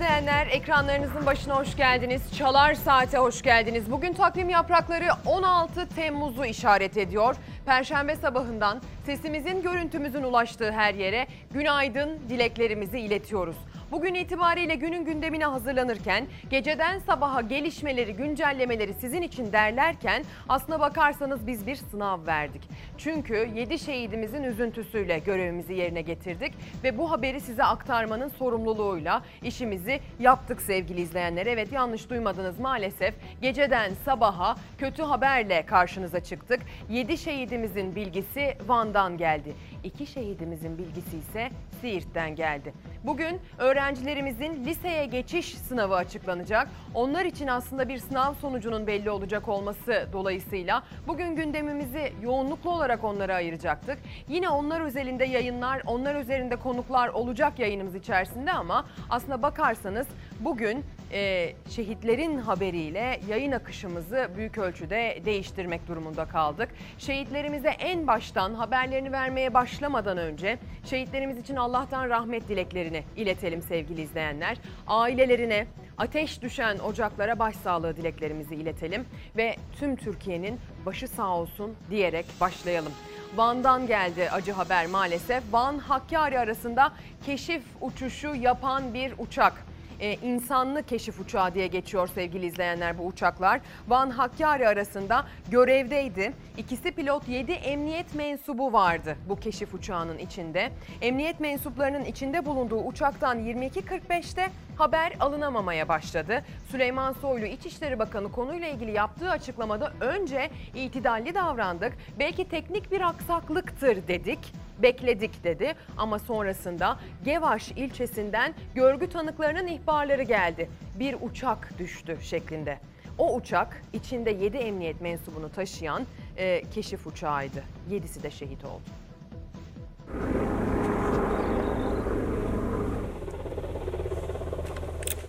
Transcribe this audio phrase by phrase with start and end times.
[0.00, 0.46] İzleyenler.
[0.46, 2.22] Ekranlarınızın başına hoş geldiniz.
[2.38, 3.90] Çalar Saat'e hoş geldiniz.
[3.90, 7.36] Bugün takvim yaprakları 16 Temmuz'u işaret ediyor.
[7.66, 13.56] Perşembe sabahından sesimizin, görüntümüzün ulaştığı her yere günaydın dileklerimizi iletiyoruz.
[13.90, 21.66] Bugün itibariyle günün gündemine hazırlanırken, geceden sabaha gelişmeleri, güncellemeleri sizin için derlerken aslına bakarsanız biz
[21.66, 22.62] bir sınav verdik.
[22.98, 26.52] Çünkü 7 şehidimizin üzüntüsüyle görevimizi yerine getirdik
[26.84, 31.46] ve bu haberi size aktarmanın sorumluluğuyla işimizi yaptık sevgili izleyenler.
[31.46, 33.14] Evet yanlış duymadınız maalesef.
[33.42, 36.60] Geceden sabaha kötü haberle karşınıza çıktık.
[36.90, 39.54] 7 şehidimizin bilgisi Van'dan geldi.
[39.84, 42.74] 2 şehidimizin bilgisi ise Siirt'ten geldi.
[43.04, 46.68] Bugün öğrencilerimizin liseye geçiş sınavı açıklanacak.
[46.94, 53.34] Onlar için aslında bir sınav sonucunun belli olacak olması dolayısıyla bugün gündemimizi yoğunluklu olarak onlara
[53.34, 53.98] ayıracaktık.
[54.28, 60.06] Yine onlar özelinde yayınlar, onlar üzerinde konuklar olacak yayınımız içerisinde ama aslında bakarsanız
[60.40, 66.68] bugün e, şehitlerin haberiyle yayın akışımızı büyük ölçüde değiştirmek durumunda kaldık.
[66.98, 74.56] Şehitlerimize en baştan haberlerini vermeye başlamadan önce şehitlerimiz için Allah'tan rahmet dileklerini iletelim sevgili izleyenler.
[74.86, 75.66] Ailelerine
[75.98, 79.04] ateş düşen ocaklara başsağlığı dileklerimizi iletelim
[79.36, 82.92] ve tüm Türkiye'nin başı sağ olsun diyerek başlayalım.
[83.36, 85.42] Van'dan geldi acı haber maalesef.
[85.52, 86.92] Van Hakkari arasında
[87.26, 89.69] keşif uçuşu yapan bir uçak
[90.00, 93.60] e, insanlı keşif uçağı diye geçiyor sevgili izleyenler bu uçaklar.
[93.88, 96.32] Van Hakkari arasında görevdeydi.
[96.58, 100.70] İkisi pilot 7 emniyet mensubu vardı bu keşif uçağının içinde.
[101.02, 104.50] Emniyet mensuplarının içinde bulunduğu uçaktan 22.45'te
[104.80, 106.44] haber alınamamaya başladı.
[106.70, 111.92] Süleyman Soylu İçişleri Bakanı konuyla ilgili yaptığı açıklamada önce itidalli davrandık.
[112.18, 114.38] Belki teknik bir aksaklıktır dedik
[114.82, 120.70] bekledik dedi ama sonrasında Gevaş ilçesinden görgü tanıklarının ihbarları geldi.
[120.98, 122.78] Bir uçak düştü şeklinde.
[123.18, 127.62] O uçak içinde 7 emniyet mensubunu taşıyan e, keşif uçağıydı.
[127.90, 128.90] 7'si de şehit oldu.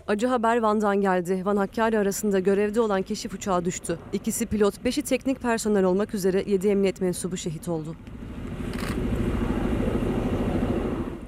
[0.07, 1.41] Acı haber Van'dan geldi.
[1.45, 3.97] Van Hakkari arasında görevde olan keşif uçağı düştü.
[4.13, 7.95] İkisi pilot, beşi teknik personel olmak üzere 7 emniyet mensubu şehit oldu.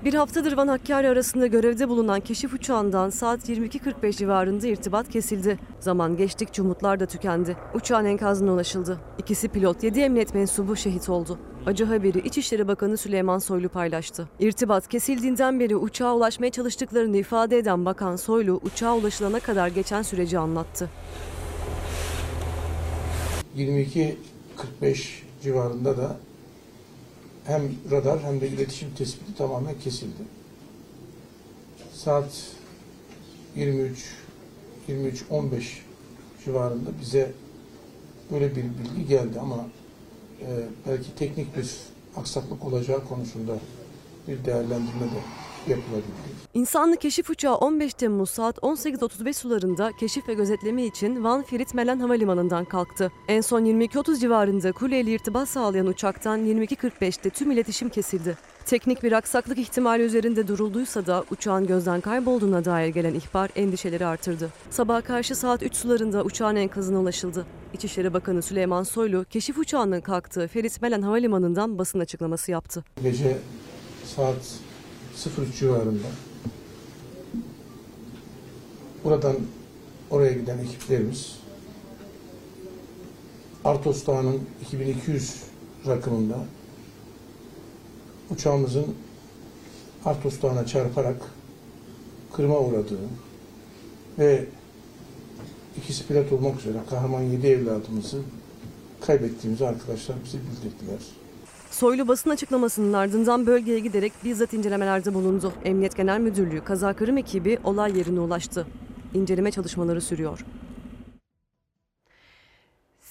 [0.05, 5.59] Bir haftadır Van Hakkari arasında görevde bulunan keşif uçağından saat 22.45 civarında irtibat kesildi.
[5.79, 7.57] Zaman geçtikçe umutlar da tükendi.
[7.73, 8.99] Uçağın enkazına ulaşıldı.
[9.17, 11.39] İkisi pilot, 7 emniyet mensubu şehit oldu.
[11.65, 14.29] Acı haberi İçişleri Bakanı Süleyman Soylu paylaştı.
[14.39, 20.39] İrtibat kesildiğinden beri uçağa ulaşmaya çalıştıklarını ifade eden Bakan Soylu, uçağa ulaşılana kadar geçen süreci
[20.39, 20.89] anlattı.
[23.57, 24.15] 22.45
[25.43, 26.17] civarında da
[27.45, 27.61] hem
[27.91, 30.23] radar hem de iletişim tespiti tamamen kesildi.
[31.93, 32.51] Saat
[33.55, 34.15] 23
[34.89, 35.63] 23.15
[36.45, 37.31] civarında bize
[38.31, 39.65] böyle bir bilgi geldi ama
[40.41, 40.47] e,
[40.87, 41.71] belki teknik bir
[42.15, 43.57] aksaklık olacağı konusunda
[44.27, 45.21] bir değerlendirme de
[45.67, 46.33] yapılabildi.
[46.53, 51.99] İnsanlı keşif uçağı 15 Temmuz saat 18.35 sularında keşif ve gözetleme için Van Ferit Melen
[51.99, 53.11] Havalimanı'ndan kalktı.
[53.27, 58.37] En son 22.30 civarında Kuleli irtibat sağlayan uçaktan 22.45'te tüm iletişim kesildi.
[58.65, 64.49] Teknik bir aksaklık ihtimali üzerinde durulduysa da uçağın gözden kaybolduğuna dair gelen ihbar endişeleri artırdı.
[64.69, 67.45] Sabah karşı saat 3 sularında uçağın enkazına ulaşıldı.
[67.73, 72.83] İçişleri Bakanı Süleyman Soylu, keşif uçağının kalktığı Ferit Melen Havalimanı'ndan basın açıklaması yaptı.
[73.03, 73.37] Gece
[74.15, 74.59] saat
[75.15, 76.07] 03 civarında
[79.03, 79.35] buradan
[80.09, 81.39] oraya giden ekiplerimiz
[83.65, 85.43] Artos Dağı'nın 2200
[85.87, 86.37] rakımında
[88.31, 88.95] uçağımızın
[90.05, 91.21] Artos Dağı'na çarparak
[92.33, 92.99] kırma uğradığı
[94.19, 94.45] ve
[95.77, 98.21] ikisi pilot olmak üzere kahraman 7 evladımızı
[99.01, 101.22] kaybettiğimizi arkadaşlar bize bildirdiler.
[101.73, 105.53] Soylu basın açıklamasının ardından bölgeye giderek bizzat incelemelerde bulundu.
[105.65, 108.67] Emniyet Genel Müdürlüğü kaza kırım ekibi olay yerine ulaştı.
[109.13, 110.45] İnceleme çalışmaları sürüyor.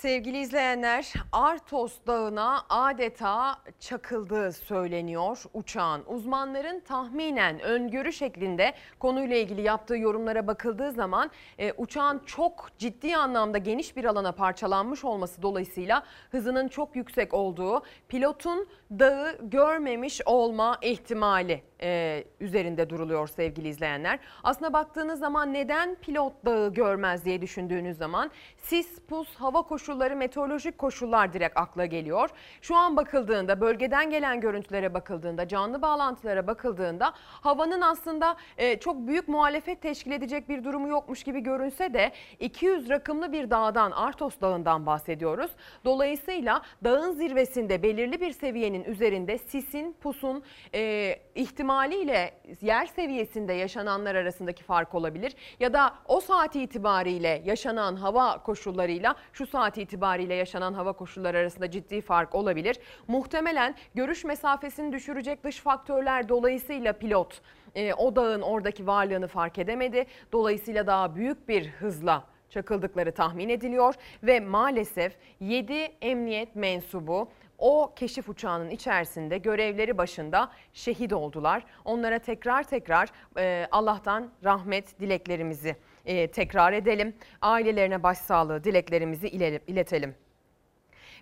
[0.02, 6.02] Sevgili izleyenler, Artos Dağı'na adeta çakıldığı söyleniyor uçağın.
[6.06, 13.58] Uzmanların tahminen öngörü şeklinde konuyla ilgili yaptığı yorumlara bakıldığı zaman e, uçağın çok ciddi anlamda
[13.58, 21.62] geniş bir alana parçalanmış olması dolayısıyla hızının çok yüksek olduğu, pilotun dağı görmemiş olma ihtimali
[21.82, 24.18] e, üzerinde duruluyor sevgili izleyenler.
[24.42, 30.78] Aslında baktığınız zaman neden pilot dağı görmez diye düşündüğünüz zaman sis, pus, hava koşulları, meteorolojik
[30.78, 32.30] koşullar direkt akla geliyor.
[32.62, 39.28] Şu an bakıldığında bölgeden gelen görüntülere bakıldığında canlı bağlantılara bakıldığında havanın aslında e, çok büyük
[39.28, 44.86] muhalefet teşkil edecek bir durumu yokmuş gibi görünse de 200 rakımlı bir dağdan Artos Dağı'ndan
[44.86, 45.50] bahsediyoruz.
[45.84, 50.43] Dolayısıyla dağın zirvesinde belirli bir seviyenin üzerinde sisin, pusun
[50.75, 55.34] e, ihtimaliyle yer seviyesinde yaşananlar arasındaki fark olabilir.
[55.61, 61.70] Ya da o saat itibariyle yaşanan hava koşullarıyla şu saat itibariyle yaşanan hava koşulları arasında
[61.70, 62.79] ciddi fark olabilir.
[63.08, 67.40] Muhtemelen görüş mesafesini düşürecek dış faktörler dolayısıyla pilot
[67.75, 70.06] e, o dağın oradaki varlığını fark edemedi.
[70.32, 77.29] Dolayısıyla daha büyük bir hızla çakıldıkları tahmin ediliyor ve maalesef 7 emniyet mensubu
[77.62, 81.64] o keşif uçağının içerisinde görevleri başında şehit oldular.
[81.84, 85.76] Onlara tekrar tekrar e, Allah'tan rahmet dileklerimizi
[86.06, 87.14] e, tekrar edelim.
[87.42, 89.28] Ailelerine başsağlığı dileklerimizi
[89.66, 90.14] iletelim.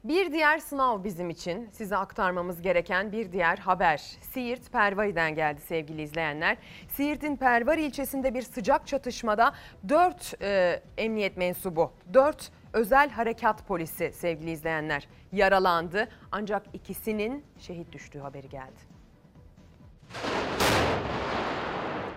[0.04, 3.96] Bir diğer sınav bizim için size aktarmamız gereken bir diğer haber.
[4.20, 6.56] Siirt Pervari'den geldi sevgili izleyenler.
[6.88, 9.54] Siirt'in Pervari ilçesinde bir sıcak çatışmada
[9.88, 16.08] 4 e, emniyet mensubu, 4 özel harekat polisi sevgili izleyenler yaralandı.
[16.32, 18.90] Ancak ikisinin şehit düştüğü haberi geldi.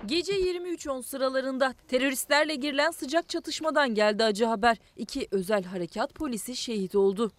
[0.05, 4.77] Gece 23.10 sıralarında teröristlerle girilen sıcak çatışmadan geldi acı haber.
[4.97, 7.31] İki özel harekat polisi şehit oldu.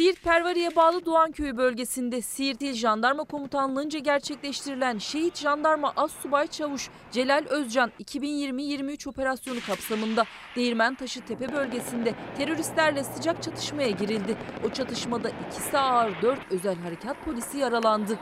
[0.00, 7.44] Siirt Pervari'ye bağlı Doğanköy bölgesinde Siirt İl Jandarma Komutanlığı'nca gerçekleştirilen Şehit Jandarma Assubay Çavuş Celal
[7.48, 10.24] Özcan 2020-23 operasyonu kapsamında
[10.56, 14.36] Değirmentaşı Tepe bölgesinde teröristlerle sıcak çatışmaya girildi.
[14.66, 18.18] O çatışmada ikisi ağır 4 özel harekat polisi yaralandı.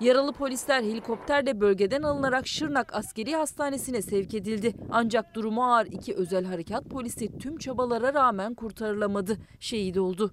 [0.00, 4.74] Yaralı polisler helikopterle bölgeden alınarak Şırnak Askeri Hastanesi'ne sevk edildi.
[4.90, 9.36] Ancak durumu ağır iki özel harekat polisi tüm çabalara rağmen kurtarılamadı.
[9.60, 10.32] Şehit oldu.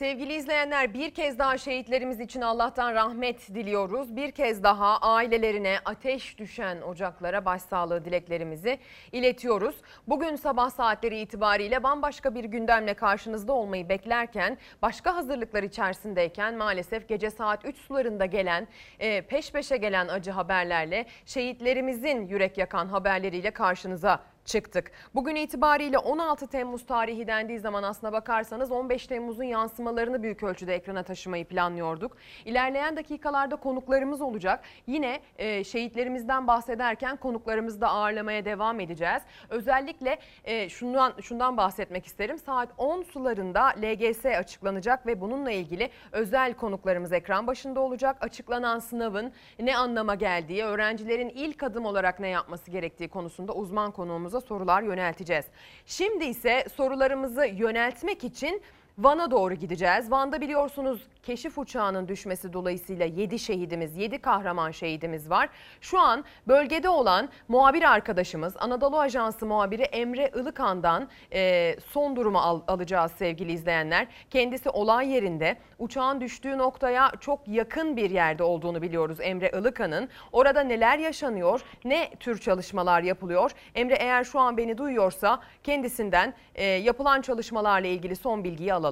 [0.00, 4.16] Sevgili izleyenler bir kez daha şehitlerimiz için Allah'tan rahmet diliyoruz.
[4.16, 8.78] Bir kez daha ailelerine ateş düşen ocaklara başsağlığı dileklerimizi
[9.12, 9.76] iletiyoruz.
[10.08, 17.30] Bugün sabah saatleri itibariyle bambaşka bir gündemle karşınızda olmayı beklerken başka hazırlıklar içerisindeyken maalesef gece
[17.30, 18.68] saat 3 sularında gelen
[18.98, 24.92] e, peş peşe gelen acı haberlerle şehitlerimizin yürek yakan haberleriyle karşınıza çıktık.
[25.14, 31.02] Bugün itibariyle 16 Temmuz tarihi dendiği zaman aslına bakarsanız 15 Temmuz'un yansımalarını büyük ölçüde ekrana
[31.02, 32.16] taşımayı planlıyorduk.
[32.44, 34.64] İlerleyen dakikalarda konuklarımız olacak.
[34.86, 39.22] Yine e, şehitlerimizden bahsederken konuklarımızı da ağırlamaya devam edeceğiz.
[39.48, 42.38] Özellikle e, şundan, şundan bahsetmek isterim.
[42.38, 48.16] Saat 10 sularında LGS açıklanacak ve bununla ilgili özel konuklarımız ekran başında olacak.
[48.20, 53.90] Açıklanan sınavın ne anlama geldiği, öğrencilerin ilk adım olarak ne yapması gerektiği konusunda uzman
[54.30, 55.44] konuğumuza sorular yönelteceğiz.
[55.86, 58.62] Şimdi ise sorularımızı yöneltmek için
[58.98, 60.10] Van'a doğru gideceğiz.
[60.10, 65.48] Van'da biliyorsunuz keşif uçağının düşmesi dolayısıyla 7 şehidimiz, 7 kahraman şehidimiz var.
[65.80, 72.60] Şu an bölgede olan muhabir arkadaşımız Anadolu Ajansı muhabiri Emre Ilıkan'dan e, son durumu al,
[72.68, 74.06] alacağız sevgili izleyenler.
[74.30, 80.08] Kendisi olay yerinde uçağın düştüğü noktaya çok yakın bir yerde olduğunu biliyoruz Emre Ilıkan'ın.
[80.32, 83.50] Orada neler yaşanıyor, ne tür çalışmalar yapılıyor?
[83.74, 88.89] Emre eğer şu an beni duyuyorsa kendisinden e, yapılan çalışmalarla ilgili son bilgiyi alalım.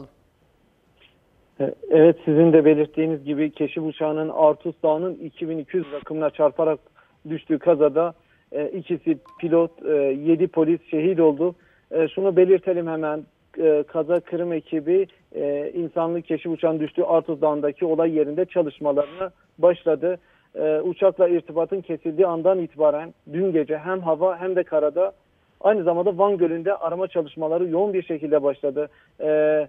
[1.61, 6.81] E, evet sizin de belirttiğiniz gibi keşif uçağının Artus Dağı'nın 2200 rakımına çarparak
[7.29, 8.15] düştüğü kazada
[8.53, 11.55] e, ikisi pilot, e, 7 polis şehit oldu.
[11.91, 13.23] E, şunu belirtelim hemen
[13.59, 20.19] e, kaza kırım ekibi e, insanlık keşif uçağının düştüğü Artus Dağı'ndaki olay yerinde çalışmalarına başladı.
[20.55, 25.13] E, uçakla irtibatın kesildiği andan itibaren dün gece hem hava hem de karada
[25.61, 28.89] aynı zamanda Van Gölü'nde arama çalışmaları yoğun bir şekilde başladı.
[29.21, 29.69] Evet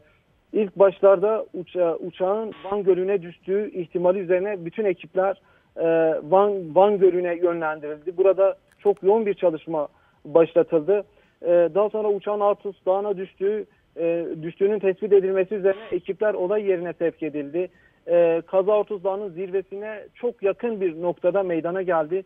[0.53, 5.41] İlk başlarda uça, uçağın Van Gölü'ne düştüğü ihtimali üzerine bütün ekipler
[5.77, 5.85] e,
[6.23, 8.17] Van, Van Gölü'ne yönlendirildi.
[8.17, 9.87] Burada çok yoğun bir çalışma
[10.25, 11.03] başlatıldı.
[11.41, 13.65] E, daha sonra uçağın Artus Dağı'na düştüğü,
[13.97, 17.69] e, düştüğünün tespit edilmesi üzerine ekipler olay yerine sevk edildi.
[18.07, 22.23] E, Kaza Artus Dağı'nın zirvesine çok yakın bir noktada meydana geldi.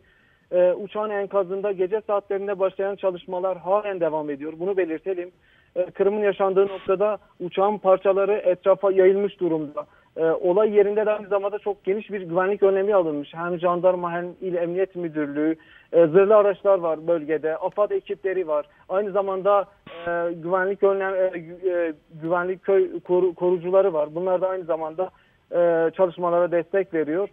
[0.52, 4.52] E, uçağın enkazında gece saatlerinde başlayan çalışmalar halen devam ediyor.
[4.58, 5.30] Bunu belirtelim.
[5.76, 9.86] E, kırımın yaşandığı noktada uçağın parçaları etrafa yayılmış durumda.
[10.16, 13.34] E, olay yerinde de aynı zamanda çok geniş bir güvenlik önlemi alınmış.
[13.34, 15.56] Hem jandarma hem İl Emniyet Müdürlüğü,
[15.92, 18.66] e, zırhlı araçlar var bölgede, AFAD ekipleri var.
[18.88, 19.64] Aynı zamanda
[20.06, 24.14] e, güvenlik önlem, gü- güvenlik köy koru- korucuları var.
[24.14, 25.10] Bunlar da aynı zamanda
[25.96, 27.28] çalışmalara destek veriyor.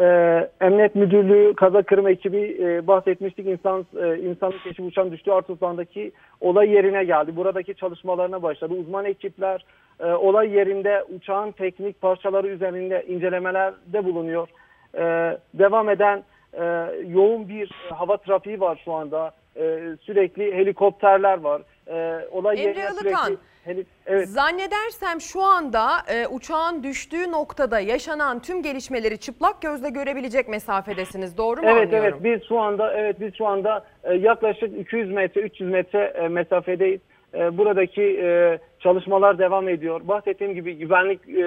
[0.00, 6.12] Ee, Emniyet Müdürlüğü kaza kırma ekibi e, bahsetmiştik insan e, insanın keşif uçağın düştüğü Artus'taki
[6.40, 7.36] olay yerine geldi.
[7.36, 8.74] Buradaki çalışmalarına başladı.
[8.74, 9.64] Uzman ekipler
[10.00, 14.48] e, olay yerinde uçağın teknik parçaları üzerinde incelemelerde bulunuyor.
[14.94, 15.02] E,
[15.54, 16.64] devam eden e,
[17.06, 19.30] yoğun bir hava trafiği var şu anda.
[19.56, 21.62] E, sürekli helikopterler var.
[21.88, 23.24] E, olay Emre yerine Ilıkan,
[23.64, 24.28] sürekli evet.
[24.28, 31.36] Zannedersem şu anda e, uçağın düştüğü noktada yaşanan tüm gelişmeleri çıplak gözle görebilecek mesafedesiniz.
[31.38, 32.20] Doğru mu Evet anlıyorum?
[32.24, 36.28] evet biz şu anda evet biz şu anda e, yaklaşık 200 metre 300 metre e,
[36.28, 37.00] mesafedeyiz.
[37.34, 40.00] E, buradaki e, çalışmalar devam ediyor.
[40.04, 41.42] Bahsettiğim gibi güvenlik e,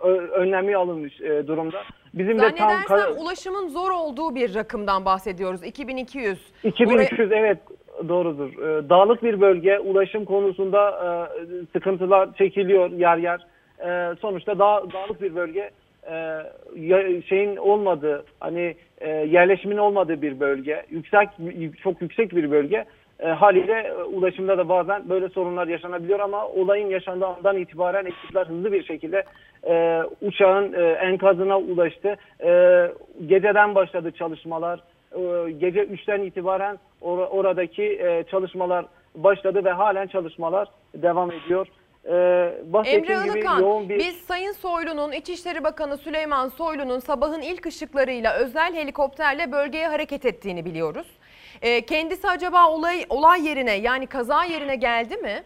[0.00, 1.82] ö- önlemi alınmış e, durumda.
[2.14, 2.54] Bizim de
[2.88, 5.64] tam ulaşımın zor olduğu bir rakımdan bahsediyoruz.
[5.64, 6.38] 2200.
[6.64, 7.58] 2200 evet
[8.08, 8.50] doğrudur.
[8.62, 11.08] E, dağlık bir bölge ulaşım konusunda e,
[11.72, 13.40] sıkıntılar çekiliyor yer yer.
[13.86, 15.70] E, sonuçta dağ, dağlık bir bölge
[16.10, 16.14] e,
[16.76, 20.82] ya- şeyin olmadığı hani e, yerleşimin olmadığı bir bölge.
[20.90, 21.28] Yüksek
[21.82, 22.84] çok yüksek bir bölge.
[23.20, 28.72] E, haliyle ulaşımda da bazen böyle sorunlar yaşanabiliyor ama olayın yaşandığı andan itibaren ekipler hızlı
[28.72, 29.24] bir şekilde
[29.68, 32.16] e, uçağın e, enkazına ulaştı.
[33.26, 34.80] Geceden başladı çalışmalar.
[35.12, 41.66] E, gece 3'ten itibaren or- oradaki e, çalışmalar başladı ve halen çalışmalar devam ediyor.
[42.04, 42.14] E,
[42.84, 43.98] Emre Ilıkan, bir...
[43.98, 50.64] biz Sayın Soylu'nun, İçişleri Bakanı Süleyman Soylu'nun sabahın ilk ışıklarıyla özel helikopterle bölgeye hareket ettiğini
[50.64, 51.06] biliyoruz.
[51.62, 55.42] E, kendisi acaba olay olay yerine yani kaza yerine geldi mi?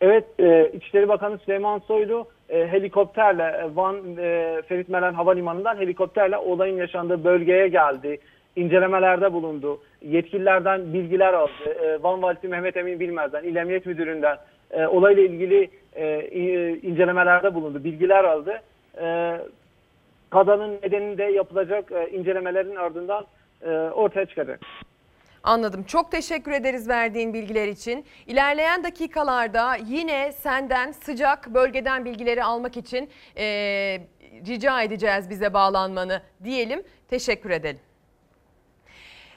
[0.00, 6.36] Evet, e, İçişleri Bakanı Süleyman Soylu e, helikopterle e, Van e, Ferit Melen Havalimanı'ndan helikopterle
[6.38, 8.20] olayın yaşandığı bölgeye geldi.
[8.56, 9.80] İncelemelerde bulundu.
[10.02, 11.52] Yetkililerden bilgiler aldı.
[11.84, 14.38] E, Van Valisi Mehmet Emin Bilmez'den, İl Emniyet Müdürü'nden
[14.70, 16.28] e, olayla ilgili e,
[16.82, 17.84] incelemelerde bulundu.
[17.84, 18.62] Bilgiler aldı.
[19.00, 19.36] E,
[20.30, 23.26] kazanın nedeni de yapılacak e, incelemelerin ardından
[23.62, 24.60] e, ortaya çıkacak.
[25.44, 25.82] Anladım.
[25.82, 28.04] Çok teşekkür ederiz verdiğin bilgiler için.
[28.26, 34.00] İlerleyen dakikalarda yine senden sıcak bölgeden bilgileri almak için eee,
[34.46, 36.82] rica edeceğiz bize bağlanmanı diyelim.
[37.08, 37.80] Teşekkür edelim.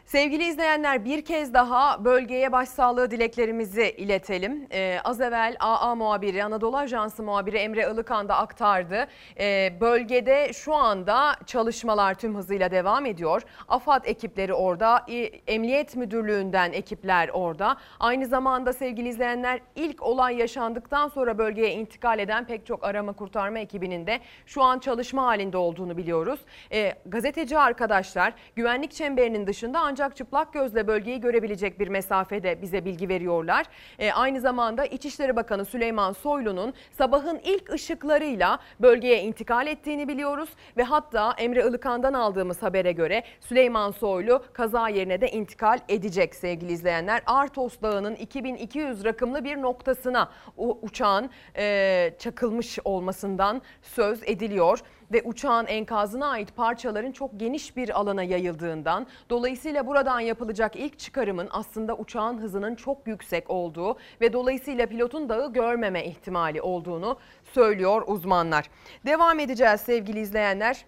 [0.06, 4.68] Sevgili izleyenler bir kez daha bölgeye başsağlığı dileklerimizi iletelim.
[4.72, 9.08] Ee, az evvel AA muhabiri, Anadolu Ajansı muhabiri Emre Ilıkan da aktardı.
[9.40, 13.42] Ee, bölgede şu anda çalışmalar tüm hızıyla devam ediyor.
[13.68, 15.06] AFAD ekipleri orada,
[15.48, 17.78] Emniyet Müdürlüğü'nden ekipler orada.
[18.00, 23.60] Aynı zamanda sevgili izleyenler ilk olay yaşandıktan sonra bölgeye intikal eden pek çok arama kurtarma
[23.60, 26.40] ekibinin de şu an çalışma halinde olduğunu biliyoruz.
[26.72, 33.10] Ee, gazeteci arkadaşlar güvenlik çemberinin dışında ancak çıplak gözle bölgeyi görebilecek bir mesafede bize bilgi
[33.10, 33.66] veriyorlar.
[34.00, 40.84] Ee, aynı zamanda İçişleri Bakanı Süleyman Soylu'nun sabahın ilk ışıklarıyla bölgeye intikal ettiğini biliyoruz ve
[40.84, 47.22] hatta Emre Ilıkan'dan aldığımız habere göre Süleyman Soylu kaza yerine de intikal edecek sevgili izleyenler.
[47.26, 54.80] Artos Dağı'nın 2200 rakımlı bir noktasına uçağın e, çakılmış olmasından söz ediliyor
[55.12, 61.48] ve uçağın enkazına ait parçaların çok geniş bir alana yayıldığından dolayısıyla buradan yapılacak ilk çıkarımın
[61.52, 68.70] aslında uçağın hızının çok yüksek olduğu ve dolayısıyla pilotun dağı görmeme ihtimali olduğunu söylüyor uzmanlar.
[69.06, 70.86] Devam edeceğiz sevgili izleyenler.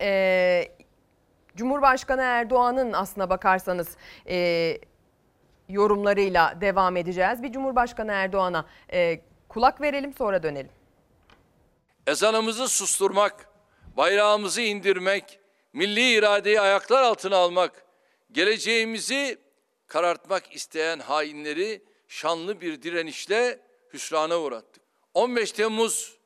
[0.00, 0.64] Ee,
[1.56, 3.96] Cumhurbaşkanı Erdoğan'ın aslına bakarsanız
[4.28, 4.78] e,
[5.68, 7.42] yorumlarıyla devam edeceğiz.
[7.42, 10.77] Bir Cumhurbaşkanı Erdoğan'a e, kulak verelim sonra dönelim.
[12.08, 13.48] Ezanımızı susturmak,
[13.96, 15.38] bayrağımızı indirmek,
[15.72, 17.84] milli iradeyi ayaklar altına almak,
[18.32, 19.38] geleceğimizi
[19.86, 23.60] karartmak isteyen hainleri şanlı bir direnişle
[23.92, 24.82] hüsrana uğrattık.
[25.14, 26.18] 15 Temmuz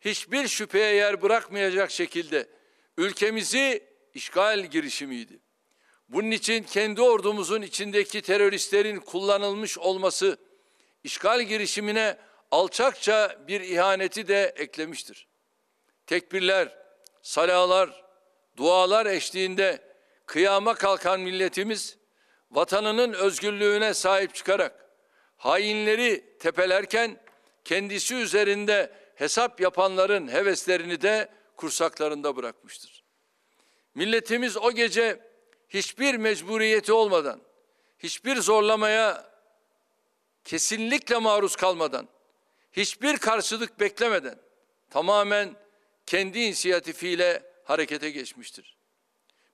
[0.00, 2.48] hiçbir şüpheye yer bırakmayacak şekilde
[2.96, 3.84] ülkemizi
[4.14, 5.38] işgal girişimiydi.
[6.08, 10.38] Bunun için kendi ordumuzun içindeki teröristlerin kullanılmış olması
[11.04, 12.18] işgal girişimine
[12.50, 15.28] alçakça bir ihaneti de eklemiştir.
[16.06, 16.78] Tekbirler,
[17.22, 18.04] salalar,
[18.56, 19.82] dualar eşliğinde
[20.26, 21.98] kıyama kalkan milletimiz
[22.50, 24.86] vatanının özgürlüğüne sahip çıkarak
[25.36, 27.20] hainleri tepelerken
[27.64, 33.04] kendisi üzerinde hesap yapanların heveslerini de kursaklarında bırakmıştır.
[33.94, 35.20] Milletimiz o gece
[35.68, 37.40] hiçbir mecburiyeti olmadan,
[37.98, 39.30] hiçbir zorlamaya
[40.44, 42.08] kesinlikle maruz kalmadan,
[42.72, 44.38] hiçbir karşılık beklemeden
[44.90, 45.56] tamamen
[46.06, 48.76] kendi inisiyatifiyle harekete geçmiştir.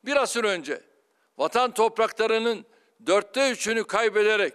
[0.05, 0.83] Bir asır önce
[1.39, 2.67] vatan topraklarının
[3.07, 4.55] dörtte üçünü kaybederek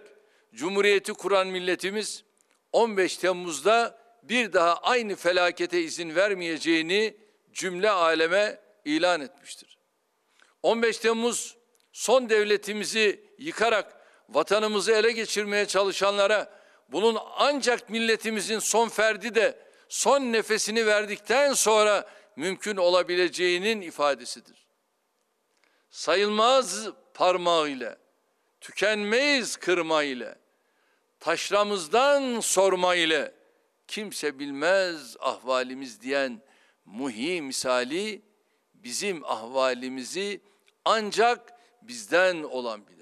[0.54, 2.24] Cumhuriyeti kuran milletimiz
[2.72, 7.16] 15 Temmuz'da bir daha aynı felakete izin vermeyeceğini
[7.52, 9.78] cümle aleme ilan etmiştir.
[10.62, 11.56] 15 Temmuz
[11.92, 13.96] son devletimizi yıkarak
[14.28, 16.61] vatanımızı ele geçirmeye çalışanlara
[16.92, 19.58] bunun ancak milletimizin son ferdi de
[19.88, 24.66] son nefesini verdikten sonra mümkün olabileceğinin ifadesidir.
[25.90, 27.96] Sayılmaz parmağı ile,
[28.60, 30.38] tükenmeyiz kırma ile,
[31.20, 33.34] taşramızdan sorma ile
[33.88, 36.42] kimse bilmez ahvalimiz diyen
[36.84, 38.22] muhi misali
[38.74, 40.40] bizim ahvalimizi
[40.84, 43.01] ancak bizden olan bilir.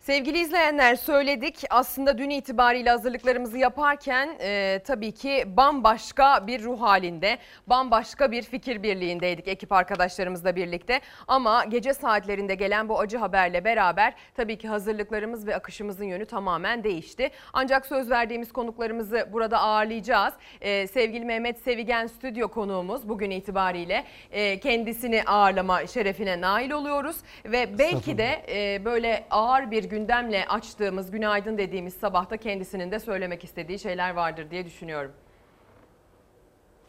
[0.00, 7.38] Sevgili izleyenler söyledik aslında dün itibariyle hazırlıklarımızı yaparken e, tabii ki bambaşka bir ruh halinde,
[7.66, 11.00] bambaşka bir fikir birliğindeydik ekip arkadaşlarımızla birlikte.
[11.28, 16.84] Ama gece saatlerinde gelen bu acı haberle beraber tabii ki hazırlıklarımız ve akışımızın yönü tamamen
[16.84, 17.30] değişti.
[17.52, 20.34] Ancak söz verdiğimiz konuklarımızı burada ağırlayacağız.
[20.60, 27.16] E, sevgili Mehmet Sevigen stüdyo konuğumuz bugün itibariyle e, kendisini ağırlama şerefine nail oluyoruz.
[27.44, 33.44] Ve belki de e, böyle ağır bir gündemle açtığımız, günaydın dediğimiz sabahta kendisinin de söylemek
[33.44, 35.12] istediği şeyler vardır diye düşünüyorum.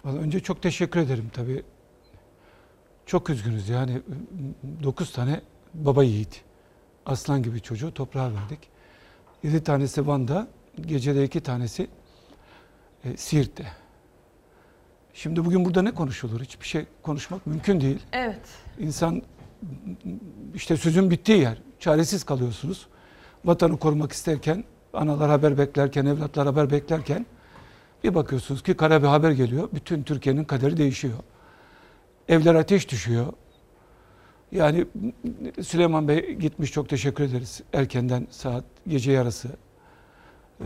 [0.05, 1.63] Vallahi önce çok teşekkür ederim tabii.
[3.05, 4.01] Çok üzgünüz yani
[4.83, 5.41] 9 tane
[5.73, 6.43] baba yiğit.
[7.05, 8.59] Aslan gibi çocuğu toprağa verdik.
[9.43, 10.47] 7 tanesi Van'da,
[10.81, 11.87] gecede 2 tanesi
[13.03, 13.67] e, Siirt'te.
[15.13, 16.41] Şimdi bugün burada ne konuşulur?
[16.41, 17.99] Hiçbir şey konuşmak mümkün değil.
[18.13, 18.41] Evet.
[18.79, 19.21] İnsan
[20.55, 21.57] işte sözün bittiği yer.
[21.81, 22.87] Çaresiz kalıyorsunuz.
[23.45, 27.25] Vatanı korumak isterken, analar haber beklerken, evlatlar haber beklerken
[28.03, 29.69] bir bakıyorsunuz ki kara bir haber geliyor.
[29.73, 31.17] Bütün Türkiye'nin kaderi değişiyor.
[32.29, 33.25] Evler ateş düşüyor.
[34.51, 34.85] Yani
[35.61, 37.61] Süleyman Bey gitmiş çok teşekkür ederiz.
[37.73, 39.49] Erkenden saat gece yarısı.
[40.59, 40.65] Ee,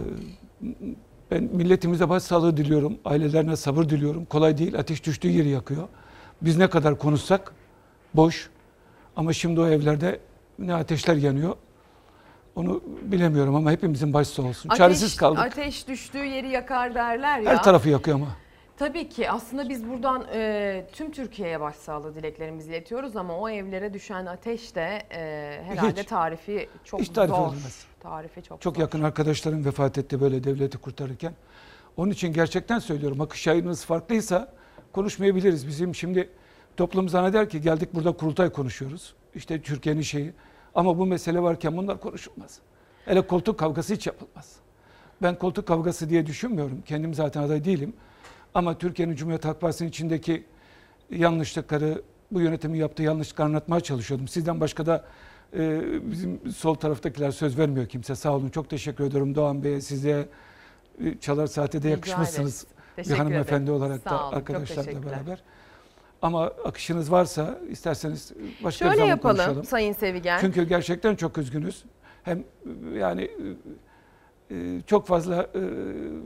[1.31, 2.98] Ben milletimize başsağlığı diliyorum.
[3.05, 4.25] Ailelerine sabır diliyorum.
[4.25, 4.79] Kolay değil.
[4.79, 5.87] Ateş düştüğü yeri yakıyor.
[6.42, 7.53] Biz ne kadar konuşsak
[8.13, 8.50] boş.
[9.16, 10.20] Ama şimdi o evlerde
[10.59, 11.55] ne ateşler yanıyor.
[12.55, 14.70] Onu bilemiyorum ama hepimizin başı sağ olsun.
[14.70, 15.39] Çaresiz kaldık.
[15.44, 17.51] Ateş düştüğü yeri yakar derler ya.
[17.51, 18.27] Her tarafı yakıyor ama.
[18.77, 24.25] Tabii ki aslında biz buradan e, tüm Türkiye'ye başsağlığı dileklerimizi iletiyoruz ama o evlere düşen
[24.25, 26.07] ateş de e, herhalde Hiç.
[26.09, 27.48] tarifi çok Hiç tarifi zor.
[27.53, 27.85] edilmez.
[28.00, 28.81] Tarifi çok, Çok zor.
[28.81, 31.33] yakın arkadaşlarım vefat etti böyle devleti kurtarırken.
[31.98, 33.22] Onun için gerçekten söylüyorum.
[33.22, 34.53] Akış yayınımız farklıysa
[34.94, 35.68] konuşmayabiliriz.
[35.68, 36.29] Bizim şimdi
[36.77, 39.14] toplum zanneder ki geldik burada kurultay konuşuyoruz.
[39.35, 40.33] İşte Türkiye'nin şeyi.
[40.75, 42.59] Ama bu mesele varken bunlar konuşulmaz.
[43.05, 44.55] Hele koltuk kavgası hiç yapılmaz.
[45.22, 46.81] Ben koltuk kavgası diye düşünmüyorum.
[46.85, 47.94] Kendim zaten aday değilim.
[48.53, 50.44] Ama Türkiye'nin Cumhuriyet Halk Partisi'nin içindeki
[51.09, 54.27] yanlışlıkları, bu yönetimin yaptığı yanlışlıkları anlatmaya çalışıyordum.
[54.27, 55.05] Sizden başka da
[55.57, 58.16] e, bizim sol taraftakiler söz vermiyor kimse.
[58.16, 58.50] Sağ olun.
[58.50, 60.29] Çok teşekkür ediyorum Doğan Bey'e, size
[61.05, 62.68] e, Çalar Saat'e de yakışmışsınız.
[62.98, 63.81] Bir hanımefendi ederim.
[63.81, 65.44] olarak Sağ da olun, arkadaşlarla beraber.
[66.21, 69.63] Ama akışınız varsa isterseniz başka bir Şöyle zaman yapalım konuşalım.
[69.63, 70.39] Sayın Sevigen.
[70.39, 71.83] Çünkü gerçekten çok üzgünüz.
[72.23, 73.21] Hem e, yani
[74.49, 75.47] e, e, çok fazla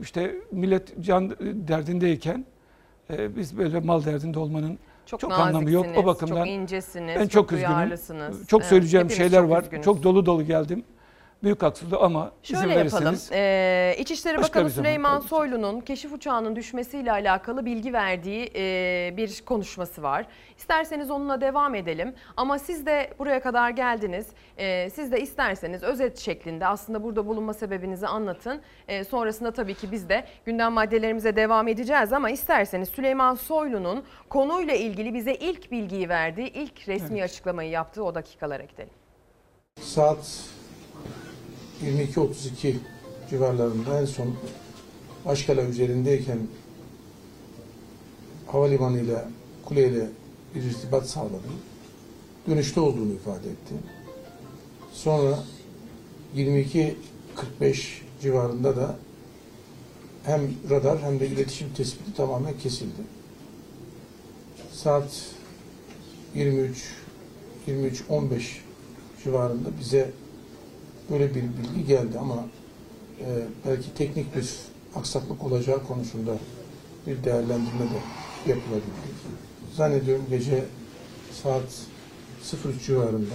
[0.02, 2.44] işte millet can derdindeyken
[3.10, 5.86] biz böyle mal derdinde olmanın çok, çok anlamı yok.
[5.96, 8.46] O bakımdan çok incesiniz, ben çok, çok üzgünüm.
[8.46, 9.62] Çok Evet, söyleyeceğim şeyler çok var.
[9.62, 9.84] üzgünüz.
[9.84, 10.84] Çok dolu dolu geldim.
[11.42, 13.04] Büyük haksızlık ama izin Şöyle yapalım.
[13.04, 15.20] verirseniz Ee, İçişleri Bakanı Süleyman.
[15.20, 20.26] Soylu'nun keşif uçağının düşmesiyle alakalı bilgi verdiği e, bir konuşması var.
[20.58, 22.14] İsterseniz onunla devam edelim.
[22.36, 24.26] Ama siz de buraya kadar geldiniz.
[24.58, 28.60] Ee, siz de isterseniz özet şeklinde aslında burada bulunma sebebinizi anlatın.
[28.88, 32.12] Ee, sonrasında tabii ki biz de gündem maddelerimize devam edeceğiz.
[32.12, 38.14] Ama isterseniz Süleyman Soylu'nun konuyla ilgili bize ilk bilgiyi verdiği, ilk resmi açıklamayı yaptığı o
[38.14, 38.92] dakikalara gidelim.
[39.80, 40.44] Saat
[41.84, 42.74] 22.32
[43.30, 44.34] civarlarında en son
[45.26, 46.38] Aşkala üzerindeyken
[48.46, 49.28] havalimanıyla
[49.64, 50.08] kuleyle
[50.54, 51.52] bir irtibat sağladım.
[52.48, 53.74] Dönüşte olduğunu ifade etti.
[54.92, 55.38] Sonra
[56.36, 56.94] 22.45
[58.22, 58.96] civarında da
[60.24, 60.40] hem
[60.70, 63.02] radar hem de iletişim tespiti tamamen kesildi.
[64.72, 65.26] Saat
[66.34, 66.94] 23
[67.68, 68.42] 23.15
[69.24, 70.10] civarında bize
[71.10, 72.44] böyle bir bilgi geldi ama
[73.20, 73.26] e,
[73.66, 74.50] belki teknik bir
[74.94, 76.32] aksaklık olacağı konusunda
[77.06, 78.00] bir değerlendirme de
[78.46, 79.10] yapılabildi.
[79.76, 80.64] Zannediyorum gece
[81.42, 81.86] saat
[82.64, 83.34] 03 civarında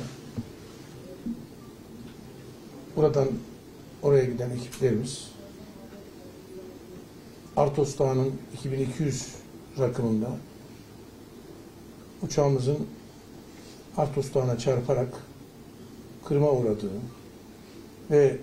[2.95, 3.27] buradan
[4.03, 5.27] oraya giden ekiplerimiz
[7.57, 9.27] Artos Dağı'nın 2200
[9.79, 10.29] rakımında
[12.23, 12.77] uçağımızın
[13.97, 15.13] Artos Dağı'na çarparak
[16.25, 16.91] kırma uğradığı
[18.11, 18.37] ve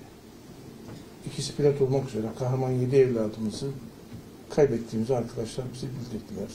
[1.27, 3.67] ikisi pilot olmak üzere kahraman 7 evladımızı
[4.51, 6.49] kaybettiğimizi arkadaşlar bize bildirdiler.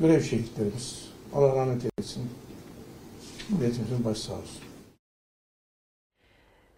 [0.00, 2.22] Görev şehitlerimiz Allah rahmet eylesin.
[3.48, 4.69] Milletimizin başı sağ olsun.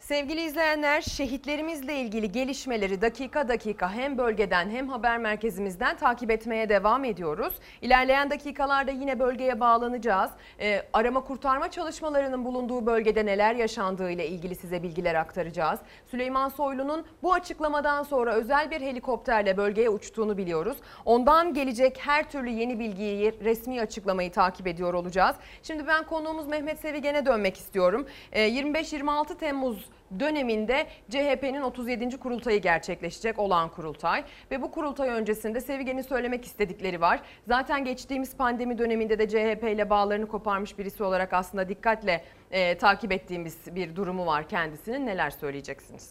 [0.02, 7.04] Sevgili izleyenler, şehitlerimizle ilgili gelişmeleri dakika dakika hem bölgeden hem haber merkezimizden takip etmeye devam
[7.04, 7.54] ediyoruz.
[7.82, 10.30] İlerleyen dakikalarda yine bölgeye bağlanacağız.
[10.60, 15.80] Ee, arama kurtarma çalışmalarının bulunduğu bölgede neler yaşandığı ile ilgili size bilgiler aktaracağız.
[16.06, 20.76] Süleyman Soylu'nun bu açıklamadan sonra özel bir helikopterle bölgeye uçtuğunu biliyoruz.
[21.04, 25.36] Ondan gelecek her türlü yeni bilgiyi, resmi açıklamayı takip ediyor olacağız.
[25.62, 28.06] Şimdi ben konuğumuz Mehmet Sevigen'e dönmek istiyorum.
[28.32, 32.16] Ee, 25-26 Temmuz döneminde CHP'nin 37.
[32.16, 37.20] kurultayı gerçekleşecek olan kurultay ve bu kurultay öncesinde Sevigen'in söylemek istedikleri var.
[37.48, 43.12] Zaten geçtiğimiz pandemi döneminde de CHP ile bağlarını koparmış birisi olarak aslında dikkatle e, takip
[43.12, 45.06] ettiğimiz bir durumu var kendisinin.
[45.06, 46.10] Neler söyleyeceksiniz?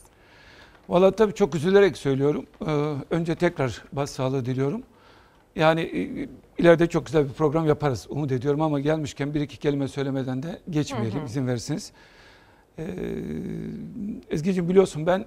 [0.90, 2.46] Valla tabii çok üzülerek söylüyorum.
[2.68, 4.84] Ee, önce tekrar başsağlığı diliyorum.
[5.56, 6.30] Yani e,
[6.62, 10.60] ileride çok güzel bir program yaparız umut ediyorum ama gelmişken bir iki kelime söylemeden de
[10.70, 11.26] geçmeyelim Hı hı.
[11.26, 11.92] izin verirsiniz.
[12.82, 15.26] Ee, Ezgi'cim biliyorsun ben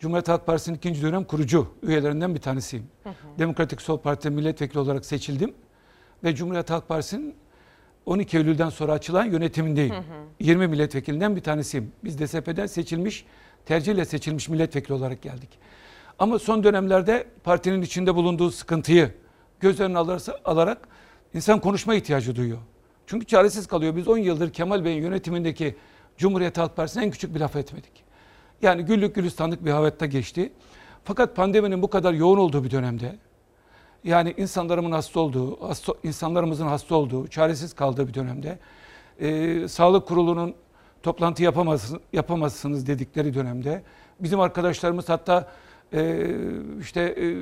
[0.00, 2.86] Cumhuriyet Halk Partisi'nin ikinci dönem kurucu üyelerinden bir tanesiyim.
[3.38, 5.54] Demokratik Sol Parti milletvekili olarak seçildim
[6.24, 7.34] ve Cumhuriyet Halk Partisi'nin
[8.06, 9.94] 12 Eylül'den sonra açılan yönetimindeyim.
[10.40, 11.92] 20 milletvekilinden bir tanesiyim.
[12.04, 13.24] Biz DSP'den seçilmiş,
[13.66, 15.48] tercihle seçilmiş milletvekili olarak geldik.
[16.18, 19.14] Ama son dönemlerde partinin içinde bulunduğu sıkıntıyı
[19.60, 19.98] göz önüne
[20.44, 20.88] alarak
[21.34, 22.58] insan konuşma ihtiyacı duyuyor.
[23.06, 23.96] Çünkü çaresiz kalıyor.
[23.96, 25.76] Biz 10 yıldır Kemal Bey'in yönetimindeki
[26.18, 28.04] Cumhuriyet Halk Partisi'ne en küçük bir laf etmedik.
[28.62, 30.52] Yani güllük gülistanlık bir havatta geçti.
[31.04, 33.16] Fakat pandeminin bu kadar yoğun olduğu bir dönemde
[34.04, 38.58] yani insanlarımın hasta olduğu, hasta, insanlarımızın hasta olduğu, çaresiz kaldığı bir dönemde
[39.20, 40.54] e, sağlık kurulunun
[41.02, 43.82] toplantı yapamazsınız, yapamazsınız dedikleri dönemde
[44.20, 45.48] bizim arkadaşlarımız hatta
[45.92, 46.26] e,
[46.80, 47.34] işte e,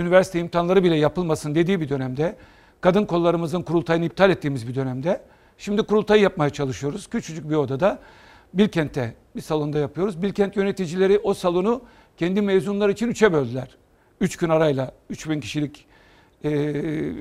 [0.00, 2.36] üniversite imtihanları bile yapılmasın dediği bir dönemde
[2.80, 5.20] kadın kollarımızın kurultayını iptal ettiğimiz bir dönemde
[5.58, 7.06] şimdi kurultayı yapmaya çalışıyoruz.
[7.06, 7.98] Küçücük bir odada
[8.54, 10.22] Bilkent'te bir salonda yapıyoruz.
[10.22, 11.82] Bilkent yöneticileri o salonu
[12.16, 13.76] kendi mezunlar için üçe böldüler.
[14.20, 15.86] Üç gün arayla 3000 kişilik
[16.44, 16.50] e,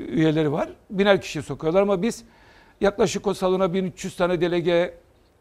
[0.07, 0.69] üyeleri var.
[0.89, 2.23] Biner kişi sokuyorlar ama biz
[2.81, 4.93] yaklaşık o salona 1300 tane delege,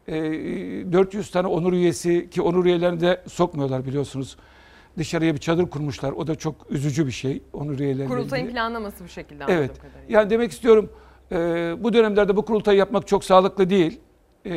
[0.07, 4.37] e, 400 tane onur üyesi ki onur üyelerini de sokmuyorlar biliyorsunuz.
[4.97, 6.11] Dışarıya bir çadır kurmuşlar.
[6.11, 7.41] O da çok üzücü bir şey.
[7.53, 9.77] Onur üyeleriyle Kurultayın planlaması bu şekilde anladığım Evet.
[9.77, 10.19] kadarıyla.
[10.19, 10.89] Yani demek istiyorum
[11.33, 13.99] e, bu dönemlerde bu kurultayı yapmak çok sağlıklı değil.
[14.45, 14.53] E,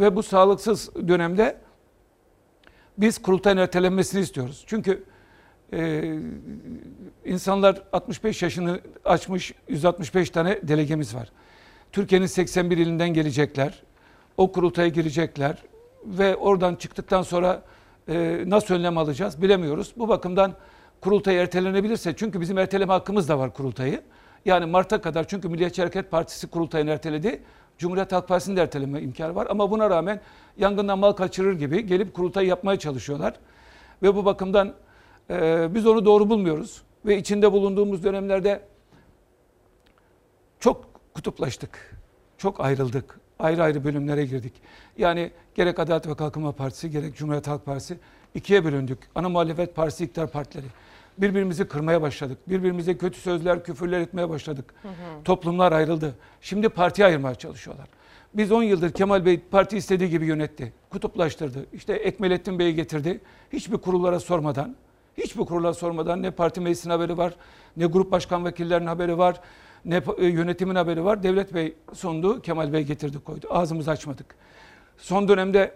[0.00, 1.56] ve bu sağlıksız dönemde
[2.98, 4.64] biz kurultayın ertelenmesini istiyoruz.
[4.66, 5.04] Çünkü
[5.72, 6.14] e,
[7.24, 11.32] insanlar 65 yaşını açmış 165 tane delegemiz var.
[11.92, 13.82] Türkiye'nin 81 ilinden gelecekler.
[14.36, 15.62] O kurultaya girecekler
[16.04, 17.62] ve oradan çıktıktan sonra
[18.08, 19.92] e, nasıl önlem alacağız bilemiyoruz.
[19.96, 20.54] Bu bakımdan
[21.00, 24.02] kurultay ertelenebilirse çünkü bizim erteleme hakkımız da var kurultayı.
[24.48, 27.42] Yani Mart'a kadar çünkü Milliyetçi Hareket Partisi kurultayını erteledi.
[27.78, 29.46] Cumhuriyet Halk Partisi'nin de erteleme imkanı var.
[29.50, 30.20] Ama buna rağmen
[30.56, 33.34] yangından mal kaçırır gibi gelip kurultayı yapmaya çalışıyorlar.
[34.02, 34.74] Ve bu bakımdan
[35.30, 36.82] e, biz onu doğru bulmuyoruz.
[37.06, 38.60] Ve içinde bulunduğumuz dönemlerde
[40.60, 41.96] çok kutuplaştık.
[42.38, 43.20] Çok ayrıldık.
[43.38, 44.52] Ayrı ayrı bölümlere girdik.
[44.98, 47.98] Yani gerek Adalet ve Kalkınma Partisi gerek Cumhuriyet Halk Partisi
[48.34, 48.98] ikiye bölündük.
[49.14, 50.66] Ana muhalefet partisi iktidar partileri.
[51.18, 52.38] Birbirimizi kırmaya başladık.
[52.46, 54.74] Birbirimize kötü sözler, küfürler etmeye başladık.
[55.24, 56.14] Toplumlar ayrıldı.
[56.40, 57.86] Şimdi partiye ayırmaya çalışıyorlar.
[58.34, 60.72] Biz 10 yıldır Kemal Bey parti istediği gibi yönetti.
[60.90, 61.66] Kutuplaştırdı.
[61.72, 63.20] İşte Ekmelettin Bey'i getirdi.
[63.52, 64.76] Hiçbir kurullara sormadan,
[65.18, 67.34] hiçbir kurula sormadan ne parti meclisinin haberi var,
[67.76, 69.40] ne grup başkan vekillerinin haberi var,
[69.84, 71.22] ne e, yönetimin haberi var.
[71.22, 73.46] Devlet Bey sundu, Kemal Bey getirdi koydu.
[73.50, 74.34] Ağzımızı açmadık.
[74.98, 75.74] Son dönemde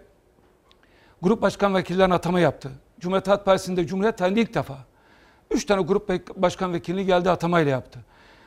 [1.21, 2.71] grup başkan vekillerine atama yaptı.
[2.99, 4.77] Cumhuriyet Halk Partisi'nde Cumhuriyet tarihinde ilk defa.
[5.53, 7.99] Üç tane grup başkan vekilini geldi atamayla yaptı.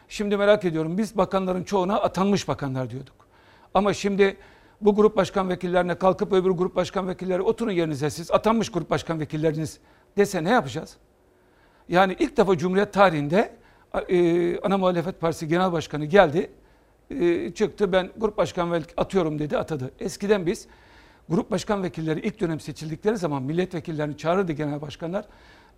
[0.09, 3.15] Şimdi merak ediyorum biz bakanların çoğuna atanmış bakanlar diyorduk.
[3.75, 4.37] Ama şimdi
[4.81, 9.21] bu grup başkan vekillerine kalkıp öbür grup başkan vekilleri oturun yerinize siz atanmış grup başkan
[9.21, 9.79] vekilleriniz
[10.17, 10.97] dese ne yapacağız?
[11.89, 13.53] Yani ilk defa Cumhuriyet tarihinde
[14.09, 16.51] e, ana muhalefet partisi genel başkanı geldi
[17.11, 19.91] e, çıktı ben grup başkan vekili atıyorum dedi atadı.
[20.01, 20.67] Eskiden biz
[21.29, 25.25] grup başkan vekilleri ilk dönem seçildikleri zaman milletvekillerini çağırırdı genel başkanlar.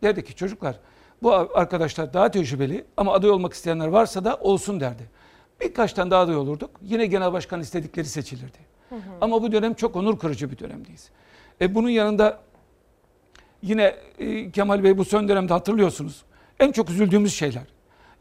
[0.03, 0.81] Derdi ki çocuklar
[1.23, 5.03] bu arkadaşlar daha tecrübeli ama aday olmak isteyenler varsa da olsun derdi.
[5.61, 6.71] Birkaç tane daha aday olurduk.
[6.83, 8.59] Yine genel başkan istedikleri seçilirdi.
[9.21, 11.09] Ama bu dönem çok onur kırıcı bir dönemdeyiz.
[11.61, 12.41] E bunun yanında
[13.63, 16.23] yine e, Kemal Bey bu son dönemde hatırlıyorsunuz.
[16.61, 17.63] en çok üzüldüğümüz şeyler.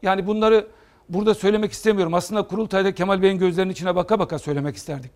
[0.02, 0.66] Yani bunları
[1.08, 2.14] burada söylemek istemiyorum.
[2.14, 5.10] Aslında kurultayda Kemal Bey'in gözlerinin içine baka baka söylemek isterdik.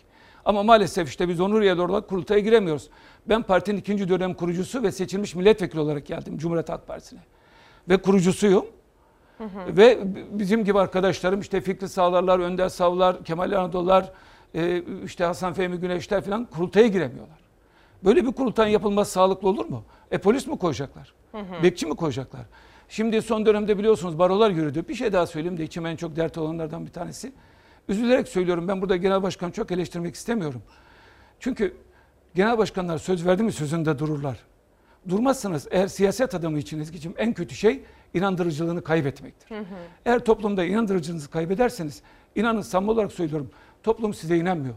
[0.45, 2.88] Ama maalesef işte biz onur üyeleri olarak kurultaya giremiyoruz.
[3.27, 7.21] Ben partinin ikinci dönem kurucusu ve seçilmiş milletvekili olarak geldim Cumhuriyet Halk Partisi'ne.
[7.88, 8.66] Ve kurucusuyum.
[9.77, 9.99] Ve
[10.31, 14.12] bizim gibi arkadaşlarım işte Fikri Sağlarlar, Önder Savlar, Kemal Anadolular,
[14.55, 17.38] e, işte Hasan Fehmi Güneşler falan kurultaya giremiyorlar.
[18.05, 19.85] Böyle bir kurultayın yapılması sağlıklı olur mu?
[20.11, 21.14] E polis mi koyacaklar?
[21.62, 22.40] Bekçi mi koyacaklar?
[22.88, 24.88] Şimdi son dönemde biliyorsunuz barolar yürüdü.
[24.88, 27.33] Bir şey daha söyleyeyim de içime en çok dert olanlardan bir tanesi.
[27.88, 30.62] Üzülerek söylüyorum ben burada genel başkanı çok eleştirmek istemiyorum.
[31.40, 31.75] Çünkü
[32.35, 34.38] genel başkanlar söz verdi mi sözünde dururlar.
[35.09, 37.83] Durmazsanız eğer siyaset adamı için Ezgi'cim en kötü şey
[38.15, 39.57] inandırıcılığını kaybetmektir.
[40.07, 42.03] Eğer toplumda inandırıcılığınızı kaybederseniz
[42.35, 43.51] inanın samimi olarak söylüyorum
[43.83, 44.75] toplum size inanmıyor.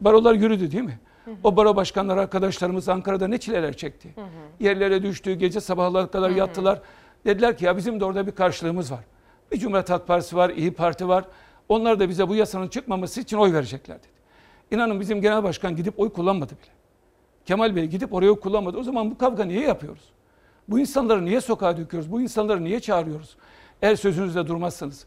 [0.00, 0.98] Barolar yürüdü değil mi?
[1.44, 4.14] O baro başkanları arkadaşlarımız Ankara'da ne çileler çekti.
[4.60, 6.80] Yerlere düştü, gece sabahlara kadar yattılar.
[7.24, 9.04] Dediler ki ya bizim de orada bir karşılığımız var.
[9.52, 11.24] Bir Cumhuriyet Halk Partisi var, İyi Parti var.
[11.68, 14.06] Onlar da bize bu yasanın çıkmaması için oy verecekler dedi.
[14.70, 16.70] İnanın bizim genel başkan gidip oy kullanmadı bile.
[17.46, 18.78] Kemal Bey gidip oraya kullanmadı.
[18.78, 20.02] O zaman bu kavga niye yapıyoruz?
[20.68, 22.12] Bu insanları niye sokağa döküyoruz?
[22.12, 23.36] Bu insanları niye çağırıyoruz?
[23.82, 25.06] Eğer sözünüzde durmazsanız.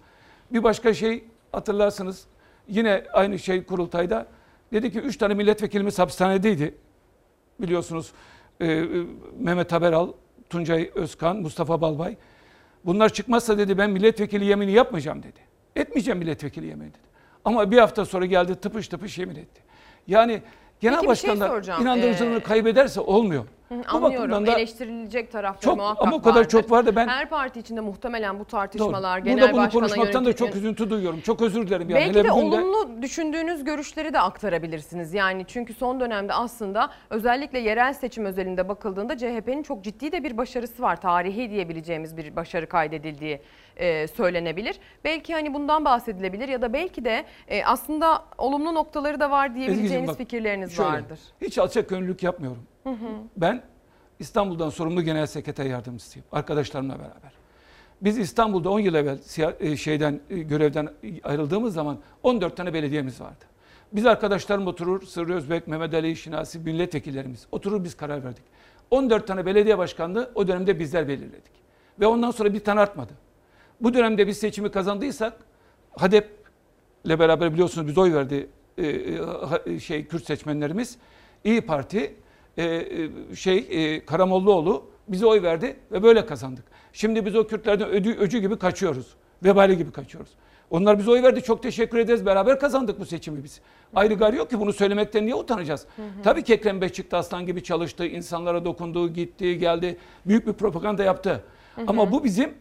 [0.51, 2.25] Bir başka şey hatırlarsınız.
[2.67, 4.27] Yine aynı şey kurultayda.
[4.73, 6.75] Dedi ki üç tane milletvekilimiz hapishanedeydi.
[7.59, 8.11] Biliyorsunuz
[8.59, 8.87] e, e,
[9.39, 10.11] Mehmet Haberal,
[10.49, 12.15] Tuncay Özkan, Mustafa Balbay.
[12.85, 15.39] Bunlar çıkmazsa dedi ben milletvekili yemini yapmayacağım dedi.
[15.75, 17.07] Etmeyeceğim milletvekili yemini dedi.
[17.45, 19.61] Ama bir hafta sonra geldi tıpış tıpış yemin etti.
[20.07, 20.41] Yani
[20.79, 21.31] genel Peki bir şey
[21.81, 23.43] inandırıcılığını Ee, kaybederse olmuyor.
[23.69, 24.03] Hı, Bu Anlıyorum.
[24.31, 26.49] bakımdan da Eleştirilecek tarafları çok muhakkak ama o kadar vardır.
[26.49, 28.47] çok var da ben Her parti içinde muhtemelen bu Doğru.
[28.47, 31.21] tartışmalar, genel Burada bunu başkana konuşmaktan da çok üzüntü duyuyorum.
[31.21, 31.89] Çok özür dilerim.
[31.89, 31.99] Yani.
[31.99, 35.13] Belki Hele de bugün de- olumlu düşündüğünüz görüşleri de aktarabilirsiniz.
[35.13, 40.37] Yani çünkü son dönemde aslında özellikle yerel seçim özelinde bakıldığında CHP'nin çok ciddi de bir
[40.37, 41.01] başarısı var.
[41.01, 43.39] Tarihi diyebileceğimiz bir başarı kaydedildiği
[43.79, 44.79] e, söylenebilir.
[45.03, 50.09] Belki hani bundan bahsedilebilir ya da belki de e, aslında olumlu noktaları da var diyebileceğiniz
[50.09, 51.19] bak, fikirleriniz şöyle, vardır.
[51.41, 52.63] Hiç alçak gönüllülük yapmıyorum.
[53.37, 53.63] Ben
[54.19, 56.25] İstanbul'dan sorumlu genel sekreter yardımcısıyım.
[56.31, 57.31] Arkadaşlarımla beraber.
[58.01, 59.17] Biz İstanbul'da 10 yıl evvel
[59.59, 60.89] e, şeyden görevden
[61.23, 63.45] ayrıldığımız zaman 14 tane belediyemiz vardı.
[63.91, 68.43] Biz arkadaşlarım oturur, Sırrı Özbek, Mehmet Ali Şinasi, milletvekillerimiz oturur biz karar verdik.
[68.91, 71.51] 14 tane belediye başkanlığı o dönemde bizler belirledik.
[71.99, 73.13] Ve ondan sonra bir tane artmadı.
[73.81, 75.33] Bu dönemde biz seçimi kazandıysak
[75.95, 78.87] HADEP'le beraber biliyorsunuz biz oy verdi e,
[79.65, 80.97] e, şey Kürt seçmenlerimiz.
[81.43, 82.15] İyi Parti
[82.57, 82.85] e,
[83.35, 86.65] şey e, Karamollaoğlu bize oy verdi ve böyle kazandık.
[86.93, 89.07] Şimdi biz o Kürtlerden ödü, öcü gibi kaçıyoruz.
[89.43, 90.29] Vebali gibi kaçıyoruz.
[90.69, 91.41] Onlar bize oy verdi.
[91.41, 92.25] Çok teşekkür ederiz.
[92.25, 93.61] Beraber kazandık bu seçimi biz.
[93.95, 95.85] Ayrı gari yok ki bunu söylemekten niye utanacağız?
[96.23, 98.05] Tabii ki Ekrem Bey çıktı aslan gibi çalıştı.
[98.05, 99.97] insanlara dokundu, gitti, geldi.
[100.25, 101.43] Büyük bir propaganda yaptı.
[101.87, 102.53] Ama bu bizim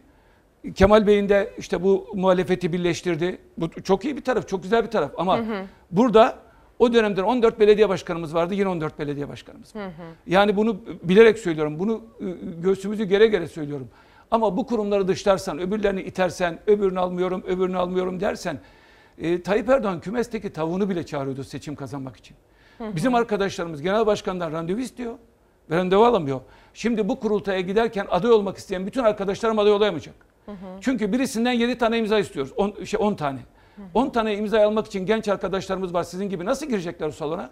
[0.75, 3.37] Kemal Bey'in de işte bu muhalefeti birleştirdi.
[3.57, 5.11] Bu çok iyi bir taraf, çok güzel bir taraf.
[5.17, 5.37] Ama
[5.91, 6.35] burada
[6.79, 9.81] o dönemde 14 belediye başkanımız vardı, yine 14 belediye başkanımız var.
[10.27, 13.87] Yani bunu bilerek söylüyorum, bunu ı, göğsümüzü gere gere söylüyorum.
[14.31, 18.59] Ama bu kurumları dışlarsan, öbürlerini itersen, öbürünü almıyorum, öbürünü almıyorum dersen,
[19.17, 22.37] e, Tayyip Erdoğan kümesteki tavuğunu bile çağırıyordu seçim kazanmak için.
[22.79, 25.13] Bizim arkadaşlarımız genel başkandan randevu istiyor
[25.69, 26.41] ve randevu alamıyor.
[26.73, 29.71] Şimdi bu kurultaya giderken aday olmak isteyen bütün arkadaşlarım aday
[30.47, 30.83] olamayacak.
[30.83, 32.53] Çünkü birisinden 7 tane imza istiyoruz.
[32.57, 33.39] 10 şey 10 tane.
[33.93, 36.45] 10 tane imza almak için genç arkadaşlarımız var sizin gibi.
[36.45, 37.49] Nasıl girecekler o salona?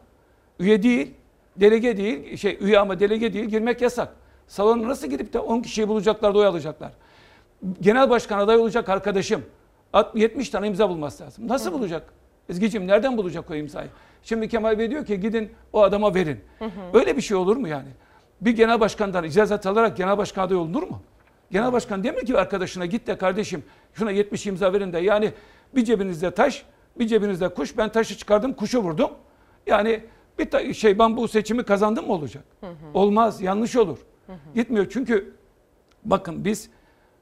[0.59, 1.13] Üye değil,
[1.57, 4.13] delege değil, şey üye ama delege değil girmek yasak.
[4.47, 6.91] Salona nasıl gidip de 10 kişiyi bulacaklar da oy alacaklar?
[7.81, 9.41] Genel başkan aday olacak arkadaşım.
[9.93, 11.47] At- 70 tane imza bulması lazım.
[11.47, 12.13] Nasıl bulacak?
[12.49, 13.87] Ezgi'cim nereden bulacak o imzayı?
[14.23, 16.39] Şimdi Kemal Bey diyor ki gidin o adama verin.
[16.93, 17.89] Öyle bir şey olur mu yani?
[18.41, 21.01] Bir genel başkandan icazet alarak genel başkan adayı olunur mu?
[21.55, 23.63] Genel başkan demiyor ki arkadaşına git de kardeşim
[23.93, 25.33] şuna 70 imza verin de yani
[25.75, 26.65] bir cebinizde taş
[26.99, 29.11] bir cebinizde kuş ben taşı çıkardım kuşu vurdum.
[29.67, 30.03] Yani
[30.39, 32.43] bir şey ben bu seçimi kazandım mı olacak?
[32.93, 33.97] Olmaz yanlış olur.
[34.55, 35.35] Gitmiyor çünkü
[36.05, 36.69] bakın biz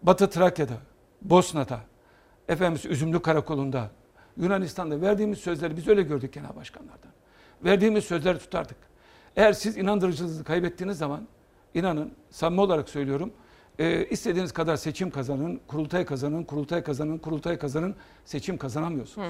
[0.02, 0.78] Batı Trakya'da,
[1.22, 1.80] Bosna'da,
[2.48, 3.90] Efendimiz Üzümlü Karakolu'nda,
[4.38, 7.12] Yunanistan'da verdiğimiz sözleri biz öyle gördük genel başkanlardan.
[7.64, 8.78] Verdiğimiz sözleri tutardık.
[9.36, 11.28] Eğer siz inandırıcılığınızı kaybettiğiniz zaman
[11.74, 13.34] inanın samimi olarak söylüyorum
[13.80, 19.28] e, istediğiniz kadar seçim kazanın, kurultay kazanın, kurultay kazanın, kurultay kazanın seçim kazanamıyorsunuz.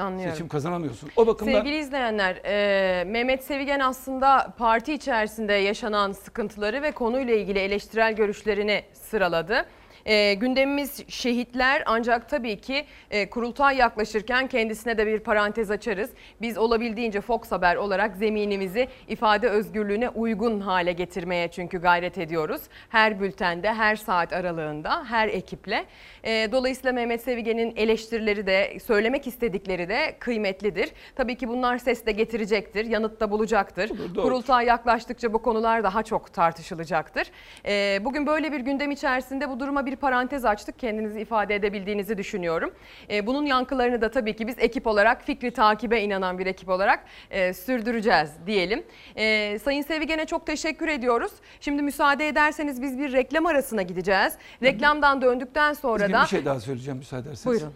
[0.00, 0.32] Anlıyorum.
[0.32, 1.10] Seçim kazanamıyorsun.
[1.16, 7.58] O bakımdan Sevgili izleyenler, e, Mehmet Sevigen aslında parti içerisinde yaşanan sıkıntıları ve konuyla ilgili
[7.58, 9.66] eleştirel görüşlerini sıraladı.
[10.06, 16.10] E, gündemimiz şehitler ancak tabii ki e, kurultay yaklaşırken kendisine de bir parantez açarız.
[16.40, 22.62] Biz olabildiğince Fox Haber olarak zeminimizi ifade özgürlüğüne uygun hale getirmeye çünkü gayret ediyoruz.
[22.88, 25.84] Her bültende, her saat aralığında, her ekiple.
[26.24, 30.90] E, dolayısıyla Mehmet Sevigen'in eleştirileri de, söylemek istedikleri de kıymetlidir.
[31.16, 33.90] Tabii ki bunlar ses de getirecektir, yanıt da bulacaktır.
[34.14, 34.22] Doğru.
[34.22, 37.26] Kurultay yaklaştıkça bu konular daha çok tartışılacaktır.
[37.66, 40.78] Ee, bugün böyle bir gündem içerisinde bu duruma bir parantez açtık.
[40.78, 42.74] Kendinizi ifade edebildiğinizi düşünüyorum.
[43.10, 47.04] Ee, bunun yankılarını da tabii ki biz ekip olarak, fikri takibe inanan bir ekip olarak
[47.30, 48.84] e, sürdüreceğiz diyelim.
[49.16, 51.32] Ee, Sayın Sevigen'e çok teşekkür ediyoruz.
[51.60, 54.34] Şimdi müsaade ederseniz biz bir reklam arasına gideceğiz.
[54.62, 56.22] Reklamdan döndükten sonra da...
[56.22, 57.46] bir şey daha söyleyeceğim müsaade ederseniz.
[57.46, 57.74] Buyurun.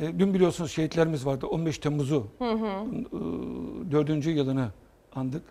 [0.00, 1.46] E, dün biliyorsunuz şehitlerimiz vardı.
[1.46, 2.44] 15 Temmuz'u e,
[3.90, 4.68] dördüncü yılını
[5.14, 5.42] andık.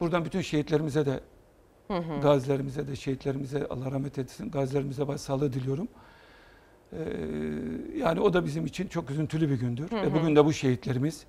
[0.00, 1.20] Buradan bütün şehitlerimize de
[2.22, 4.50] gazilerimize de şehitlerimize Allah rahmet etsin.
[4.50, 5.88] Gazilerimize başsağlığı diliyorum.
[6.92, 6.98] E,
[7.98, 9.92] yani o da bizim için çok üzüntülü bir gündür.
[9.92, 11.24] Ve bugün de bu şehitlerimiz.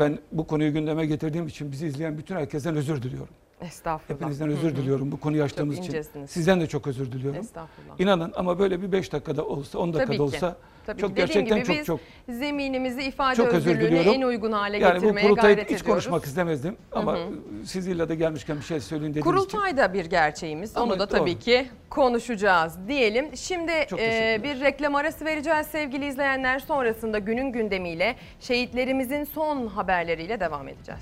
[0.00, 3.34] Ben bu konuyu gündeme getirdiğim için bizi izleyen bütün herkesten özür diliyorum.
[3.60, 4.20] Estağfurullah.
[4.20, 6.02] Hepinizden özür diliyorum bu konuyu açtığımız için.
[6.26, 7.40] Sizden de çok özür diliyorum.
[7.40, 8.00] Estağfurullah.
[8.00, 10.22] İnanın ama böyle bir 5 dakikada olsa 10 dakikada Tabii ki.
[10.22, 14.12] olsa Tabii çok gerçekten gibi çok biz çok zeminimizi ifade çok diliyorum.
[14.14, 15.86] en uygun hale yani bu getirmeye kurultayı gayret hiç ediyoruz.
[16.04, 17.18] konuşmak istemezdim ama
[17.64, 19.48] siz illa da gelmişken bir şey söyleyin dediğiniz için.
[19.50, 20.76] Kurultay da bir gerçeğimiz.
[20.76, 21.38] Ama Onu da tabii doğru.
[21.38, 23.36] ki konuşacağız diyelim.
[23.36, 26.58] Şimdi e, bir reklam arası vereceğiz sevgili izleyenler.
[26.58, 31.00] Sonrasında günün gündemiyle şehitlerimizin son haberleriyle devam edeceğiz.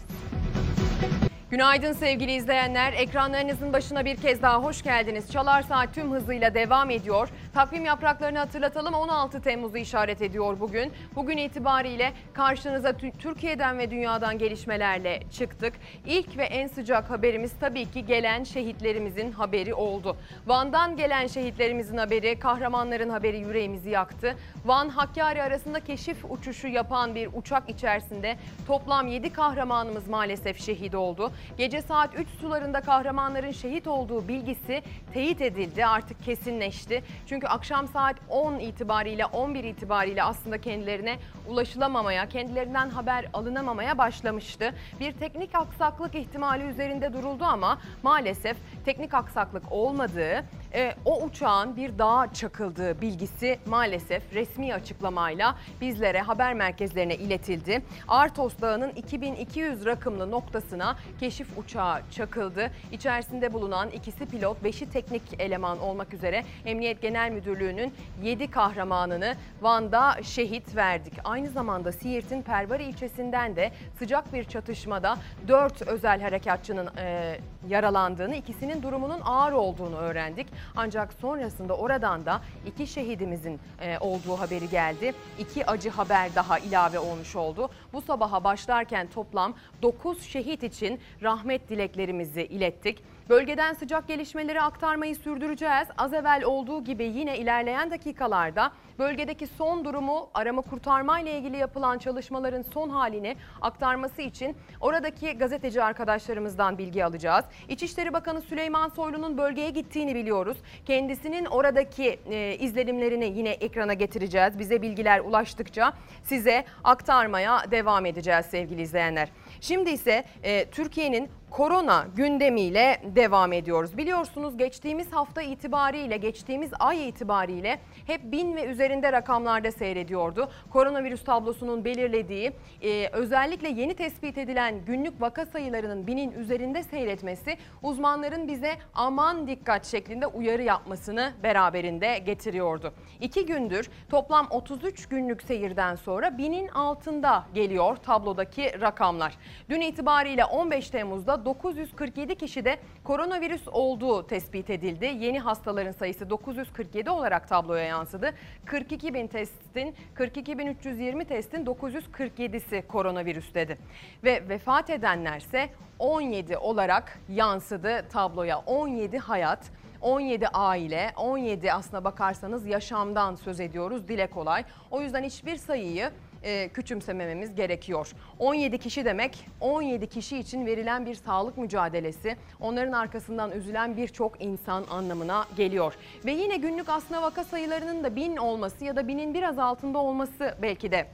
[1.50, 2.92] Günaydın sevgili izleyenler.
[2.92, 5.32] Ekranlarınızın başına bir kez daha hoş geldiniz.
[5.32, 7.28] Çalar Saat tüm hızıyla devam ediyor.
[7.54, 8.94] Takvim yapraklarını hatırlatalım.
[8.94, 10.92] 16 Temmuz'u işaret ediyor bugün.
[11.14, 15.74] Bugün itibariyle karşınıza tü- Türkiye'den ve dünyadan gelişmelerle çıktık.
[16.06, 20.16] İlk ve en sıcak haberimiz tabii ki gelen şehitlerimizin haberi oldu.
[20.46, 24.36] Van'dan gelen şehitlerimizin haberi, kahramanların haberi yüreğimizi yaktı.
[24.64, 31.32] Van Hakkari arasında keşif uçuşu yapan bir uçak içerisinde toplam 7 kahramanımız maalesef şehit oldu.
[31.58, 37.02] Gece saat 3 sularında kahramanların şehit olduğu bilgisi teyit edildi, artık kesinleşti.
[37.26, 44.74] Çünkü akşam saat 10 itibariyle 11 itibariyle aslında kendilerine ulaşılamamaya, kendilerinden haber alınamamaya başlamıştı.
[45.00, 51.98] Bir teknik aksaklık ihtimali üzerinde duruldu ama maalesef teknik aksaklık olmadığı, e, o uçağın bir
[51.98, 57.82] dağa çakıldığı bilgisi maalesef resmi açıklamayla bizlere haber merkezlerine iletildi.
[58.08, 60.96] Artos Dağı'nın 2200 rakımlı noktasına
[61.28, 62.70] keşif uçağı çakıldı.
[62.92, 70.22] İçerisinde bulunan ikisi pilot, beşi teknik eleman olmak üzere Emniyet Genel Müdürlüğü'nün 7 kahramanını Van'da
[70.22, 71.12] şehit verdik.
[71.24, 77.38] Aynı zamanda Siirt'in Pervari ilçesinden de sıcak bir çatışmada 4 özel harekatçının e,
[77.68, 80.46] yaralandığını, ikisinin durumunun ağır olduğunu öğrendik.
[80.76, 85.12] Ancak sonrasında oradan da iki şehidimizin e, olduğu haberi geldi.
[85.38, 87.70] İki acı haber daha ilave olmuş oldu.
[87.92, 93.02] Bu sabaha başlarken toplam 9 şehit için rahmet dileklerimizi ilettik.
[93.28, 95.88] Bölgeden sıcak gelişmeleri aktarmayı sürdüreceğiz.
[95.98, 101.98] Az evvel olduğu gibi yine ilerleyen dakikalarda bölgedeki son durumu arama kurtarma ile ilgili yapılan
[101.98, 107.44] çalışmaların son halini aktarması için oradaki gazeteci arkadaşlarımızdan bilgi alacağız.
[107.68, 110.58] İçişleri Bakanı Süleyman Soylu'nun bölgeye gittiğini biliyoruz.
[110.86, 114.58] Kendisinin oradaki e, izlenimlerini yine ekrana getireceğiz.
[114.58, 119.28] Bize bilgiler ulaştıkça size aktarmaya devam edeceğiz sevgili izleyenler.
[119.60, 123.96] Şimdi ise e, Türkiye'nin korona gündemiyle devam ediyoruz.
[123.96, 130.48] Biliyorsunuz geçtiğimiz hafta itibariyle, geçtiğimiz ay itibariyle hep bin ve üzerinde rakamlarda seyrediyordu.
[130.70, 138.48] Koronavirüs tablosunun belirlediği e, özellikle yeni tespit edilen günlük vaka sayılarının binin üzerinde seyretmesi uzmanların
[138.48, 142.92] bize aman dikkat şeklinde uyarı yapmasını beraberinde getiriyordu.
[143.20, 149.34] İki gündür toplam 33 günlük seyirden sonra binin altında geliyor tablodaki rakamlar.
[149.70, 155.06] Dün itibariyle 15 Temmuz'da 947 kişide koronavirüs olduğu tespit edildi.
[155.06, 158.32] Yeni hastaların sayısı 947 olarak tabloya yansıdı.
[158.66, 163.78] 42 bin testin 42.320 testin 947'si koronavirüs dedi.
[164.24, 168.58] Ve vefat edenlerse 17 olarak yansıdı tabloya.
[168.58, 169.70] 17 hayat
[170.00, 174.64] 17 aile, 17 aslına bakarsanız yaşamdan söz ediyoruz dile kolay.
[174.90, 176.10] O yüzden hiçbir sayıyı
[176.42, 178.12] e, küçümsemememiz gerekiyor.
[178.38, 184.84] 17 kişi demek 17 kişi için verilen bir sağlık mücadelesi, onların arkasından üzülen birçok insan
[184.90, 185.94] anlamına geliyor.
[186.24, 190.54] Ve yine günlük aslına vaka sayılarının da bin olması ya da binin biraz altında olması
[190.62, 191.06] belki de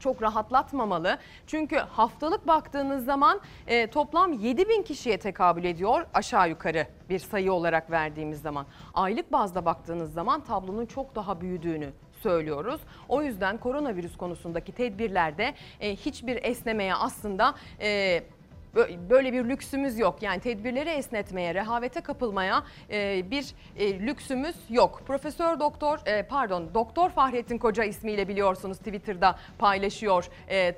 [0.00, 1.18] çok rahatlatmamalı.
[1.46, 7.52] Çünkü haftalık baktığınız zaman e, toplam 7 bin kişiye tekabül ediyor aşağı yukarı bir sayı
[7.52, 8.66] olarak verdiğimiz zaman.
[8.94, 11.90] Aylık bazda baktığınız zaman tablonun çok daha büyüdüğünü
[12.22, 12.80] söylüyoruz.
[13.08, 18.22] O yüzden koronavirüs konusundaki tedbirlerde e, hiçbir esnemeye aslında e,
[19.10, 20.22] böyle bir lüksümüz yok.
[20.22, 25.02] Yani tedbirleri esnetmeye, rehavete kapılmaya e, bir e, lüksümüz yok.
[25.06, 30.28] Profesör Doktor e, pardon Doktor Fahrettin Koca ismiyle biliyorsunuz Twitter'da paylaşıyor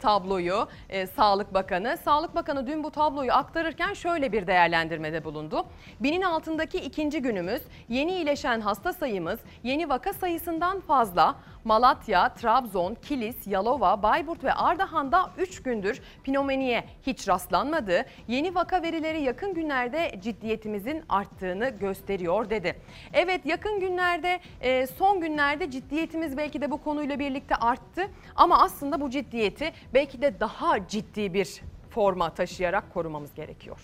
[0.03, 0.68] tabloyu
[1.16, 1.96] Sağlık Bakanı.
[2.05, 5.66] Sağlık Bakanı dün bu tabloyu aktarırken şöyle bir değerlendirmede bulundu.
[6.01, 11.36] Binin altındaki ikinci günümüz yeni iyileşen hasta sayımız yeni vaka sayısından fazla.
[11.64, 18.04] Malatya, Trabzon, Kilis, Yalova, Bayburt ve Ardahan'da 3 gündür pneumoniye hiç rastlanmadı.
[18.28, 22.76] Yeni vaka verileri yakın günlerde ciddiyetimizin arttığını gösteriyor dedi.
[23.12, 28.02] Evet yakın günlerde e, son günlerde ciddiyetimiz belki de bu konuyla birlikte arttı
[28.36, 33.80] ama aslında bu ciddiyeti belki de daha ciddi bir forma taşıyarak korumamız gerekiyor.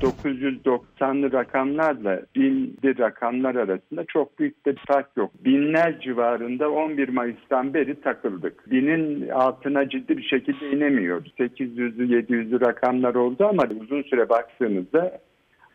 [0.00, 5.30] 990'lı rakamlarla 1000'li rakamlar arasında çok büyük bir fark yok.
[5.44, 8.70] Binler civarında 11 Mayıs'tan beri takıldık.
[8.70, 11.32] Binin altına ciddi bir şekilde inemiyoruz.
[11.38, 15.18] 800'lü 700'lü rakamlar oldu ama uzun süre baktığımızda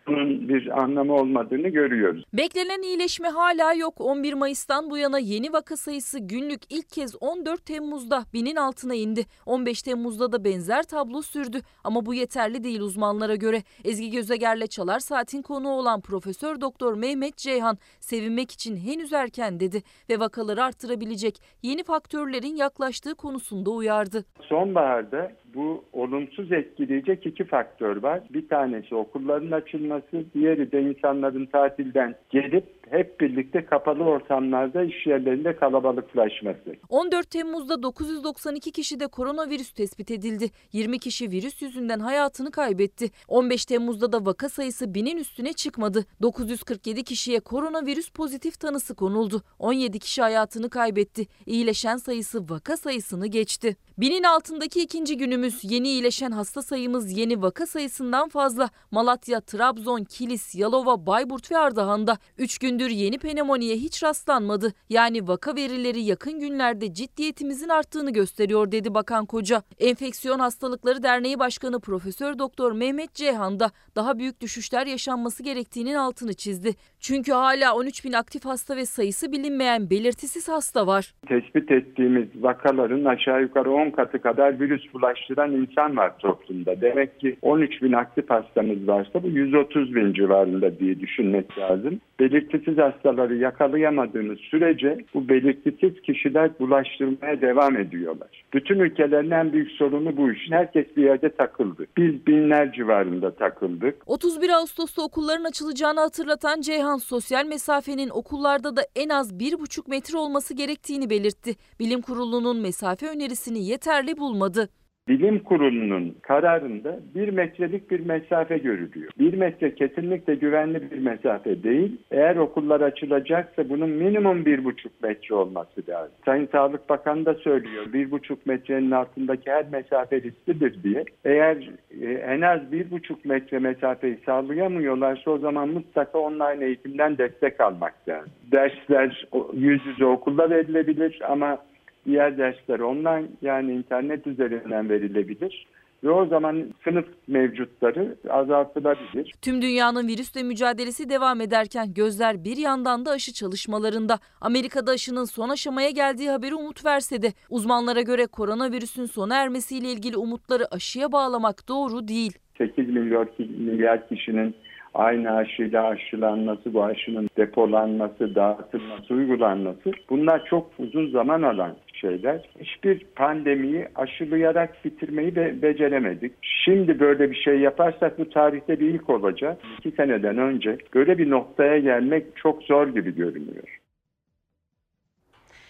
[0.07, 2.23] bunun bir anlamı olmadığını görüyoruz.
[2.33, 3.93] Beklenen iyileşme hala yok.
[4.01, 9.25] 11 Mayıs'tan bu yana yeni vaka sayısı günlük ilk kez 14 Temmuz'da binin altına indi.
[9.45, 11.61] 15 Temmuz'da da benzer tablo sürdü.
[11.83, 13.63] Ama bu yeterli değil uzmanlara göre.
[13.83, 19.83] Ezgi Gözeger'le Çalar Saat'in konuğu olan Profesör Doktor Mehmet Ceyhan sevinmek için henüz erken dedi
[20.09, 24.25] ve vakaları arttırabilecek yeni faktörlerin yaklaştığı konusunda uyardı.
[24.41, 28.21] Sonbaharda bu olumsuz etkileyecek iki faktör var.
[28.33, 35.55] Bir tanesi okulların açılması, diğeri de insanların tatilden gelip hep birlikte kapalı ortamlarda iş yerlerinde
[35.55, 36.75] kalabalıklaşması.
[36.89, 40.49] 14 Temmuz'da 992 kişide koronavirüs tespit edildi.
[40.73, 43.09] 20 kişi virüs yüzünden hayatını kaybetti.
[43.27, 46.05] 15 Temmuz'da da vaka sayısı binin üstüne çıkmadı.
[46.21, 49.41] 947 kişiye koronavirüs pozitif tanısı konuldu.
[49.59, 51.27] 17 kişi hayatını kaybetti.
[51.45, 53.75] İyileşen sayısı vaka sayısını geçti.
[53.97, 58.69] Binin altındaki ikinci günümüz yeni iyileşen hasta sayımız yeni vaka sayısından fazla.
[58.91, 64.67] Malatya, Trabzon, Kilis, Yalova, Bayburt ve Ardahan'da 3 gündür yeni pneumoniye hiç rastlanmadı.
[64.89, 69.61] Yani vaka verileri yakın günlerde ciddiyetimizin arttığını gösteriyor dedi Bakan Koca.
[69.79, 76.33] Enfeksiyon Hastalıkları Derneği Başkanı Profesör Doktor Mehmet Ceyhan da daha büyük düşüşler yaşanması gerektiğinin altını
[76.33, 76.69] çizdi.
[76.99, 81.13] Çünkü hala 13 bin aktif hasta ve sayısı bilinmeyen belirtisiz hasta var.
[81.27, 86.81] Tespit ettiğimiz vakaların aşağı yukarı 10 katı kadar virüs bulaştıran insan var toplumda.
[86.81, 92.01] Demek ki 13 bin aktif hastamız varsa bu 130 bin civarında diye düşünmek lazım.
[92.19, 98.43] Belirtisiz hastaları yakalayamadığımız sürece bu belirtisiz kişiler bulaştırmaya devam ediyorlar.
[98.53, 100.51] Bütün ülkelerin en büyük sorunu bu iş.
[100.51, 101.85] Herkes bir yerde takıldı.
[101.97, 103.95] Biz binler civarında takıldık.
[104.05, 110.53] 31 Ağustos'ta okulların açılacağını hatırlatan Ceyhan sosyal mesafenin okullarda da en az 1,5 metre olması
[110.53, 111.55] gerektiğini belirtti.
[111.79, 114.69] Bilim Kurulu'nun mesafe önerisini yeterli bulmadı.
[115.07, 119.11] Bilim Kurulu'nun kararında bir metrelik bir mesafe görülüyor.
[119.19, 121.97] Bir metre kesinlikle güvenli bir mesafe değil.
[122.11, 126.15] Eğer okullar açılacaksa bunun minimum bir buçuk metre olması lazım.
[126.25, 127.93] Sayın Sağlık Bakanı da söylüyor.
[127.93, 131.05] Bir buçuk metrenin altındaki her mesafe risklidir diye.
[131.25, 131.69] Eğer
[132.01, 137.93] e, en az bir buçuk metre mesafeyi sağlayamıyorlarsa o zaman mutlaka online eğitimden destek almak
[138.07, 138.31] lazım.
[138.51, 141.57] Dersler yüz yüze okulda verilebilir ama
[142.05, 145.67] diğer dersler online yani internet üzerinden verilebilir
[146.03, 149.33] ve o zaman sınıf mevcutları azaltılabilir.
[149.41, 154.19] Tüm dünyanın virüsle mücadelesi devam ederken gözler bir yandan da aşı çalışmalarında.
[154.41, 160.17] Amerika'da aşının son aşamaya geldiği haberi umut verse de uzmanlara göre koronavirüsün sona ermesiyle ilgili
[160.17, 162.37] umutları aşıya bağlamak doğru değil.
[162.57, 164.55] 8 milyar, milyar kişinin
[164.93, 172.49] aynı aşıyla aşılanması, bu aşının depolanması, dağıtılması, uygulanması bunlar çok uzun zaman alan şeyler.
[172.59, 176.33] Hiçbir pandemiyi aşılayarak bitirmeyi de beceremedik.
[176.41, 179.57] Şimdi böyle bir şey yaparsak bu tarihte bir ilk olacak.
[179.79, 183.79] İki seneden önce böyle bir noktaya gelmek çok zor gibi görünüyor.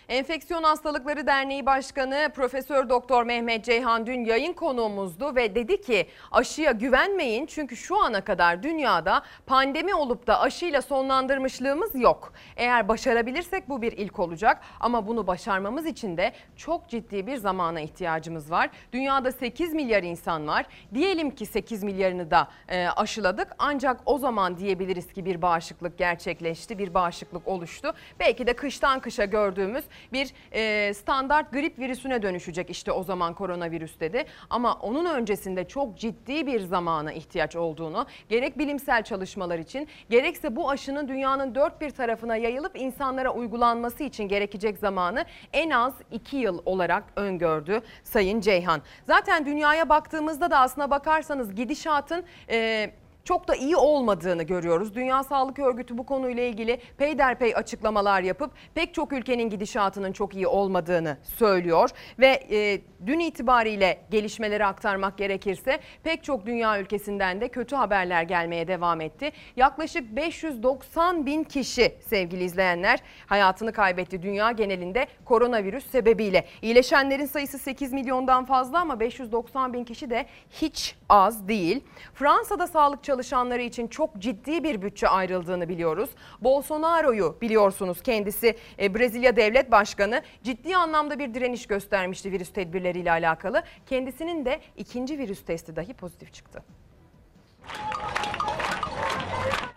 [0.10, 6.72] Enfeksiyon Hastalıkları Derneği Başkanı Profesör Doktor Mehmet Ceyhan dün yayın konuğumuzdu ve dedi ki aşıya
[6.72, 12.34] güvenmeyin çünkü şu ana kadar dünyada pandemi olup da aşıyla sonlandırmışlığımız yok.
[12.58, 17.80] Eğer başarabilirsek bu bir ilk olacak ama bunu başarmamız için de çok ciddi bir zamana
[17.80, 18.70] ihtiyacımız var.
[18.94, 20.66] Dünyada 8 milyar insan var.
[20.94, 26.80] Diyelim ki 8 milyarını da e, aşıladık ancak o zaman diyebiliriz ki bir bağışıklık gerçekleşti,
[26.80, 27.94] bir bağışıklık oluştu.
[28.20, 34.00] Belki de kıştan kışa gördüğümüz Bir e, standart grip virüsüne dönüşecek işte o zaman koronavirüs
[34.00, 34.26] dedi.
[34.50, 40.70] Ama onun öncesinde çok ciddi bir zamana ihtiyaç olduğunu gerek bilimsel çalışmalar için gerekse bu
[40.70, 46.62] aşının dünyanın dört bir tarafına yayılıp insanlara uygulanması için gerekecek zamanı en az 2 yıl
[46.66, 48.82] olarak öngördü Sayın Ceyhan.
[49.08, 52.92] Zaten dünyaya baktığımızda da aslına bakarsanız gidişatın e,
[53.26, 54.96] çok da iyi olmadığını görüyoruz.
[54.96, 60.48] Dünya Sağlık Örgütü bu konuyla ilgili peyderpey açıklamalar yapıp pek çok ülkenin gidişatının çok iyi
[60.48, 67.76] olmadığını söylüyor ve e, dün itibariyle gelişmeleri aktarmak gerekirse pek çok dünya ülkesinden de kötü
[67.76, 69.32] haberler gelmeye devam etti.
[69.56, 76.46] Yaklaşık 590 bin kişi sevgili izleyenler hayatını kaybetti dünya genelinde koronavirüs sebebiyle.
[76.62, 81.84] İyileşenlerin sayısı 8 milyondan fazla ama 590 bin kişi de hiç az değil.
[82.14, 83.15] Fransa'da sağlık çalışanları
[83.64, 86.10] için çok ciddi bir bütçe ayrıldığını biliyoruz.
[86.42, 93.64] Bolsonaro'yu biliyorsunuz kendisi e, Brezilya Devlet Başkanı ciddi anlamda bir direniş göstermişti virüs tedbirleriyle alakalı.
[93.86, 96.64] Kendisinin de ikinci virüs testi dahi pozitif çıktı.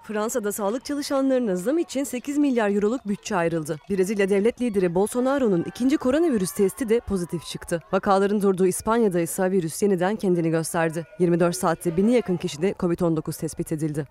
[0.09, 3.79] Fransa'da sağlık çalışanlarına zam için 8 milyar euroluk bütçe ayrıldı.
[3.91, 7.83] Brezilya devlet lideri Bolsonaro'nun ikinci koronavirüs testi de pozitif çıktı.
[7.93, 11.07] Vakaların durduğu İspanya'da ise virüs yeniden kendini gösterdi.
[11.19, 14.07] 24 saatte bini yakın kişide Covid-19 tespit edildi.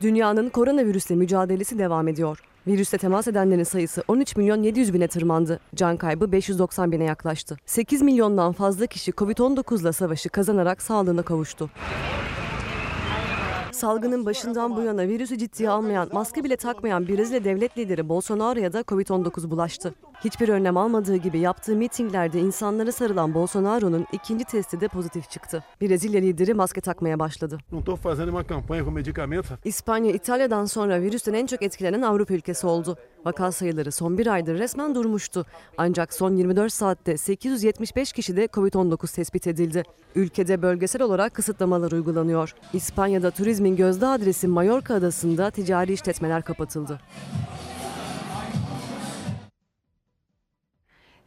[0.00, 2.38] Dünyanın koronavirüsle mücadelesi devam ediyor.
[2.66, 5.60] Virüste temas edenlerin sayısı 13 milyon 700 bine tırmandı.
[5.74, 7.56] Can kaybı 590 bine yaklaştı.
[7.66, 11.70] 8 milyondan fazla kişi Covid-19 ile savaşı kazanarak sağlığına kavuştu.
[13.72, 18.80] Salgının başından bu yana virüsü ciddiye almayan, maske bile takmayan Brezilya devlet lideri Bolsonaro'ya da
[18.80, 19.94] Covid-19 bulaştı.
[20.24, 25.64] Hiçbir önlem almadığı gibi yaptığı mitinglerde insanlara sarılan Bolsonaro'nun ikinci testi de pozitif çıktı.
[25.80, 27.58] Brezilya lideri maske takmaya başladı.
[29.64, 32.96] İspanya, İtalya'dan sonra virüsten en çok etkilenen Avrupa ülkesi oldu.
[33.24, 35.46] Vaka sayıları son bir aydır resmen durmuştu.
[35.78, 39.82] Ancak son 24 saatte 875 kişide Covid-19 tespit edildi.
[40.14, 42.54] Ülkede bölgesel olarak kısıtlamalar uygulanıyor.
[42.72, 47.00] İspanya'da turizmin gözde adresi Mallorca adasında ticari işletmeler kapatıldı.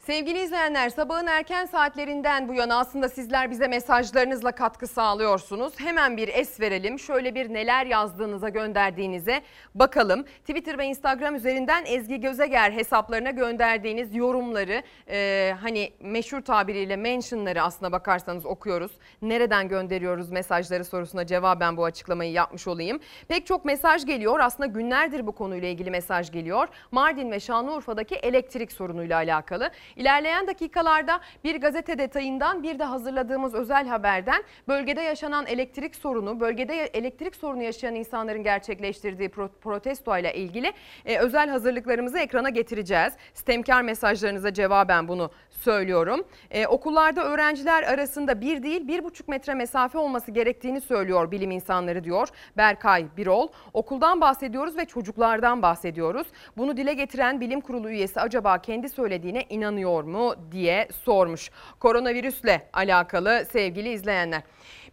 [0.06, 5.80] Sevgili izleyenler sabahın erken saatlerinden bu yana aslında sizler bize mesajlarınızla katkı sağlıyorsunuz.
[5.80, 7.00] Hemen bir es verelim.
[7.00, 9.42] Şöyle bir neler yazdığınıza gönderdiğinize
[9.76, 10.24] bakalım.
[10.24, 17.92] Twitter ve Instagram üzerinden Ezgi Gözeger hesaplarına gönderdiğiniz yorumları e, hani meşhur tabiriyle mentionları aslına
[17.92, 18.92] bakarsanız okuyoruz.
[19.22, 23.00] Nereden gönderiyoruz mesajları sorusuna cevaben bu açıklamayı yapmış olayım.
[23.28, 24.40] Pek çok mesaj geliyor.
[24.40, 26.68] Aslında günlerdir bu konuyla ilgili mesaj geliyor.
[26.92, 29.72] Mardin ve Şanlıurfa'daki elektrik sorunuyla alakalı.
[29.96, 36.76] İlerleyen dakikalarda bir gazete detayından bir de hazırladığımız özel haberden bölgede yaşanan elektrik sorunu, bölgede
[36.76, 39.30] elektrik sorunu yaşayan insanların gerçekleştirdiği
[39.62, 40.74] protesto ile ilgili
[41.06, 43.14] e, özel hazırlıklarımızı ekrana getireceğiz.
[43.34, 46.24] Stemkar mesajlarınıza cevaben bunu söylüyorum.
[46.52, 52.04] E, okullarda öğrenciler arasında bir değil bir buçuk metre mesafe olması gerektiğini söylüyor bilim insanları
[52.04, 52.28] diyor
[52.58, 53.48] Berkay Birol.
[53.74, 56.28] Okuldan bahsediyoruz ve çocuklardan bahsediyoruz.
[56.58, 61.52] Bunu dile getiren bilim kurulu üyesi acaba kendi söylediğine inanıyor mu diye sormuş.
[61.80, 64.42] Koronavirüsle alakalı sevgili izleyenler.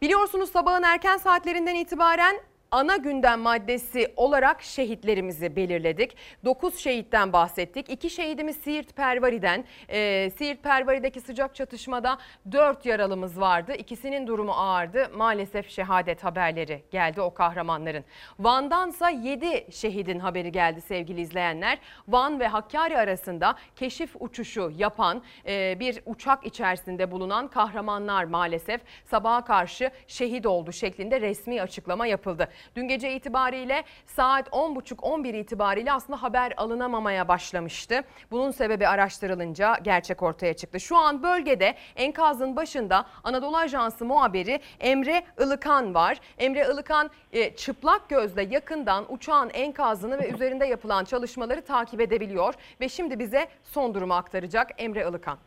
[0.03, 2.37] Biliyorsunuz sabahın erken saatlerinden itibaren
[2.73, 6.17] ana gündem maddesi olarak şehitlerimizi belirledik.
[6.45, 7.91] 9 şehitten bahsettik.
[7.91, 9.65] 2 şehidimiz Siirt Pervari'den.
[9.89, 12.19] E, Siirt Pervari'deki sıcak çatışmada
[12.53, 13.73] 4 yaralımız vardı.
[13.79, 15.11] İkisinin durumu ağırdı.
[15.15, 18.05] Maalesef şehadet haberleri geldi o kahramanların.
[18.39, 21.79] Van'dansa 7 şehidin haberi geldi sevgili izleyenler.
[22.09, 29.45] Van ve Hakkari arasında keşif uçuşu yapan e, bir uçak içerisinde bulunan kahramanlar maalesef sabaha
[29.45, 32.49] karşı şehit oldu şeklinde resmi açıklama yapıldı.
[32.77, 38.03] Dün gece itibariyle saat 10.30-11 itibariyle aslında haber alınamamaya başlamıştı.
[38.31, 40.81] Bunun sebebi araştırılınca gerçek ortaya çıktı.
[40.81, 46.19] Şu an bölgede enkazın başında Anadolu Ajansı muhabiri Emre Ilıkan var.
[46.39, 52.55] Emre Ilıkan e, çıplak gözle yakından uçağın enkazını ve üzerinde yapılan çalışmaları takip edebiliyor.
[52.81, 55.39] Ve şimdi bize son durumu aktaracak Emre Ilıkan.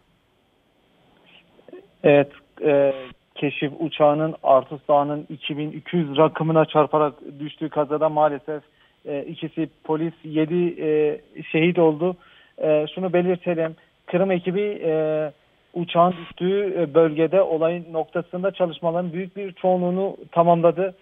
[2.03, 2.93] Evet, e,
[3.36, 8.63] keşif uçağının Artus Dağı'nın 2200 rakımına çarparak düştüğü kazada maalesef
[9.05, 11.21] e, ikisi polis 7 e,
[11.51, 12.15] şehit oldu.
[12.57, 13.75] E, şunu belirtelim.
[14.05, 15.31] Kırım ekibi e,
[15.73, 20.95] uçağın düştüğü e, bölgede olayın noktasında çalışmaların büyük bir çoğunluğunu tamamladı.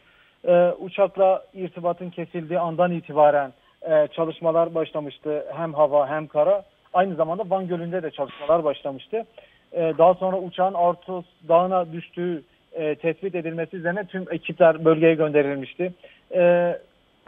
[0.47, 5.45] E, uçakla irtibatın kesildiği andan itibaren e, çalışmalar başlamıştı.
[5.55, 6.63] Hem hava hem kara.
[6.93, 9.23] Aynı zamanda Van Gölü'nde de çalışmalar başlamıştı.
[9.74, 12.43] E, daha sonra uçağın Artos Dağı'na düştüğü
[12.74, 15.93] e, tespit edilmesi üzerine tüm ekipler bölgeye gönderilmişti.
[16.36, 16.74] E,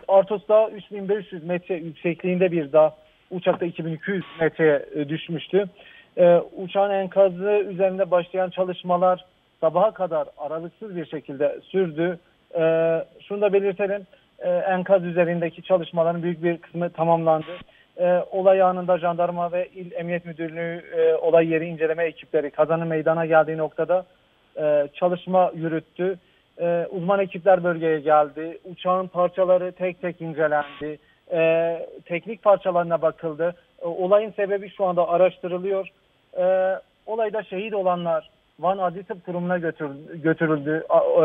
[0.08, 2.96] Artos Dağı 3500 metre yüksekliğinde bir dağ.
[3.32, 5.66] uçakta 2200 metreye e, düşmüştü.
[6.18, 9.26] E, uçağın enkazı üzerinde başlayan çalışmalar
[9.62, 12.20] sabaha kadar aralıksız bir şekilde sürdü.
[13.28, 14.08] Şunu da belirtelim,
[14.70, 17.52] enkaz üzerindeki çalışmaların büyük bir kısmı tamamlandı.
[17.98, 23.26] E, olay anında jandarma ve İl Emniyet Müdürlüğü e, olay yeri inceleme ekipleri kazanın meydana
[23.26, 24.06] geldiği noktada
[24.58, 26.20] e, çalışma yürüttü.
[26.60, 28.60] E, uzman ekipler bölgeye geldi.
[28.66, 30.98] Uçağın parçaları tek tek incelendi.
[31.32, 33.56] E, teknik parçalarına bakıldı.
[33.82, 35.88] E, olayın sebebi şu anda araştırılıyor.
[36.38, 36.76] E,
[37.06, 38.30] olayda şehit olanlar
[38.60, 40.84] Van Adli Tıp Kurumu'na götürüldü, götürüldü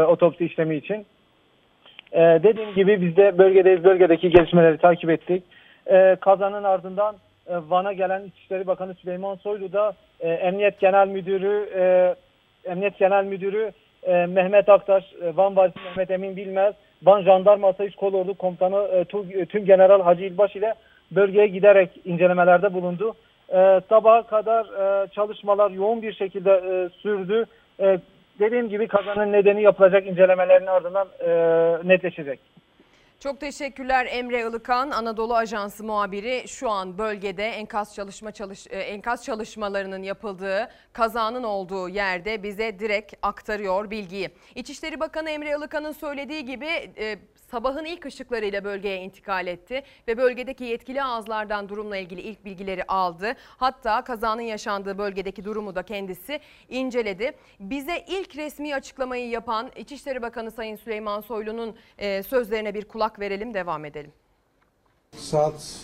[0.08, 1.06] otopsi işlemi için.
[2.12, 3.84] E, dediğim gibi biz de bölgedeyiz.
[3.84, 5.42] Bölgedeki gelişmeleri takip ettik.
[5.86, 7.16] E, kazanın ardından
[7.46, 12.14] e, Van'a gelen İçişleri Bakanı Süleyman Soylu da e, Emniyet Genel Müdürü e,
[12.70, 13.72] Emniyet Genel Müdürü
[14.02, 19.04] e, Mehmet Aktaş, e, Van Valisi Mehmet Emin Bilmez, Van Jandarma Asayiş Kolordu Komutanı e,
[19.04, 20.74] Tüm, e, Tüm General Hacı İlbaş ile
[21.10, 23.14] bölgeye giderek incelemelerde bulundu.
[23.48, 27.44] E, sabaha kadar e, çalışmalar yoğun bir şekilde e, sürdü.
[27.80, 27.98] E,
[28.38, 31.30] dediğim gibi kazanın nedeni yapılacak incelemelerin ardından e,
[31.88, 32.40] netleşecek.
[33.20, 36.44] Çok teşekkürler Emre Ilıkan, Anadolu Ajansı muhabiri.
[36.48, 43.14] Şu an bölgede enkaz çalışma çalış e, enkaz çalışmalarının yapıldığı, kazanın olduğu yerde bize direkt
[43.22, 44.30] aktarıyor bilgiyi.
[44.54, 46.66] İçişleri Bakanı Emre Ilıkan'ın söylediği gibi
[46.98, 47.18] e,
[47.50, 53.34] sabahın ilk ışıklarıyla bölgeye intikal etti ve bölgedeki yetkili ağızlardan durumla ilgili ilk bilgileri aldı.
[53.56, 57.32] Hatta kazanın yaşandığı bölgedeki durumu da kendisi inceledi.
[57.60, 63.54] Bize ilk resmi açıklamayı yapan İçişleri Bakanı Sayın Süleyman Soylu'nun e, sözlerine bir kulak verelim,
[63.54, 64.12] devam edelim.
[65.16, 65.76] Saat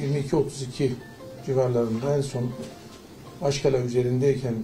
[0.00, 0.90] 22.32
[1.46, 2.52] civarlarında en son
[3.42, 4.54] Aşkala üzerindeyken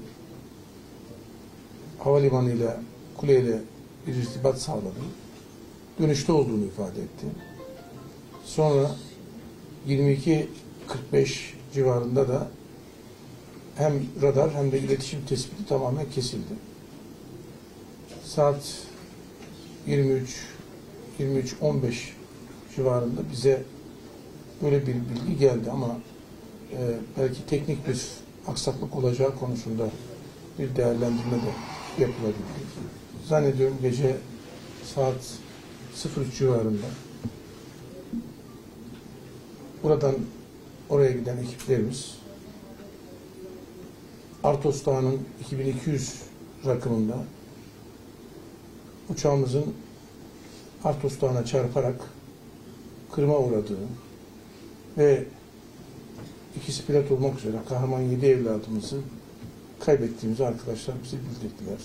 [1.98, 2.76] havalimanı ile
[3.16, 3.58] kule ile
[4.06, 5.12] bir irtibat sağladım.
[5.98, 7.26] Dönüşte olduğunu ifade etti.
[8.44, 8.90] Sonra
[9.88, 10.46] 22.45
[11.74, 12.48] civarında da
[13.76, 13.92] hem
[14.22, 16.54] radar hem de iletişim tespiti tamamen kesildi.
[18.24, 18.82] Saat
[19.86, 20.46] 23
[21.20, 21.94] 23.15
[22.76, 23.62] civarında bize
[24.62, 25.98] böyle bir bilgi geldi ama
[26.72, 26.78] e,
[27.18, 28.02] belki teknik bir
[28.46, 29.90] aksaklık olacağı konusunda
[30.58, 31.52] bir değerlendirme de
[31.98, 32.46] yapılabilir.
[33.28, 34.16] Zannediyorum gece
[34.94, 35.38] saat
[36.04, 36.86] 03 civarında
[39.82, 40.14] buradan
[40.88, 42.14] oraya giden ekiplerimiz
[44.44, 46.14] Artos Dağı'nın 2200
[46.66, 47.16] rakımında
[49.08, 49.74] uçağımızın
[50.84, 52.00] Artos Dağı'na çarparak
[53.12, 53.78] kırma uğradığı
[54.98, 55.24] ve
[56.56, 59.00] ikisi pilot olmak üzere kahraman yedi evladımızı
[59.80, 61.78] kaybettiğimizi arkadaşlar bize bildirdiler.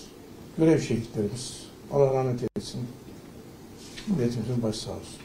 [0.58, 2.80] Görev şehitlerimiz Allah rahmet eylesin.
[4.08, 5.21] Milletimizin başı sağ olsun.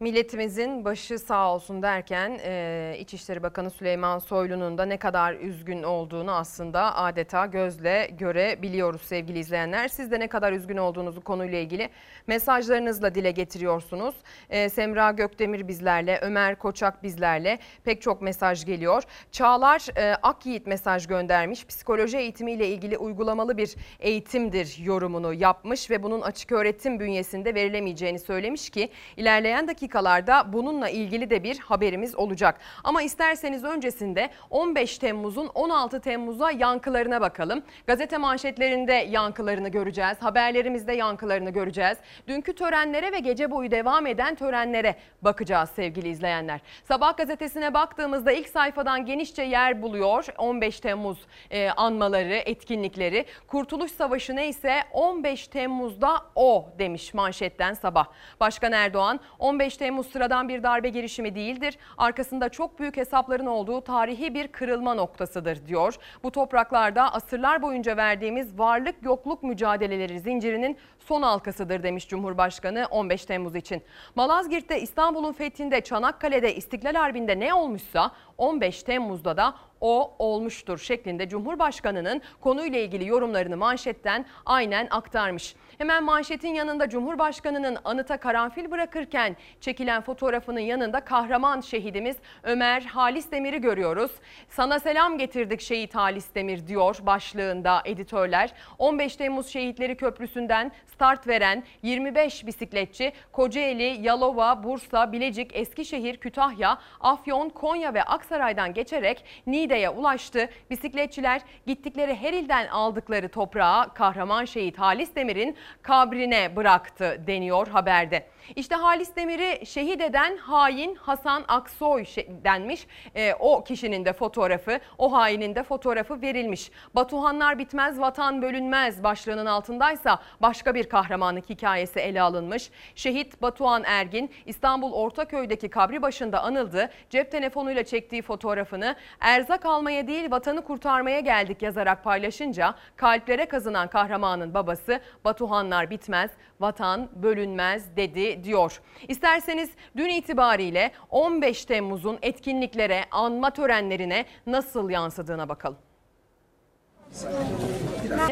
[0.00, 6.32] Milletimizin başı sağ olsun derken e, İçişleri Bakanı Süleyman Soylu'nun da ne kadar üzgün olduğunu
[6.32, 9.88] aslında adeta gözle görebiliyoruz sevgili izleyenler.
[9.88, 11.88] Siz de ne kadar üzgün olduğunuzu konuyla ilgili
[12.26, 14.14] mesajlarınızla dile getiriyorsunuz.
[14.50, 19.02] E, Semra Gökdemir bizlerle, Ömer Koçak bizlerle pek çok mesaj geliyor.
[19.32, 21.66] Çağlar e, Akyiğit mesaj göndermiş.
[21.66, 28.70] Psikoloji eğitimiyle ilgili uygulamalı bir eğitimdir yorumunu yapmış ve bunun açık öğretim bünyesinde verilemeyeceğini söylemiş
[28.70, 32.58] ki ilerleyen dakika dakikalarda bununla ilgili de bir haberimiz olacak.
[32.84, 37.62] Ama isterseniz öncesinde 15 Temmuz'un 16 Temmuz'a yankılarına bakalım.
[37.86, 40.16] Gazete manşetlerinde yankılarını göreceğiz.
[40.20, 41.98] Haberlerimizde yankılarını göreceğiz.
[42.28, 46.60] Dünkü törenlere ve gece boyu devam eden törenlere bakacağız sevgili izleyenler.
[46.84, 51.18] Sabah gazetesine baktığımızda ilk sayfadan genişçe yer buluyor 15 Temmuz
[51.50, 53.26] e, anmaları, etkinlikleri.
[53.46, 58.06] Kurtuluş Savaşı neyse 15 Temmuz'da o demiş manşetten sabah.
[58.40, 61.78] Başkan Erdoğan 15 Temmuz sıradan bir darbe girişimi değildir.
[61.98, 65.94] Arkasında çok büyük hesapların olduğu tarihi bir kırılma noktasıdır diyor.
[66.22, 73.56] Bu topraklarda asırlar boyunca verdiğimiz varlık yokluk mücadeleleri zincirinin son halkasıdır demiş Cumhurbaşkanı 15 Temmuz
[73.56, 73.82] için.
[74.14, 82.22] Malazgirt'te İstanbul'un fethinde, Çanakkale'de, İstiklal Harbi'nde ne olmuşsa 15 Temmuz'da da o olmuştur şeklinde Cumhurbaşkanı'nın
[82.40, 85.54] konuyla ilgili yorumlarını manşetten aynen aktarmış.
[85.78, 93.60] Hemen manşetin yanında Cumhurbaşkanı'nın anıta karanfil bırakırken çekilen fotoğrafının yanında kahraman şehidimiz Ömer Halis Demir'i
[93.60, 94.10] görüyoruz.
[94.48, 98.52] Sana selam getirdik şehit Halis Demir diyor başlığında editörler.
[98.78, 107.48] 15 Temmuz Şehitleri Köprüsü'nden start veren 25 bisikletçi Kocaeli, Yalova, Bursa, Bilecik, Eskişehir, Kütahya, Afyon,
[107.48, 110.48] Konya ve Aksaray'dan geçerek Niğde Niğde'ye ulaştı.
[110.70, 118.26] Bisikletçiler gittikleri her ilden aldıkları toprağı kahraman şehit Halis Demir'in kabrine bıraktı deniyor haberde.
[118.56, 122.04] İşte Halis Demir'i şehit eden hain Hasan Aksoy
[122.44, 122.86] denmiş.
[123.14, 126.70] E, o kişinin de fotoğrafı, o hainin de fotoğrafı verilmiş.
[126.94, 132.70] Batuhanlar bitmez, vatan bölünmez başlığının altındaysa başka bir kahramanlık hikayesi ele alınmış.
[132.94, 136.90] Şehit Batuhan Ergin İstanbul Ortaköy'deki kabri başında anıldı.
[137.10, 144.54] Cep telefonuyla çektiği fotoğrafını erzak almaya değil vatanı kurtarmaya geldik yazarak paylaşınca kalplere kazınan kahramanın
[144.54, 146.30] babası Batuhanlar bitmez,
[146.60, 148.80] vatan bölünmez dedi diyor.
[149.08, 155.78] İsterseniz dün itibariyle 15 Temmuz'un etkinliklere, anma törenlerine nasıl yansıdığına bakalım.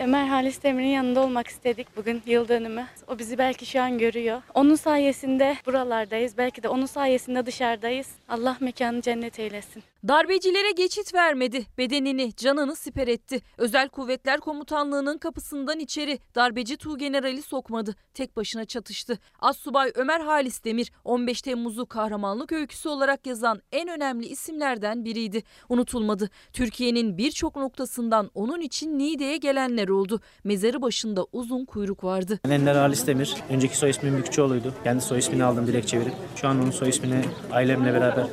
[0.03, 2.87] Ömer Halis Demir'in yanında olmak istedik bugün yıl dönümü.
[3.09, 4.43] O bizi belki şu an görüyor.
[4.55, 6.39] Onun sayesinde buralardayız.
[6.39, 8.09] Belki de onun sayesinde dışarıdayız.
[8.29, 9.83] Allah mekanı cennet eylesin.
[10.09, 11.67] Darbecilere geçit vermedi.
[11.79, 13.41] Bedenini, canını siper etti.
[13.59, 17.95] Özel Kuvvetler Komutanlığı'nın kapısından içeri darbeci Tuğgeneral'i sokmadı.
[18.15, 19.19] Tek başına çatıştı.
[19.39, 25.43] Assubay Ömer Halis Demir 15 Temmuz'u kahramanlık öyküsü olarak yazan en önemli isimlerden biriydi.
[25.69, 26.31] Unutulmadı.
[26.53, 30.21] Türkiye'nin birçok noktasından onun için Niğde'ye gelenler oldu.
[30.45, 32.41] Mezarı başında uzun kuyruk vardı.
[32.51, 33.35] Ender Halis Demir.
[33.51, 34.75] Önceki soy ismim Bükçüoğlu'ydu.
[34.85, 36.13] Kendi soy ismini aldım direkt çevirip.
[36.37, 37.21] Şu an onun soy ismini
[37.53, 38.27] ailemle beraber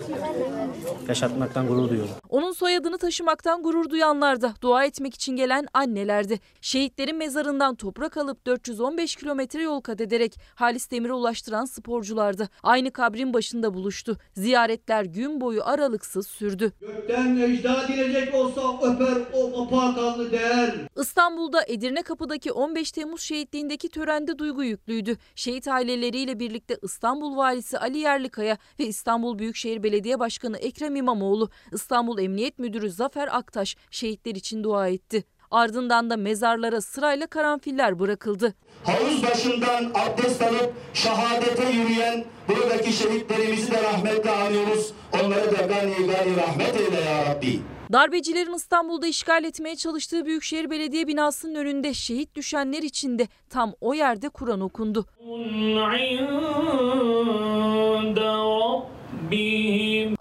[1.10, 2.14] yaşatmaktan gurur duyuyorum.
[2.30, 6.40] Onun soyadını taşımaktan gurur duyanlar da dua etmek için gelen annelerdi.
[6.62, 12.50] Şehitlerin mezarından toprak alıp 415 kilometre yol kat ederek Halis Demir'e ulaştıran sporculardı.
[12.64, 14.18] Aynı kabrin başında buluştu.
[14.34, 16.72] Ziyaretler gün boyu aralıksız sürdü.
[16.82, 20.76] Gökten ecdat inecek olsa öper o apakanlı değer.
[20.98, 25.18] İstanbul'da Edirne Kapı'daki 15 Temmuz şehitliğindeki törende duygu yüklüydü.
[25.36, 32.20] Şehit aileleriyle birlikte İstanbul Valisi Ali Yerlikaya ve İstanbul Büyükşehir Belediye Başkanı Ekrem İmamoğlu, İstanbul
[32.20, 35.24] Emniyet Müdürü Zafer Aktaş şehitler için dua etti.
[35.52, 38.54] Ardından da mezarlara sırayla karanfiller bırakıldı.
[38.84, 44.94] Havuz başından abdest alıp şehadete yürüyen buradaki şehitlerimizi de rahmetle anıyoruz.
[45.24, 47.60] Onlara da gani gani rahmet eyle ya Rabbi.
[47.92, 53.94] Darbecilerin İstanbul'da işgal etmeye çalıştığı Büyükşehir Belediye binasının önünde şehit düşenler için de tam o
[53.94, 55.06] yerde Kur'an okundu.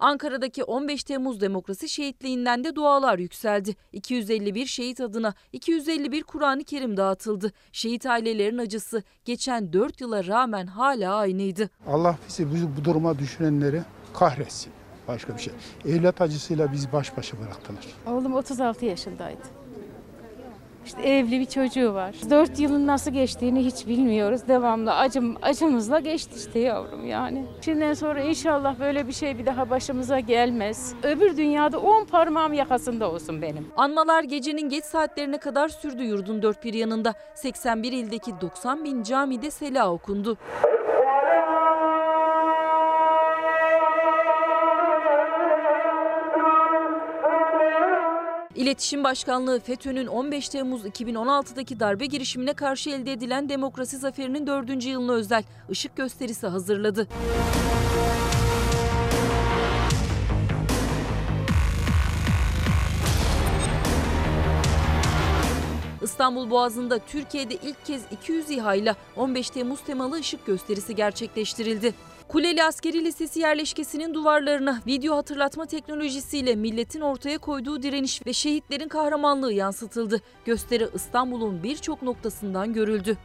[0.03, 3.77] Ankara'daki 15 Temmuz Demokrasi Şehitliğinden de dualar yükseldi.
[3.93, 7.53] 251 şehit adına 251 Kur'an-ı Kerim dağıtıldı.
[7.73, 11.71] Şehit ailelerin acısı geçen 4 yıla rağmen hala aynıydı.
[11.87, 13.83] Allah bizi bu, bu duruma düşürenleri
[14.15, 14.73] kahretsin.
[15.09, 15.55] Başka bir şey.
[15.87, 17.87] Evlat acısıyla bizi baş başa bıraktılar.
[18.07, 19.62] Oğlum 36 yaşındaydı.
[20.87, 22.14] İşte evli bir çocuğu var.
[22.30, 24.49] 4 yılın nasıl geçtiğini hiç bilmiyoruz.
[24.49, 27.45] Devamlı acım acımızla geçti işte yavrum yani.
[27.64, 30.95] Şimdiden sonra inşallah böyle bir şey bir daha başımıza gelmez.
[31.03, 33.66] Öbür dünyada 10 parmağım yakasında olsun benim.
[33.76, 37.14] Anmalar gecenin geç saatlerine kadar sürdü yurdun dört bir yanında.
[37.35, 40.39] 81 ildeki 90 bin camide sela okundu.
[48.57, 54.85] İletişim Başkanlığı FETÖ'nün 15 Temmuz 2016'daki darbe girişimine karşı elde edilen demokrasi zaferinin 4.
[54.85, 57.09] yılına özel ışık gösterisi hazırladı.
[66.03, 71.95] İstanbul Boğazı'nda Türkiye'de ilk kez 200 İHA ile 15 Temmuz temalı ışık gösterisi gerçekleştirildi.
[72.29, 79.53] Kuleli Askeri Lisesi yerleşkesinin duvarlarına video hatırlatma teknolojisiyle milletin ortaya koyduğu direniş ve şehitlerin kahramanlığı
[79.53, 80.20] yansıtıldı.
[80.45, 83.18] Gösteri İstanbul'un birçok noktasından görüldü.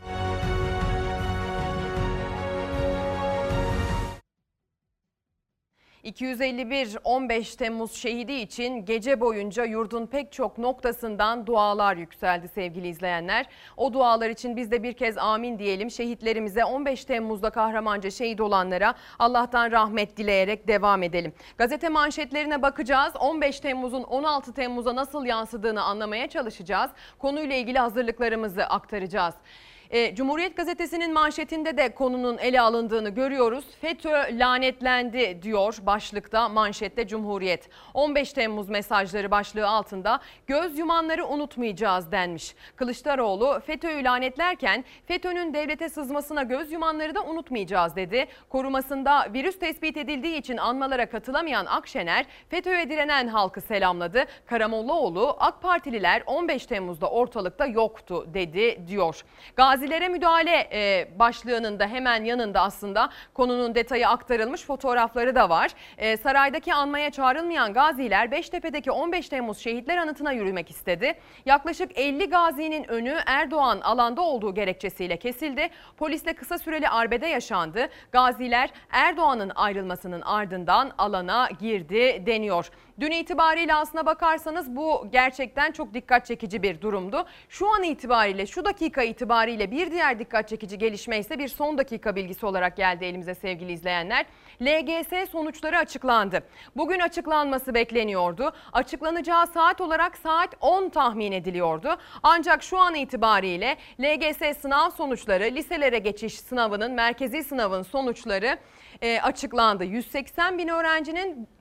[6.07, 13.45] ...251 15 Temmuz şehidi için gece boyunca yurdun pek çok noktasından dualar yükseldi sevgili izleyenler.
[13.77, 15.91] O dualar için biz de bir kez amin diyelim.
[15.91, 21.33] Şehitlerimize 15 Temmuz'da kahramanca şehit olanlara Allah'tan rahmet dileyerek devam edelim.
[21.57, 23.13] Gazete manşetlerine bakacağız.
[23.19, 26.91] 15 Temmuz'un 16 Temmuz'a nasıl yansıdığını anlamaya çalışacağız.
[27.19, 29.35] Konuyla ilgili hazırlıklarımızı aktaracağız.
[29.91, 33.65] E, Cumhuriyet Gazetesi'nin manşetinde de konunun ele alındığını görüyoruz.
[33.81, 37.69] FETÖ lanetlendi diyor başlıkta manşette Cumhuriyet.
[37.93, 42.55] 15 Temmuz mesajları başlığı altında göz yumanları unutmayacağız denmiş.
[42.75, 48.25] Kılıçdaroğlu FETÖ'yü lanetlerken FETÖ'nün devlete sızmasına göz yumanları da unutmayacağız dedi.
[48.49, 54.25] Korumasında virüs tespit edildiği için anmalara katılamayan Akşener FETÖ'ye direnen halkı selamladı.
[54.45, 59.21] Karamollaoğlu AK Partililer 15 Temmuz'da ortalıkta yoktu dedi diyor.
[59.55, 65.71] Gazi Gazilere müdahale e, başlığının da hemen yanında aslında konunun detayı aktarılmış fotoğrafları da var.
[65.97, 71.13] E, saraydaki anmaya çağrılmayan gaziler Beştepe'deki 15 Temmuz şehitler anıtına yürümek istedi.
[71.45, 75.69] Yaklaşık 50 gazinin önü Erdoğan alanda olduğu gerekçesiyle kesildi.
[75.97, 77.89] Polisle kısa süreli arbede yaşandı.
[78.11, 82.69] Gaziler Erdoğan'ın ayrılmasının ardından alana girdi deniyor.
[82.99, 87.25] Dün itibariyle aslına bakarsanız bu gerçekten çok dikkat çekici bir durumdu.
[87.49, 92.15] Şu an itibariyle şu dakika itibariyle bir diğer dikkat çekici gelişme ise bir son dakika
[92.15, 94.25] bilgisi olarak geldi elimize sevgili izleyenler.
[94.61, 96.43] LGS sonuçları açıklandı.
[96.75, 98.51] Bugün açıklanması bekleniyordu.
[98.73, 101.97] Açıklanacağı saat olarak saat 10 tahmin ediliyordu.
[102.23, 108.57] Ancak şu an itibariyle LGS sınav sonuçları liselere geçiş sınavının merkezi sınavın sonuçları
[109.01, 109.83] e, açıklandı.
[109.83, 111.56] 180 bin öğrencinin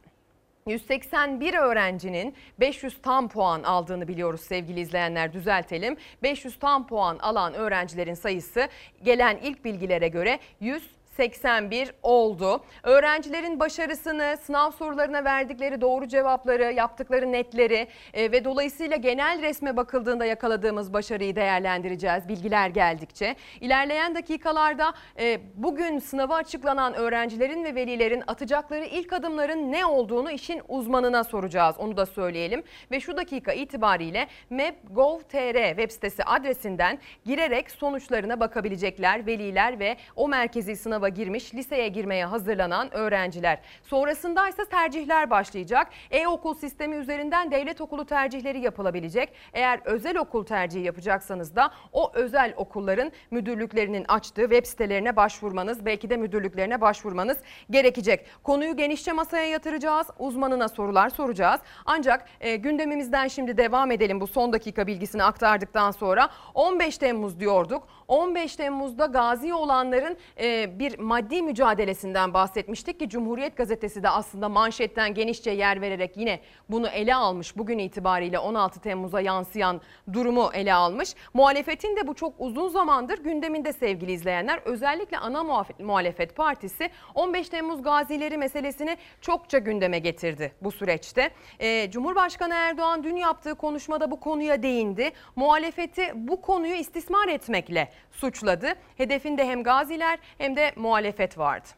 [0.66, 5.96] 181 öğrencinin 500 tam puan aldığını biliyoruz sevgili izleyenler düzeltelim.
[6.22, 8.68] 500 tam puan alan öğrencilerin sayısı
[9.04, 12.64] gelen ilk bilgilere göre 100 81 oldu.
[12.82, 20.24] Öğrencilerin başarısını, sınav sorularına verdikleri doğru cevapları, yaptıkları netleri e, ve dolayısıyla genel resme bakıldığında
[20.24, 23.36] yakaladığımız başarıyı değerlendireceğiz bilgiler geldikçe.
[23.60, 30.62] İlerleyen dakikalarda e, bugün sınavı açıklanan öğrencilerin ve velilerin atacakları ilk adımların ne olduğunu işin
[30.68, 31.76] uzmanına soracağız.
[31.78, 39.78] Onu da söyleyelim ve şu dakika itibariyle map.gov.tr web sitesi adresinden girerek sonuçlarına bakabilecekler veliler
[39.78, 43.58] ve o merkezi sınava girmiş liseye girmeye hazırlanan öğrenciler.
[43.82, 45.88] Sonrasında ise tercihler başlayacak.
[46.10, 49.32] E-okul sistemi üzerinden devlet okulu tercihleri yapılabilecek.
[49.52, 56.10] Eğer özel okul tercihi yapacaksanız da o özel okulların müdürlüklerinin açtığı web sitelerine başvurmanız, belki
[56.10, 57.38] de müdürlüklerine başvurmanız
[57.70, 58.26] gerekecek.
[58.42, 60.06] Konuyu genişçe masaya yatıracağız.
[60.18, 61.60] Uzmanına sorular soracağız.
[61.86, 67.88] Ancak e, gündemimizden şimdi devam edelim bu son dakika bilgisini aktardıktan sonra 15 Temmuz diyorduk.
[68.08, 75.14] 15 Temmuz'da gazi olanların e, bir maddi mücadelesinden bahsetmiştik ki Cumhuriyet Gazetesi de aslında manşetten
[75.14, 77.56] genişçe yer vererek yine bunu ele almış.
[77.56, 79.80] Bugün itibariyle 16 Temmuz'a yansıyan
[80.12, 81.14] durumu ele almış.
[81.34, 84.60] Muhalefetin de bu çok uzun zamandır gündeminde sevgili izleyenler.
[84.64, 85.44] Özellikle ana
[85.78, 91.30] muhalefet partisi 15 Temmuz gazileri meselesini çokça gündeme getirdi bu süreçte.
[91.58, 95.10] E, Cumhurbaşkanı Erdoğan dün yaptığı konuşmada bu konuya değindi.
[95.36, 98.72] Muhalefeti bu konuyu istismar etmekle suçladı.
[98.96, 101.68] Hedefinde hem gaziler hem de muhalefet vardı.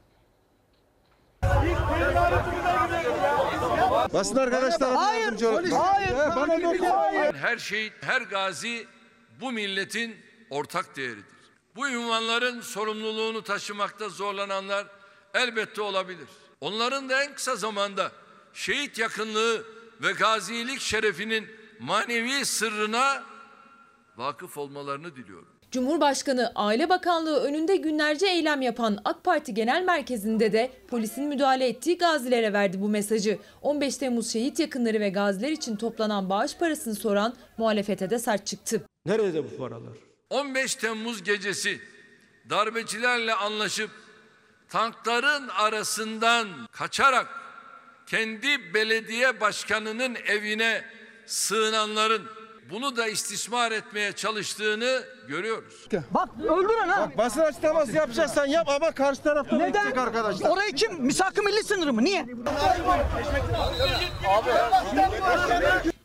[4.13, 5.71] Basın arkadaşlar yardımcı olun.
[5.71, 6.17] Hayır.
[6.37, 7.35] Bana dokunmayın.
[7.35, 8.87] Her şehit, her gazi
[9.41, 10.17] bu milletin
[10.51, 11.39] ortak değeridir.
[11.77, 14.87] Bu ünvanların sorumluluğunu taşımakta zorlananlar
[15.35, 16.29] elbette olabilir.
[16.61, 18.13] Onların da en kısa zamanda
[18.53, 19.67] şehit yakınlığı
[20.03, 21.51] ve gazilik şerefinin
[21.81, 23.23] manevi sırrına
[24.17, 25.58] vakıf olmalarını diliyorum.
[25.71, 31.99] Cumhurbaşkanı Aile Bakanlığı önünde günlerce eylem yapan AK Parti Genel Merkezi'nde de polisin müdahale ettiği
[31.99, 33.39] gazilere verdi bu mesajı.
[33.63, 38.83] 15 Temmuz şehit yakınları ve gaziler için toplanan bağış parasını soran muhalefete de sert çıktı.
[39.07, 39.97] Nerede bu paralar?
[40.31, 41.81] 15 Temmuz gecesi
[42.51, 43.91] darbecilerle anlaşıp
[44.69, 47.27] tankların arasından kaçarak
[48.07, 50.85] kendi belediye başkanının evine
[51.27, 52.23] sığınanların
[52.71, 55.89] bunu da istismar etmeye çalıştığını görüyoruz.
[56.11, 57.01] Bak öldürün ha.
[57.09, 59.93] Bak basın açıklaması yapacaksan yap ama karşı tarafta Neden?
[59.93, 60.51] arkadaşlar.
[60.51, 61.03] Orayı kim?
[61.03, 62.05] Misak-ı milli sınırı mı?
[62.05, 62.27] Niye?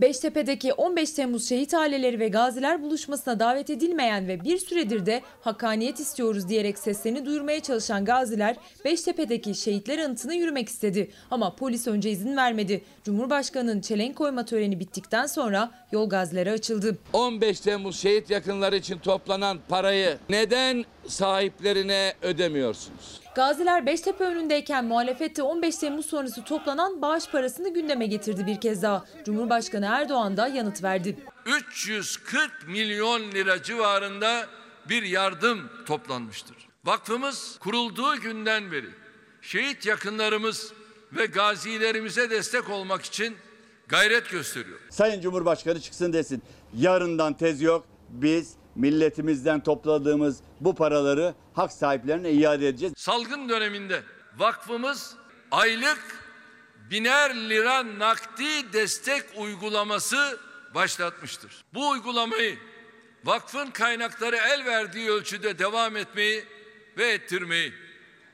[0.02, 6.00] Beştepe'deki 15 Temmuz şehit aileleri ve gaziler buluşmasına davet edilmeyen ve bir süredir de hakkaniyet
[6.00, 8.56] istiyoruz diyerek seslerini duyurmaya çalışan gaziler
[8.86, 11.12] Beştepe'deki şehitler anıtına yürümek istedi.
[11.32, 12.84] Ama polis önce izin vermedi.
[13.04, 16.98] Cumhurbaşkanının çelenk koyma töreni bittikten sonra yol gazilere açıldı.
[17.14, 23.22] 15 Temmuz şehit yakınları için toplanan parayı neden sahiplerine ödemiyorsunuz?
[23.36, 29.06] Gaziler Beştepe önündeyken muhalefette 15 Temmuz sonrası toplanan bağış parasını gündeme getirdi bir kez daha.
[29.26, 31.18] Cumhurbaşkanı Erdoğan da yanıt verdi.
[31.46, 34.46] 340 milyon lira civarında
[34.90, 36.58] bir yardım toplanmıştır.
[36.86, 38.90] Vakfımız kurulduğu günden beri
[39.42, 40.74] şehit yakınlarımız
[41.12, 43.36] ve gazilerimize destek olmak için
[43.88, 44.80] gayret gösteriyor.
[44.90, 46.44] Sayın Cumhurbaşkanı çıksın desin.
[46.78, 47.86] Yarından tez yok.
[48.10, 52.94] Biz milletimizden topladığımız bu paraları hak sahiplerine iade edeceğiz.
[52.98, 54.04] Salgın döneminde
[54.38, 55.16] vakfımız
[55.52, 56.24] aylık
[56.90, 60.40] biner lira nakdi destek uygulaması
[60.76, 61.64] başlatmıştır.
[61.74, 62.58] Bu uygulamayı
[63.24, 66.46] vakfın kaynakları el verdiği ölçüde devam etmeyi
[66.98, 67.74] ve ettirmeyi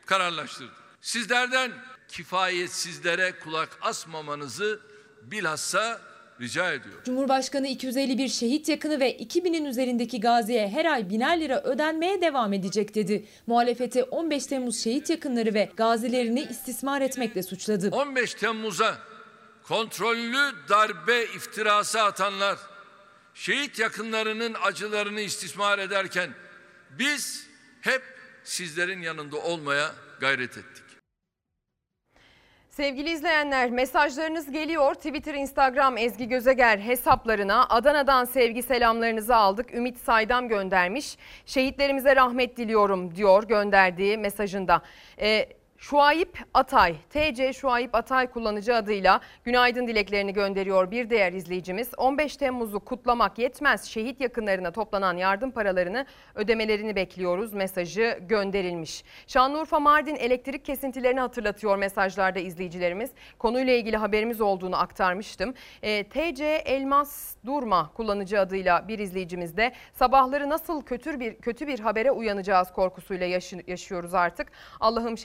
[0.06, 0.72] kararlaştırdı.
[1.02, 1.72] Sizlerden
[2.08, 4.80] kifayetsizlere kulak asmamanızı
[5.22, 6.02] bilhassa
[6.42, 7.02] rica ediyorum.
[7.06, 12.96] Cumhurbaşkanı 251 şehit yakını ve 2000'in üzerindeki gaziye her ay biner lira ödenmeye devam edecek
[12.96, 13.26] dedi.
[13.48, 17.90] Muhalefeti 15 Temmuz şehit yakınları ve gazilerini istismar etmekle suçladı.
[17.92, 18.98] 15 Temmuz'a
[19.64, 22.58] kontrollü darbe iftirası atanlar
[23.34, 26.30] şehit yakınlarının acılarını istismar ederken
[27.00, 27.48] biz
[27.82, 28.04] hep
[28.44, 30.89] sizlerin yanında olmaya gayret ettik.
[32.80, 34.94] Sevgili izleyenler mesajlarınız geliyor.
[34.94, 39.74] Twitter, Instagram Ezgi Gözeger hesaplarına Adana'dan sevgi selamlarınızı aldık.
[39.74, 41.18] Ümit Saydam göndermiş.
[41.46, 44.82] Şehitlerimize rahmet diliyorum diyor gönderdiği mesajında.
[45.22, 45.46] Ee,
[45.80, 51.90] Şuayip Atay, TC Şuayip Atay kullanıcı adıyla günaydın dileklerini gönderiyor bir diğer izleyicimiz.
[51.98, 53.84] 15 Temmuz'u kutlamak yetmez.
[53.86, 56.06] Şehit yakınlarına toplanan yardım paralarını
[56.36, 59.04] ödemelerini bekliyoruz mesajı gönderilmiş.
[59.28, 63.12] Şanlıurfa Mardin elektrik kesintilerini hatırlatıyor mesajlarda izleyicilerimiz.
[63.38, 65.54] Konuyla ilgili haberimiz olduğunu aktarmıştım.
[65.82, 71.80] E, TC Elmas Durma kullanıcı adıyla bir izleyicimiz de sabahları nasıl kötü bir kötü bir
[71.80, 74.52] habere uyanacağız korkusuyla yaşı- yaşıyoruz artık.
[74.80, 75.18] Allah'ım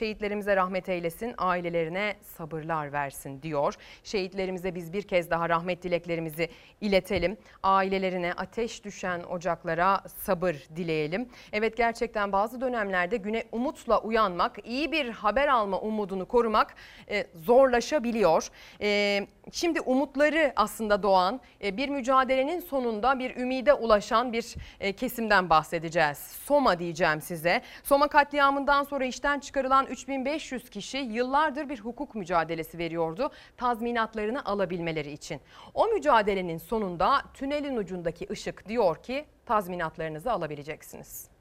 [0.45, 3.75] şehitlerimize rahmet eylesin, ailelerine sabırlar versin diyor.
[4.03, 6.49] Şehitlerimize biz bir kez daha rahmet dileklerimizi
[6.81, 7.37] iletelim.
[7.63, 11.29] Ailelerine ateş düşen ocaklara sabır dileyelim.
[11.51, 16.75] Evet gerçekten bazı dönemlerde güne umutla uyanmak, iyi bir haber alma umudunu korumak
[17.09, 18.49] e, zorlaşabiliyor.
[18.81, 25.49] E, şimdi umutları aslında doğan e, bir mücadelenin sonunda bir ümide ulaşan bir e, kesimden
[25.49, 26.17] bahsedeceğiz.
[26.17, 27.61] Soma diyeceğim size.
[27.83, 35.41] Soma katliamından sonra işten çıkarılan 3500 kişi yıllardır bir hukuk mücadelesi veriyordu tazminatlarını alabilmeleri için.
[35.73, 41.34] O mücadelenin sonunda tünelin ucundaki ışık diyor ki tazminatlarınızı alabileceksiniz.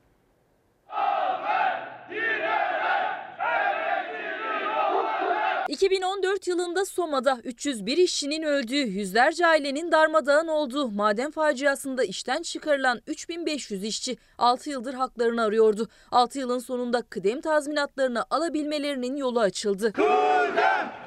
[5.68, 13.84] 2014 yılında Soma'da 301 işçinin öldüğü, yüzlerce ailenin darmadağın olduğu maden faciasında işten çıkarılan 3500
[13.84, 15.88] işçi 6 yıldır haklarını arıyordu.
[16.10, 19.92] 6 yılın sonunda kıdem tazminatlarını alabilmelerinin yolu açıldı.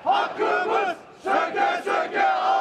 [0.04, 2.57] Hakkımız söke söke alırız.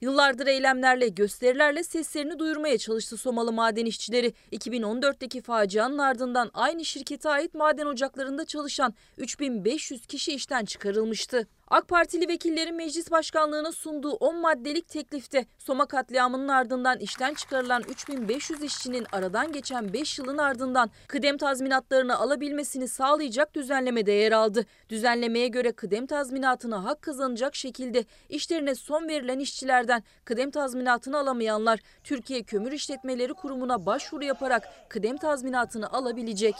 [0.00, 4.34] Yıllardır eylemlerle, gösterilerle seslerini duyurmaya çalıştı Somalı maden işçileri.
[4.52, 11.48] 2014'teki facianın ardından aynı şirkete ait maden ocaklarında çalışan 3500 kişi işten çıkarılmıştı.
[11.68, 18.62] AK Partili vekillerin meclis başkanlığına sunduğu 10 maddelik teklifte Soma katliamının ardından işten çıkarılan 3500
[18.62, 24.66] işçinin aradan geçen 5 yılın ardından kıdem tazminatlarını alabilmesini sağlayacak düzenlemede yer aldı.
[24.88, 32.42] Düzenlemeye göre kıdem tazminatına hak kazanacak şekilde işlerine son verilen işçilerden kıdem tazminatını alamayanlar Türkiye
[32.42, 36.54] Kömür İşletmeleri Kurumu'na başvuru yaparak kıdem tazminatını alabilecek.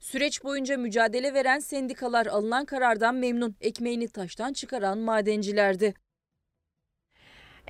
[0.00, 3.56] Süreç boyunca mücadele veren sendikalar alınan karardan memnun.
[3.60, 5.94] Ekmeğini taştan çıkaran madencilerdi.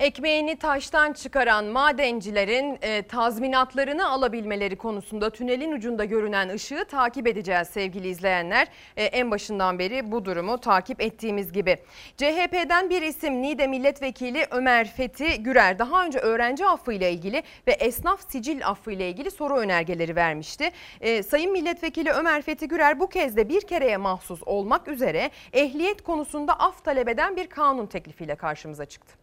[0.01, 8.07] Ekmeğini taştan çıkaran madencilerin e, tazminatlarını alabilmeleri konusunda tünelin ucunda görünen ışığı takip edeceğiz sevgili
[8.07, 8.67] izleyenler.
[8.97, 11.77] E, en başından beri bu durumu takip ettiğimiz gibi.
[12.17, 17.71] CHP'den bir isim Niğde Milletvekili Ömer Fethi Gürer daha önce öğrenci affı ile ilgili ve
[17.71, 20.71] esnaf sicil affı ile ilgili soru önergeleri vermişti.
[21.01, 26.01] E, Sayın Milletvekili Ömer Fethi Gürer bu kez de bir kereye mahsus olmak üzere ehliyet
[26.01, 29.20] konusunda af talep eden bir kanun teklifiyle karşımıza çıktı.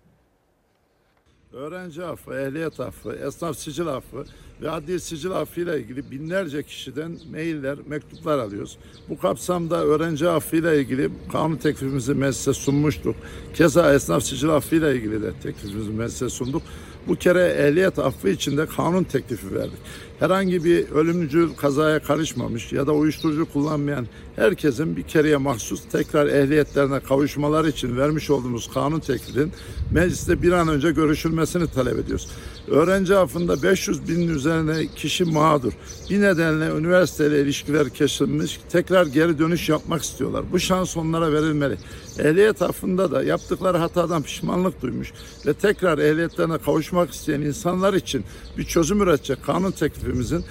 [1.52, 4.24] Öğrenci affı, ehliyet affı, esnaf sicil affı
[4.62, 8.78] ve adli sicil affı ile ilgili binlerce kişiden mailler, mektuplar alıyoruz.
[9.08, 13.16] Bu kapsamda öğrenci affı ile ilgili kanun teklifimizi meclise sunmuştuk.
[13.54, 16.62] Keza esnaf sicil affı ile ilgili de teklifimizi meclise sunduk.
[17.06, 19.78] Bu kere ehliyet affı için de kanun teklifi verdik.
[20.18, 24.06] Herhangi bir ölümcül kazaya karışmamış ya da uyuşturucu kullanmayan
[24.36, 29.52] herkesin bir kereye mahsus tekrar ehliyetlerine kavuşmaları için vermiş olduğumuz kanun teklifinin
[29.90, 32.28] mecliste bir an önce görüşülmesini talep ediyoruz.
[32.70, 35.72] Öğrenci affında 500 binin üzerine kişi mağdur.
[36.10, 40.44] Bir nedenle üniversiteyle ilişkiler kesilmiş, tekrar geri dönüş yapmak istiyorlar.
[40.52, 41.76] Bu şans onlara verilmeli.
[42.18, 45.12] Ehliyet affında da yaptıkları hatadan pişmanlık duymuş
[45.46, 48.24] ve tekrar ehliyetlerine kavuşmak isteyen insanlar için
[48.58, 50.44] bir çözüm üretecek kanun teklifimizin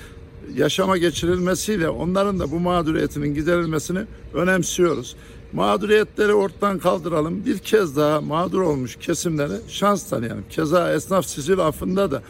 [0.56, 4.00] yaşama geçirilmesiyle onların da bu mağduriyetinin giderilmesini
[4.34, 5.16] önemsiyoruz.
[5.54, 7.46] Mağduriyetleri ortadan kaldıralım.
[7.46, 10.44] Bir kez daha mağdur olmuş kesimlere şans tanıyalım.
[10.50, 12.22] Keza esnaf sicil affında da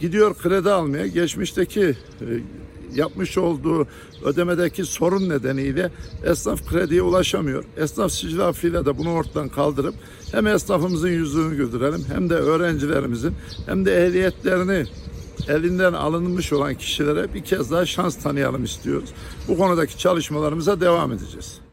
[0.00, 1.94] gidiyor kredi almaya geçmişteki e,
[2.94, 3.86] yapmış olduğu
[4.24, 5.90] ödemedeki sorun nedeniyle
[6.24, 7.64] esnaf krediye ulaşamıyor.
[7.76, 9.94] Esnaf sicil affıyla da bunu ortadan kaldırıp
[10.32, 13.34] hem esnafımızın yüzünü güldürelim hem de öğrencilerimizin
[13.66, 14.84] hem de ehliyetlerini
[15.48, 19.10] elinden alınmış olan kişilere bir kez daha şans tanıyalım istiyoruz.
[19.48, 21.63] Bu konudaki çalışmalarımıza devam edeceğiz.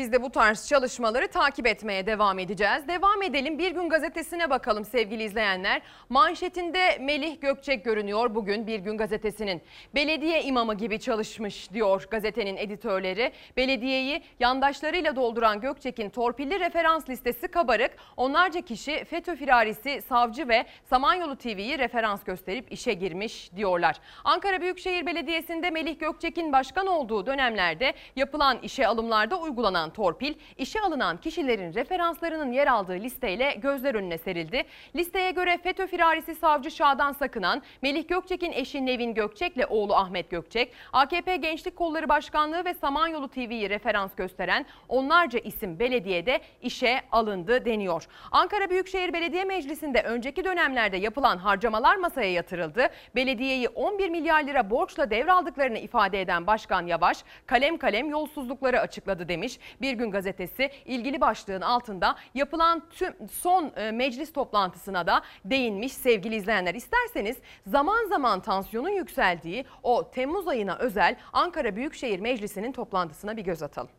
[0.00, 2.88] Biz de bu tarz çalışmaları takip etmeye devam edeceğiz.
[2.88, 3.58] Devam edelim.
[3.58, 5.82] Bir gün gazetesine bakalım sevgili izleyenler.
[6.08, 9.62] Manşetinde Melih Gökçek görünüyor bugün Bir Gün gazetesinin.
[9.94, 13.32] Belediye imamı gibi çalışmış diyor gazetenin editörleri.
[13.56, 17.90] Belediyeyi yandaşlarıyla dolduran Gökçek'in torpilli referans listesi kabarık.
[18.16, 23.96] Onlarca kişi FETÖ firarisi, savcı ve Samanyolu TV'yi referans gösterip işe girmiş diyorlar.
[24.24, 31.16] Ankara Büyükşehir Belediyesi'nde Melih Gökçek'in başkan olduğu dönemlerde yapılan işe alımlarda uygulanan torpil, işe alınan
[31.16, 34.62] kişilerin referanslarının yer aldığı listeyle gözler önüne serildi.
[34.96, 40.72] Listeye göre FETÖ firarisi savcı Şadan Sakınan, Melih Gökçek'in eşi Nevin Gökçek'le oğlu Ahmet Gökçek,
[40.92, 48.06] AKP Gençlik Kolları Başkanlığı ve Samanyolu TV'yi referans gösteren onlarca isim belediyede işe alındı deniyor.
[48.32, 52.88] Ankara Büyükşehir Belediye Meclisi'nde önceki dönemlerde yapılan harcamalar masaya yatırıldı.
[53.14, 59.58] Belediyeyi 11 milyar lira borçla devraldıklarını ifade eden Başkan Yavaş, kalem kalem yolsuzlukları açıkladı demiş.
[59.80, 66.36] Bir gün gazetesi ilgili başlığın altında yapılan tüm son e, meclis toplantısına da değinmiş sevgili
[66.36, 66.74] izleyenler.
[66.74, 73.62] İsterseniz zaman zaman tansiyonun yükseldiği o Temmuz ayına özel Ankara Büyükşehir Meclisi'nin toplantısına bir göz
[73.62, 73.90] atalım.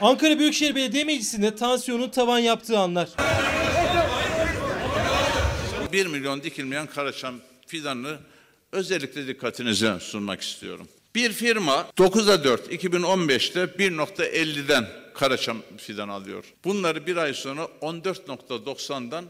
[0.00, 3.08] Ankara Büyükşehir Belediye Meclisi'nde tansiyonun tavan yaptığı anlar.
[5.92, 7.34] 1 milyon dikilmeyen karaçam
[7.66, 8.18] fidanını
[8.72, 10.88] özellikle dikkatinize sunmak istiyorum.
[11.14, 16.44] Bir firma 9'a 4 2015'te 1.50'den karaçam fidan alıyor.
[16.64, 19.24] Bunları bir ay sonra 14.90'dan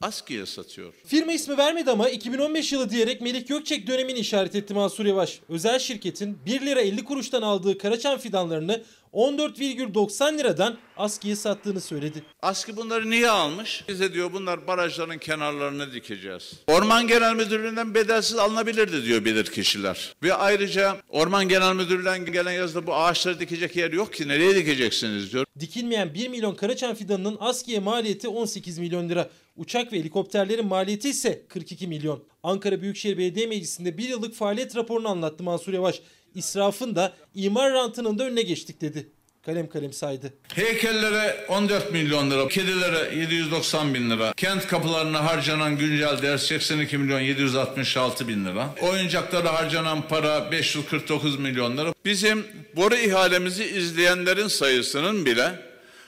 [0.00, 0.94] askıya satıyor.
[1.06, 5.40] Firma ismi vermedi ama 2015 yılı diyerek Melih Gökçek dönemini işaret etti Mansur Yavaş.
[5.48, 8.82] Özel şirketin 1 lira 50 kuruştan aldığı karaçam fidanlarını
[9.12, 12.22] 14,90 liradan askıya sattığını söyledi.
[12.42, 13.84] Askı bunları niye almış?
[13.88, 16.52] Bize diyor bunlar barajların kenarlarına dikeceğiz.
[16.66, 20.14] Orman Genel Müdürlüğü'nden bedelsiz alınabilirdi diyor bilir kişiler.
[20.22, 25.32] Ve ayrıca Orman Genel Müdürlüğü'nden gelen yazıda bu ağaçları dikecek yer yok ki nereye dikeceksiniz
[25.32, 25.46] diyor.
[25.60, 29.30] Dikilmeyen 1 milyon karaçam fidanının askıya maliyeti 18 milyon lira.
[29.56, 32.24] Uçak ve helikopterlerin maliyeti ise 42 milyon.
[32.42, 36.02] Ankara Büyükşehir Belediye Meclisi'nde bir yıllık faaliyet raporunu anlattı Mansur Yavaş.
[36.34, 39.08] İsrafın da imar rantının da önüne geçtik dedi.
[39.46, 40.34] Kalem kalem saydı.
[40.54, 47.20] Heykellere 14 milyon lira, kedilere 790 bin lira, kent kapılarına harcanan güncel ders 82 milyon
[47.20, 51.94] 766 bin lira, oyuncaklara harcanan para 549 milyon lira.
[52.04, 55.52] Bizim boru ihalemizi izleyenlerin sayısının bile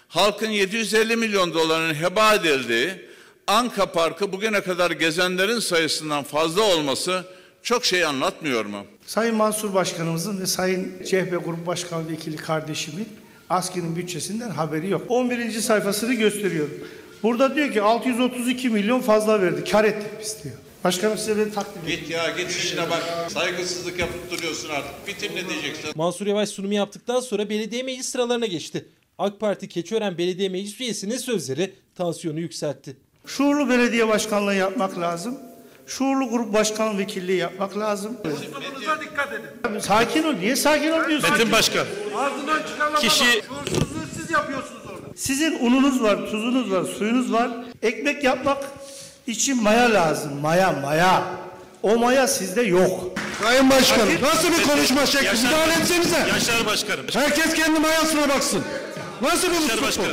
[0.08, 2.90] halkın 750 milyon dolarının heba edildiği
[3.46, 7.24] Anka Parkı bugüne kadar gezenlerin sayısından fazla olması
[7.62, 8.86] çok şey anlatmıyor mu?
[9.12, 13.08] Sayın Mansur Başkanımızın ve Sayın CHP Grup Başkanı Vekili kardeşimin
[13.50, 15.02] ASKİ'nin bütçesinden haberi yok.
[15.08, 15.50] 11.
[15.50, 16.74] sayfasını gösteriyorum.
[17.22, 19.64] Burada diyor ki 632 milyon fazla verdi.
[19.64, 20.54] Kar ettik biz diyor.
[20.84, 23.30] Başkanım size beni takdim Git ya git işine bak.
[23.30, 25.06] Saygısızlık yapıp duruyorsun artık.
[25.06, 25.90] Bitir ne diyeceksin?
[25.94, 28.88] Mansur Yavaş sunumu yaptıktan sonra belediye meclis sıralarına geçti.
[29.18, 32.96] AK Parti Keçiören Belediye Meclis Üyesi'nin sözleri tansiyonu yükseltti.
[33.26, 35.51] Şuurlu belediye başkanlığı yapmak lazım.
[35.86, 38.16] Şuurlu grup başkan vekilliği yapmak lazım.
[38.26, 39.78] Lafınıza dikkat edin.
[39.78, 40.32] Sakin ol.
[40.32, 41.30] Niye sakin olmuyorsun?
[41.30, 41.86] Metin Başkan.
[42.16, 43.42] Ağzından çıkan Kişi-.
[43.48, 45.06] Şuursuzluğu siz yapıyorsunuz orada.
[45.16, 47.50] Sizin ununuz var, tuzunuz var, suyunuz var.
[47.82, 48.58] Ekmek yapmak
[49.26, 50.40] için maya lazım.
[50.40, 51.22] Maya, maya.
[51.82, 53.00] O maya sizde yok.
[53.42, 55.26] Sayın Başkanım nasıl bir konuşma şekli?
[55.26, 56.18] Yaşar- Müdahale etsenize.
[56.18, 57.06] Yaşar Başkanım.
[57.12, 58.62] Herkes kendi mayasına baksın.
[59.22, 60.10] Nasıl bir Yaşar usluk bu?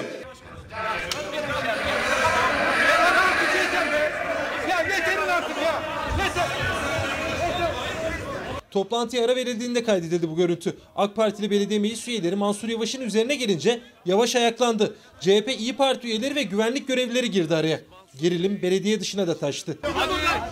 [8.72, 10.74] Toplantıya ara verildiğinde kaydedildi bu görüntü.
[10.96, 14.96] AK Partili belediye meclis üyeleri Mansur Yavaş'ın üzerine gelince Yavaş ayaklandı.
[15.20, 17.80] CHP İyi Parti üyeleri ve güvenlik görevlileri girdi araya.
[18.22, 19.78] Gerilim belediye dışına da taştı.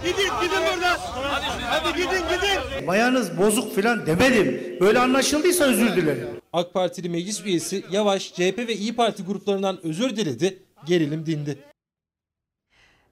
[0.04, 0.98] Gidin gidin buradan.
[1.64, 2.86] Hadi gidin gidin.
[2.86, 4.78] Mayanız bozuk filan demedim.
[4.80, 6.28] Böyle anlaşıldıysa özür dilerim.
[6.54, 10.60] AK Partili meclis üyesi Yavaş, CHP ve İyi Parti gruplarından özür diledi.
[10.86, 11.58] Gerilim dindi.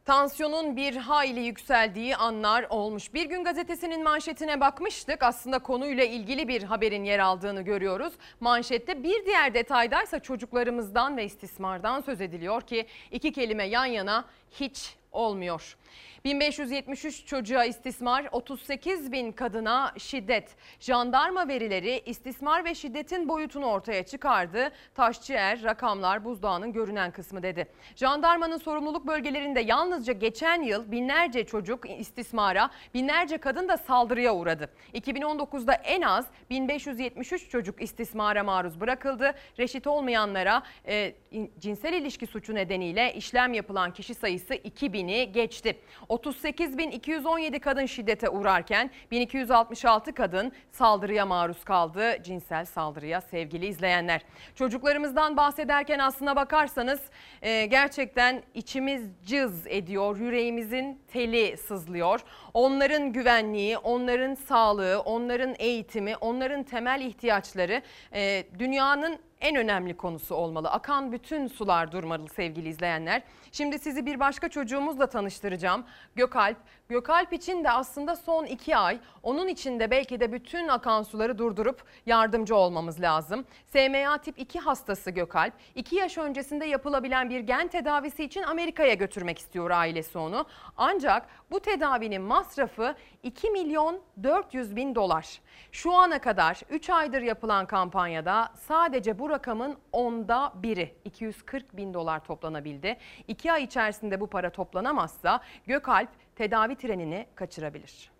[0.05, 3.13] Tansiyonun bir hayli yükseldiği anlar olmuş.
[3.13, 5.23] Bir gün gazetesinin manşetine bakmıştık.
[5.23, 8.13] Aslında konuyla ilgili bir haberin yer aldığını görüyoruz.
[8.39, 14.95] Manşette bir diğer detaydaysa çocuklarımızdan ve istismardan söz ediliyor ki iki kelime yan yana hiç
[15.11, 15.77] olmuyor.
[16.25, 20.55] 1573 çocuğa istismar, 38 bin kadına şiddet.
[20.79, 24.71] Jandarma verileri istismar ve şiddetin boyutunu ortaya çıkardı.
[24.95, 27.67] Taşçıer rakamlar buzdağının görünen kısmı dedi.
[27.95, 34.69] Jandarmanın sorumluluk bölgelerinde yalnızca geçen yıl binlerce çocuk istismara, binlerce kadın da saldırıya uğradı.
[34.93, 39.33] 2019'da en az 1573 çocuk istismara maruz bırakıldı.
[39.59, 45.75] Reşit olmayanlara e, in- cinsel ilişki suçu nedeniyle işlem yapılan kişi sayısı 2000 bini geçti.
[46.15, 52.23] 38.217 kadın şiddete uğrarken 1266 kadın saldırıya maruz kaldı.
[52.23, 54.21] Cinsel saldırıya sevgili izleyenler.
[54.55, 56.99] Çocuklarımızdan bahsederken aslına bakarsanız
[57.41, 60.17] e, gerçekten içimiz cız ediyor.
[60.17, 62.19] Yüreğimizin teli sızlıyor.
[62.53, 67.81] Onların güvenliği, onların sağlığı, onların eğitimi, onların temel ihtiyaçları
[68.13, 70.69] e, dünyanın en önemli konusu olmalı.
[70.69, 73.21] Akan bütün sular durmalı sevgili izleyenler.
[73.51, 75.85] Şimdi sizi bir başka çocuğumuzla tanıştıracağım.
[76.15, 76.57] Gökalp.
[76.89, 81.37] Gökalp için de aslında son iki ay onun için de belki de bütün akan suları
[81.37, 83.45] durdurup yardımcı olmamız lazım.
[83.67, 89.39] SMA tip 2 hastası Gökalp 2 yaş öncesinde yapılabilen bir gen tedavisi için Amerika'ya götürmek
[89.39, 90.45] istiyor ailesi onu.
[90.77, 95.41] Ancak bu tedavinin masrafı 2 milyon 400 bin dolar.
[95.71, 102.23] Şu ana kadar 3 aydır yapılan kampanyada sadece bu rakamın onda biri 240 bin dolar
[102.23, 102.97] toplanabildi.
[103.27, 108.15] 2 ay içerisinde bu para toplanamazsa Gökalp tedavi trenini kaçırabilir.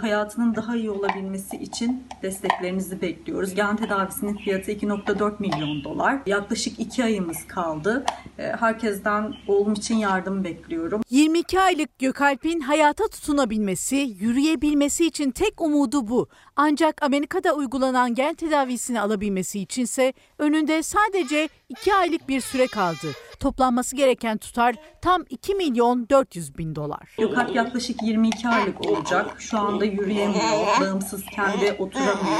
[0.00, 3.54] Hayatının daha iyi olabilmesi için desteklerinizi bekliyoruz.
[3.54, 6.18] Gen tedavisinin fiyatı 2.4 milyon dolar.
[6.26, 8.04] Yaklaşık 2 ayımız kaldı.
[8.38, 11.02] Ee, Herkesten oğlum için yardım bekliyorum.
[11.10, 16.28] 22 aylık Gökalp'in hayata tutunabilmesi, yürüyebilmesi için tek umudu bu.
[16.56, 23.12] Ancak Amerika'da uygulanan gen tedavisini alabilmesi içinse önünde sadece 2 aylık bir süre kaldı.
[23.40, 27.16] Toplanması gereken tutar tam 2 milyon 400 bin dolar.
[27.18, 29.36] Gökalp yaklaşık 22 aylık olacak.
[29.38, 32.38] Şu anda yürüyemiyor, bağımsızken de oturamıyor.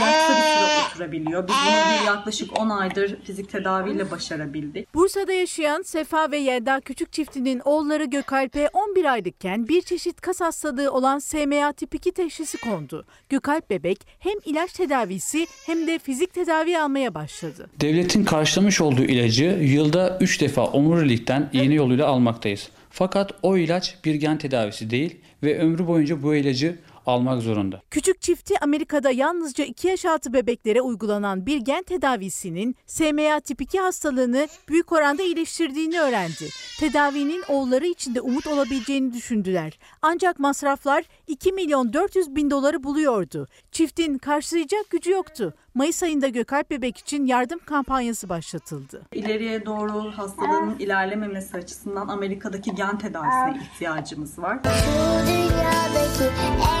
[0.00, 1.48] Yatsa bir süre oturabiliyor.
[1.48, 4.94] Biz bunu yaklaşık 10 aydır fizik tedaviyle başarabildik.
[4.94, 10.92] Bursa'da yaşayan Sefa ve Yelda Küçük çiftinin oğulları Gökalp'e 11 aylıkken bir çeşit kas hastalığı
[10.92, 13.04] olan SMA tip 2 teşhisi kondu.
[13.28, 17.70] Gökalp bebek hem ilaç tedavisi hem de fizik tedavi almaya başladı.
[17.80, 22.68] Devletin karşılamış olduğu ilacı yılda 3 defa omurilikten iğne yoluyla almaktayız.
[22.90, 27.82] Fakat o ilaç bir gen tedavisi değil ve ömrü boyunca bu ilacı almak zorunda.
[27.90, 33.80] Küçük çifti Amerika'da yalnızca 2 yaş altı bebeklere uygulanan bir gen tedavisinin SMA tip 2
[33.80, 36.48] hastalığını büyük oranda iyileştirdiğini öğrendi.
[36.80, 39.78] Tedavinin oğulları için de umut olabileceğini düşündüler.
[40.02, 43.48] Ancak masraflar 2 milyon 400 bin doları buluyordu.
[43.72, 45.54] Çiftin karşılayacak gücü yoktu.
[45.74, 49.02] Mayıs ayında Gökalp Bebek için yardım kampanyası başlatıldı.
[49.12, 54.58] İleriye doğru hastalığın ilerlememesi açısından Amerika'daki gen tedavisine ihtiyacımız var.
[54.64, 56.24] Bu dünyadaki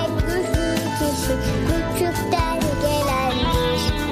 [0.04, 1.34] en güçlü kişi
[1.98, 2.39] küçükten.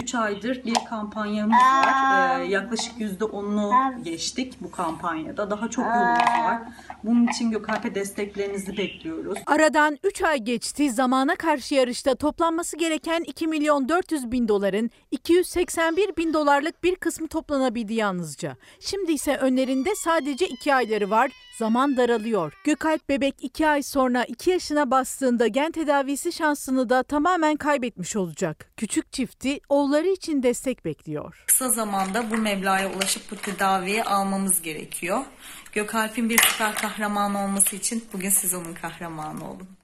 [0.08, 2.40] 3 aydır bir kampanyamız var.
[2.40, 5.50] Ee, yaklaşık %10'unu geçtik bu kampanyada.
[5.50, 6.62] Daha çok yolumuz var.
[7.04, 9.38] Bunun için Gökalp'e desteklerinizi bekliyoruz.
[9.46, 10.90] Aradan 3 ay geçti.
[10.90, 17.28] Zamana karşı yarışta toplanması gereken 2 milyon 400 bin doların 281 bin dolarlık bir kısmı
[17.28, 18.56] toplanabildi yalnızca.
[18.80, 21.30] Şimdi ise önlerinde sadece 2 ayları var.
[21.58, 22.52] Zaman daralıyor.
[22.64, 28.70] Gökalp bebek 2 ay sonra 2 yaşına bastığında gen tedavisi şansını da tamamen kaybetmiş olacak.
[28.76, 31.44] Küçük çifti oğulları için destek bekliyor.
[31.46, 35.24] Kısa zamanda bu meblağa ulaşıp bu tedaviyi almamız gerekiyor.
[35.72, 39.78] Gökalp'in bir süper kahraman olması için bugün siz onun kahramanı olun.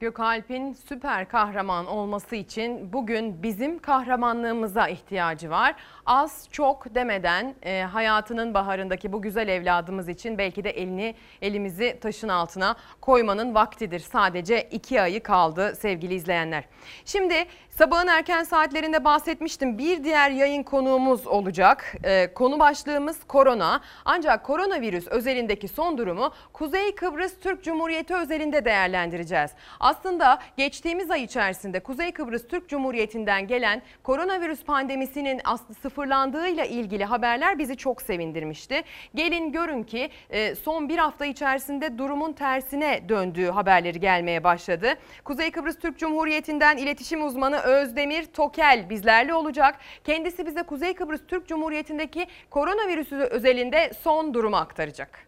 [0.00, 5.74] Gökalp'in süper kahraman olması için bugün bizim kahramanlığımıza ihtiyacı var.
[6.06, 12.28] Az çok demeden e, hayatının baharındaki bu güzel evladımız için belki de elini elimizi taşın
[12.28, 14.00] altına koymanın vaktidir.
[14.00, 16.64] Sadece iki ayı kaldı sevgili izleyenler.
[17.04, 17.34] Şimdi
[17.78, 19.78] sabahın erken saatlerinde bahsetmiştim.
[19.78, 21.94] Bir diğer yayın konuğumuz olacak.
[22.04, 23.80] E, konu başlığımız korona.
[24.04, 29.50] Ancak koronavirüs özelindeki son durumu Kuzey Kıbrıs Türk Cumhuriyeti özelinde değerlendireceğiz.
[29.80, 37.58] Aslında geçtiğimiz ay içerisinde Kuzey Kıbrıs Türk Cumhuriyeti'nden gelen koronavirüs pandemisinin aslı sıfırlandığıyla ilgili haberler
[37.58, 38.82] bizi çok sevindirmişti.
[39.14, 44.94] Gelin görün ki e, son bir hafta içerisinde durumun tersine döndüğü haberleri gelmeye başladı.
[45.24, 49.74] Kuzey Kıbrıs Türk Cumhuriyeti'nden iletişim uzmanı Özdemir Tokel bizlerle olacak.
[50.04, 55.18] Kendisi bize Kuzey Kıbrıs Türk Cumhuriyeti'ndeki koronavirüsü özelinde son durumu aktaracak.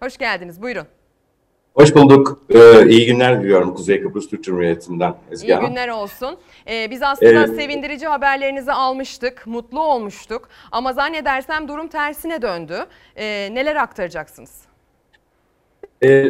[0.00, 0.86] Hoş geldiniz buyurun.
[1.74, 2.42] Hoş bulduk.
[2.50, 5.68] Ee, iyi günler diliyorum Kuzey Kıbrıs Türk Cumhuriyeti'nden Ezgi İyi Hanım.
[5.68, 6.38] günler olsun.
[6.68, 10.48] Ee, biz aslında Ee, sevindirici haberlerinizi almıştık, mutlu olmuştuk.
[10.72, 12.86] Ama zannedersem durum tersine döndü.
[13.16, 14.60] Ee, neler aktaracaksınız?
[16.04, 16.24] Ee,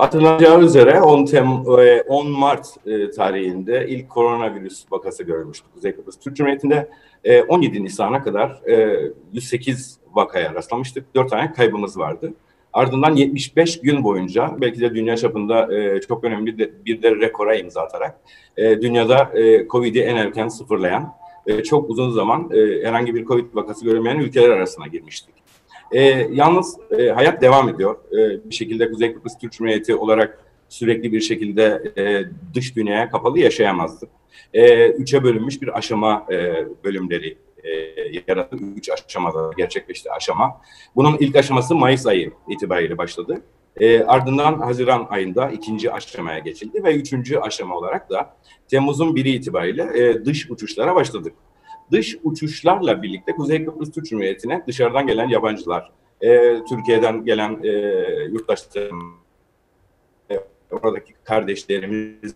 [0.00, 1.46] hatırlanacağı üzere 10, Tem
[1.78, 6.90] e, 10 Mart e, tarihinde ilk koronavirüs vakası görülmüştü Kuzey Kıbrıs Türk Cumhuriyeti'nde.
[7.24, 9.00] E, 17 Nisan'a kadar e,
[9.32, 11.14] 108 vakaya rastlamıştık.
[11.14, 12.34] 4 tane kaybımız vardı.
[12.72, 17.54] Ardından 75 gün boyunca belki de dünya çapında e, çok önemli de, bir de rekora
[17.54, 18.20] imza atarak
[18.56, 21.14] e, dünyada e, Covid'i en erken sıfırlayan
[21.46, 25.34] e, çok uzun zaman e, herhangi bir Covid vakası görülmeyen ülkeler arasına girmiştik.
[25.92, 26.00] E,
[26.32, 27.96] yalnız e, hayat devam ediyor.
[28.12, 33.38] E, bir şekilde Kuzey Kıbrıs Türk Cumhuriyeti olarak sürekli bir şekilde e, dış dünyaya kapalı
[33.38, 34.10] yaşayamazdık.
[34.54, 37.70] E, üçe bölünmüş bir aşama e, bölümleri e,
[38.28, 38.56] yarattı.
[38.76, 40.60] Üç aşamada gerçekleşti aşama.
[40.96, 43.42] Bunun ilk aşaması Mayıs ayı itibariyle başladı.
[43.80, 48.36] E, ardından Haziran ayında ikinci aşamaya geçildi ve üçüncü aşama olarak da
[48.68, 51.32] Temmuz'un biri itibariyle e, dış uçuşlara başladık.
[51.92, 55.90] Dış uçuşlarla birlikte Kuzey Kıbrıs Türk Cumhuriyeti'ne dışarıdan gelen yabancılar,
[56.20, 57.70] e, Türkiye'den gelen e,
[58.32, 59.14] yurttaşlarımız,
[60.30, 60.34] e,
[60.70, 62.34] oradaki kardeşlerimiz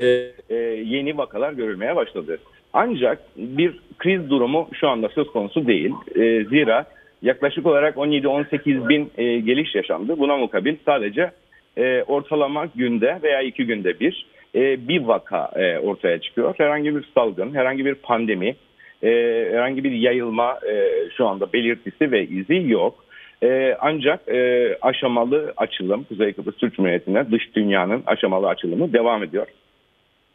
[0.00, 0.06] e,
[0.48, 2.38] e, yeni vakalar görülmeye başladı.
[2.72, 5.94] Ancak bir kriz durumu şu anda söz konusu değil.
[6.14, 6.84] E, zira
[7.22, 10.18] yaklaşık olarak 17-18 bin e, geliş yaşandı.
[10.18, 11.30] Buna mukabil sadece
[11.76, 16.54] e, ortalama günde veya iki günde bir e, bir vaka e, ortaya çıkıyor.
[16.58, 18.56] Herhangi bir salgın, herhangi bir pandemi,
[19.02, 19.08] e,
[19.52, 23.04] herhangi bir yayılma e, şu anda belirtisi ve izi yok.
[23.42, 29.46] E, ancak e, aşamalı açılım Kuzey Kıbrıs Türk Cumhuriyeti'ne dış dünyanın aşamalı açılımı devam ediyor.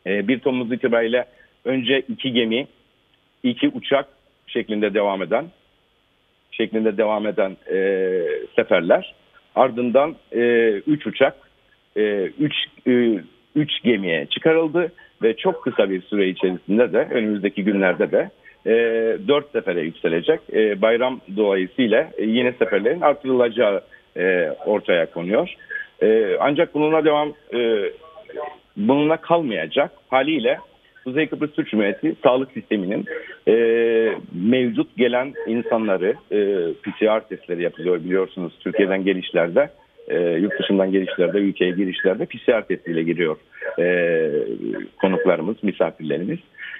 [0.08, 1.26] E, 1 Temmuz itibariyle
[1.66, 2.68] önce iki gemi,
[3.44, 4.08] iki uçak
[4.48, 5.46] şeklinde devam eden
[6.52, 7.78] şeklinde devam eden e,
[8.56, 9.16] seferler.
[9.56, 10.42] Ardından e,
[10.88, 11.36] üç uçak,
[11.98, 12.02] e,
[12.40, 12.54] üç,
[12.88, 13.20] e,
[13.56, 14.92] üç gemiye çıkarıldı
[15.24, 18.30] ve çok kısa bir süre içerisinde de önümüzdeki günlerde de
[18.66, 18.72] e,
[19.28, 20.40] dört sefere yükselecek.
[20.54, 23.82] E, bayram dolayısıyla e, yine seferlerin artırılacağı
[24.18, 25.54] e, ortaya konuyor.
[26.02, 27.92] E, ancak bununla devam e,
[28.78, 30.58] bununla kalmayacak haliyle
[31.04, 33.06] Kuzey Kıbrıs Türk Cumhuriyeti sağlık sisteminin
[33.48, 33.54] e,
[34.34, 36.38] mevcut gelen insanları e,
[36.74, 39.70] PCR testleri yapılıyor biliyorsunuz Türkiye'den gelişlerde
[40.08, 43.38] e, yurt dışından gelişlerde ülkeye girişlerde PCR testiyle giriyor
[43.80, 44.30] e,
[45.02, 46.40] konuklarımız misafirlerimiz.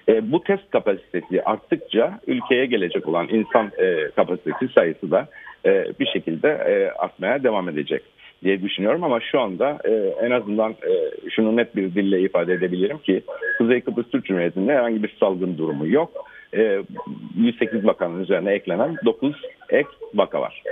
[0.10, 5.28] E, bu test kapasitesi arttıkça ülkeye gelecek olan insan e, kapasitesi sayısı da
[5.66, 8.04] e, bir şekilde e, artmaya devam edecek
[8.44, 9.92] diye düşünüyorum ama şu anda e,
[10.26, 13.22] en azından e, şunu net bir dille ifade edebilirim ki
[13.58, 16.12] Kuzey Kıbrıs Türk Cumhuriyeti'nde herhangi bir salgın durumu yok.
[16.58, 16.82] E,
[17.38, 19.36] 108 vakanın üzerine eklenen 9
[19.70, 20.64] ek vaka var.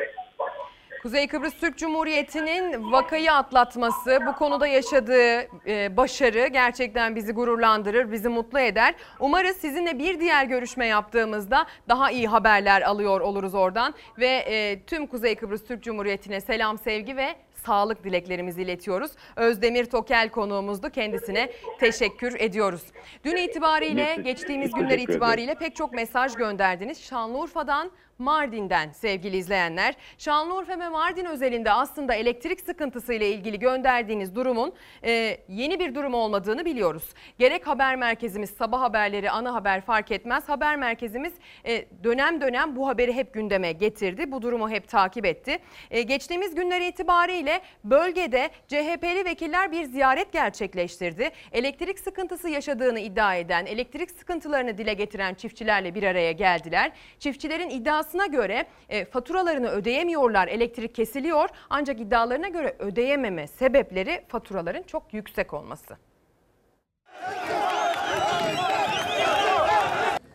[1.01, 8.29] Kuzey Kıbrıs Türk Cumhuriyeti'nin vakayı atlatması, bu konuda yaşadığı e, başarı gerçekten bizi gururlandırır, bizi
[8.29, 8.95] mutlu eder.
[9.19, 13.93] Umarız sizinle bir diğer görüşme yaptığımızda daha iyi haberler alıyor oluruz oradan.
[14.19, 19.11] Ve e, tüm Kuzey Kıbrıs Türk Cumhuriyeti'ne selam, sevgi ve sağlık dileklerimizi iletiyoruz.
[19.35, 20.89] Özdemir Tokel konuğumuzdu.
[20.89, 22.83] Kendisine teşekkür ediyoruz.
[23.25, 27.03] Dün itibariyle, geçtiğimiz günler itibariyle pek çok mesaj gönderdiniz.
[27.03, 27.91] Şanlıurfa'dan
[28.21, 29.95] Mardin'den sevgili izleyenler.
[30.17, 34.73] Şanlıurfa ve Mardin özelinde aslında elektrik sıkıntısı ile ilgili gönderdiğiniz durumun
[35.03, 37.03] e, yeni bir durum olmadığını biliyoruz.
[37.39, 40.49] Gerek haber merkezimiz sabah haberleri ana haber fark etmez.
[40.49, 41.33] Haber merkezimiz
[41.65, 44.31] e, dönem dönem bu haberi hep gündeme getirdi.
[44.31, 45.59] Bu durumu hep takip etti.
[45.91, 51.29] E, geçtiğimiz günler itibariyle bölgede CHP'li vekiller bir ziyaret gerçekleştirdi.
[51.51, 56.91] Elektrik sıkıntısı yaşadığını iddia eden, elektrik sıkıntılarını dile getiren çiftçilerle bir araya geldiler.
[57.19, 57.69] Çiftçilerin
[58.11, 61.49] iddiasına göre e, faturalarını ödeyemiyorlar, elektrik kesiliyor.
[61.69, 65.97] Ancak iddialarına göre ödeyememe sebepleri faturaların çok yüksek olması.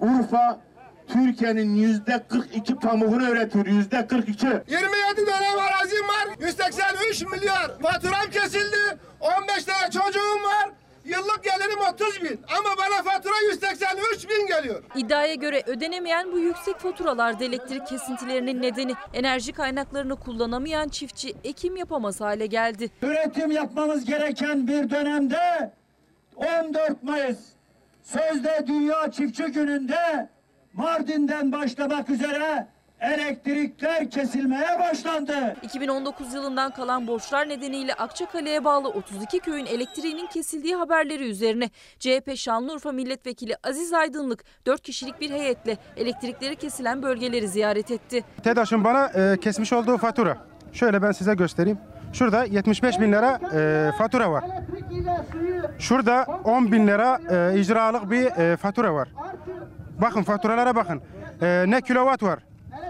[0.01, 0.61] Urfa
[1.09, 3.67] Türkiye'nin yüzde 42 pamuğunu üretiyor.
[3.67, 4.47] Yüzde 42.
[4.47, 4.67] 27
[5.17, 6.37] dönem arazim var.
[6.41, 7.79] 183 milyar.
[7.83, 8.99] Faturam kesildi.
[9.21, 10.71] 15 tane çocuğum var.
[11.07, 12.41] Yıllık gelirim 30 bin.
[12.59, 14.83] Ama bana fatura 183 bin geliyor.
[14.97, 22.21] İddiaya göre ödenemeyen bu yüksek faturalarda elektrik kesintilerinin nedeni enerji kaynaklarını kullanamayan çiftçi ekim yapamaz
[22.21, 22.91] hale geldi.
[23.03, 25.73] Üretim yapmamız gereken bir dönemde
[26.37, 27.39] 14 Mayıs
[28.03, 30.29] sözde Dünya Çiftçi Günü'nde
[30.73, 32.67] Mardin'den başlamak üzere
[33.01, 35.57] elektrikler kesilmeye başlandı.
[35.63, 42.93] 2019 yılından kalan borçlar nedeniyle Akçakale'ye bağlı 32 köyün elektriğinin kesildiği haberleri üzerine CHP Şanlıurfa
[42.93, 48.25] Milletvekili Aziz Aydınlık 4 kişilik bir heyetle elektrikleri kesilen bölgeleri ziyaret etti.
[48.43, 50.39] TEDAŞ'ın bana e, kesmiş olduğu fatura.
[50.73, 51.79] Şöyle ben size göstereyim.
[52.13, 54.45] Şurada 75 bin lira e, fatura var.
[55.79, 59.09] Şurada 10 bin lira e, icralık bir e, fatura var.
[60.01, 61.03] Bakın faturalara bakın.
[61.43, 62.39] E, ne kilowatt var,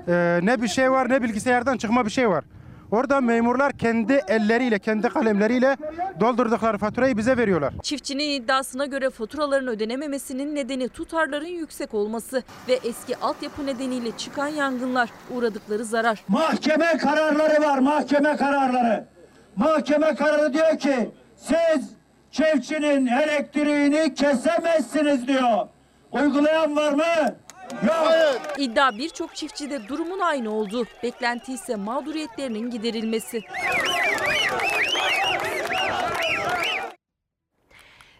[0.09, 2.45] e, ne bir şey var, ne bilgisayardan çıkma bir şey var.
[2.91, 5.77] Orada memurlar kendi elleriyle, kendi kalemleriyle
[6.21, 7.73] doldurdukları faturayı bize veriyorlar.
[7.83, 15.11] Çiftçinin iddiasına göre faturaların ödenememesinin nedeni tutarların yüksek olması ve eski altyapı nedeniyle çıkan yangınlar
[15.31, 16.25] uğradıkları zarar.
[16.29, 19.07] Mahkeme kararları var, mahkeme kararları.
[19.57, 21.91] Mahkeme kararı diyor ki siz
[22.31, 25.67] çiftçinin elektriğini kesemezsiniz diyor.
[26.13, 27.35] Uygulayan var mı?
[27.73, 28.43] Yok.
[28.59, 30.87] İddia birçok çiftçide durumun aynı oldu.
[31.03, 33.43] Beklenti ise mağduriyetlerinin giderilmesi.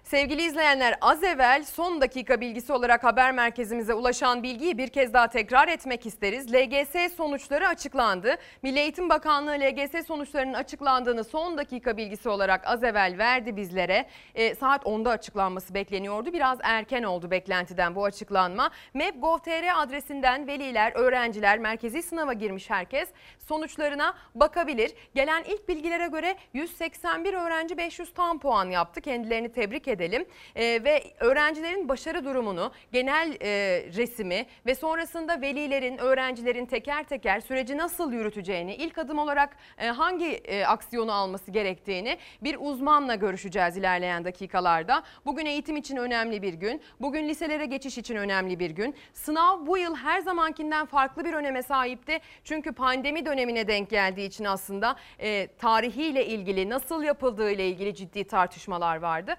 [0.07, 5.29] Sevgili izleyenler az evvel son dakika bilgisi olarak haber merkezimize ulaşan bilgiyi bir kez daha
[5.29, 6.55] tekrar etmek isteriz.
[6.55, 8.37] LGS sonuçları açıklandı.
[8.63, 14.07] Milli Eğitim Bakanlığı LGS sonuçlarının açıklandığını son dakika bilgisi olarak az evvel verdi bizlere.
[14.35, 16.33] E, saat 10'da açıklanması bekleniyordu.
[16.33, 18.71] Biraz erken oldu beklentiden bu açıklanma.
[18.95, 23.09] map.gov.tr adresinden veliler, öğrenciler, merkezi sınava girmiş herkes
[23.49, 24.93] sonuçlarına bakabilir.
[25.15, 29.01] Gelen ilk bilgilere göre 181 öğrenci 500 tam puan yaptı.
[29.01, 30.27] Kendilerini tebrik edelim.
[30.57, 33.49] Ee, ve öğrencilerin başarı durumunu, genel e,
[33.97, 40.27] resmi ve sonrasında velilerin, öğrencilerin teker teker süreci nasıl yürüteceğini, ilk adım olarak e, hangi
[40.27, 45.03] e, aksiyonu alması gerektiğini bir uzmanla görüşeceğiz ilerleyen dakikalarda.
[45.27, 46.83] Bugün eğitim için önemli bir gün.
[47.01, 48.95] Bugün liselere geçiş için önemli bir gün.
[49.13, 52.19] Sınav bu yıl her zamankinden farklı bir öneme sahipti.
[52.45, 58.25] Çünkü pandemi dönemine denk geldiği için aslında e, tarihiyle ilgili, nasıl yapıldığı ile ilgili ciddi
[58.25, 59.37] tartışmalar vardı.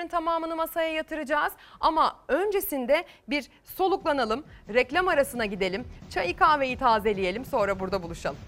[0.00, 4.44] Bunların tamamını masaya yatıracağız ama öncesinde bir soluklanalım,
[4.74, 8.38] reklam arasına gidelim, çayı kahveyi tazeleyelim sonra burada buluşalım.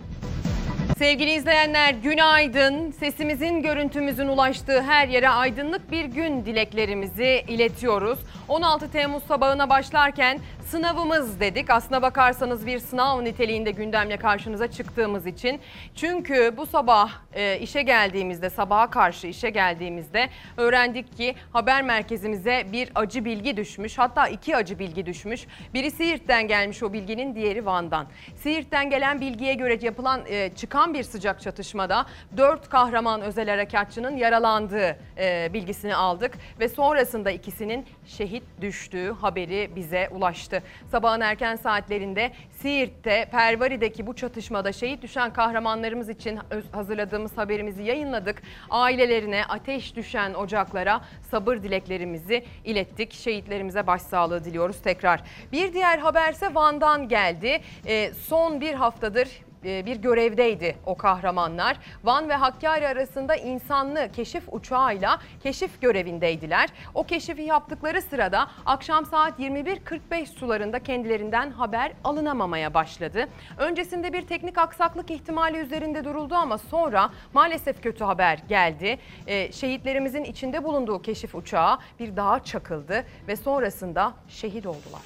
[1.02, 2.90] Sevgili izleyenler günaydın.
[2.90, 8.18] Sesimizin, görüntümüzün ulaştığı her yere aydınlık bir gün dileklerimizi iletiyoruz.
[8.48, 10.40] 16 Temmuz sabahına başlarken
[10.72, 11.70] sınavımız dedik.
[11.70, 15.60] Aslına bakarsanız bir sınav niteliğinde gündemle karşınıza çıktığımız için.
[15.94, 22.90] Çünkü bu sabah e, işe geldiğimizde, sabaha karşı işe geldiğimizde öğrendik ki haber merkezimize bir
[22.94, 23.98] acı bilgi düşmüş.
[23.98, 25.46] Hatta iki acı bilgi düşmüş.
[25.74, 28.06] Biri Siirt'ten gelmiş o bilginin, diğeri Van'dan.
[28.36, 32.06] Siirt'ten gelen bilgiye göre yapılan e, çıkan bir sıcak çatışmada
[32.36, 40.08] 4 kahraman özel harekatçının yaralandığı e, bilgisini aldık ve sonrasında ikisinin şehit düştüğü haberi bize
[40.10, 40.62] ulaştı.
[40.90, 46.38] Sabahın erken saatlerinde Siirt'te Pervari'deki bu çatışmada şehit düşen kahramanlarımız için
[46.72, 48.42] hazırladığımız haberimizi yayınladık.
[48.70, 51.00] Ailelerine ateş düşen ocaklara
[51.30, 53.12] sabır dileklerimizi ilettik.
[53.12, 55.22] Şehitlerimize başsağlığı diliyoruz tekrar.
[55.52, 57.60] Bir diğer haberse Van'dan geldi.
[57.86, 59.28] E, son bir haftadır
[59.64, 61.76] bir görevdeydi o kahramanlar.
[62.04, 66.68] Van ve Hakkari arasında insanlı keşif uçağıyla keşif görevindeydiler.
[66.94, 73.28] O keşifi yaptıkları sırada akşam saat 21.45 sularında kendilerinden haber alınamamaya başladı.
[73.58, 78.98] Öncesinde bir teknik aksaklık ihtimali üzerinde duruldu ama sonra maalesef kötü haber geldi.
[79.26, 85.02] Ee, şehitlerimizin içinde bulunduğu keşif uçağı bir dağa çakıldı ve sonrasında şehit oldular.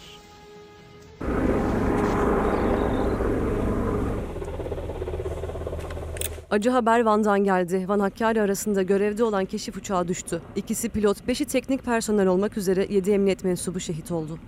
[6.57, 7.85] Acı haber Van'dan geldi.
[7.89, 10.43] Van Hakkari arasında görevde olan keşif uçağı düştü.
[10.57, 14.39] İkisi pilot, beşi teknik personel olmak üzere 7 emniyet mensubu şehit oldu.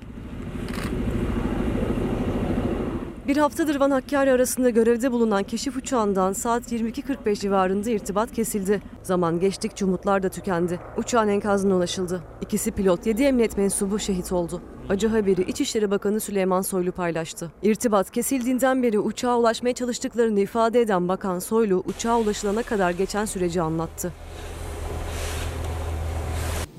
[3.29, 8.83] Bir haftadır Van Hakkari arasında görevde bulunan keşif uçağından saat 22.45 civarında irtibat kesildi.
[9.03, 10.81] Zaman geçtikçe umutlar da tükendi.
[10.97, 12.23] Uçağın enkazına ulaşıldı.
[12.43, 14.63] İkisi pilot, 7 emniyet mensubu şehit oldu.
[14.89, 17.53] Acı haberi İçişleri Bakanı Süleyman Soylu paylaştı.
[17.63, 23.63] İrtibat kesildiğinden beri uçağa ulaşmaya çalıştıklarını ifade eden Bakan Soylu, uçağa ulaşılana kadar geçen süreci
[23.63, 24.13] anlattı.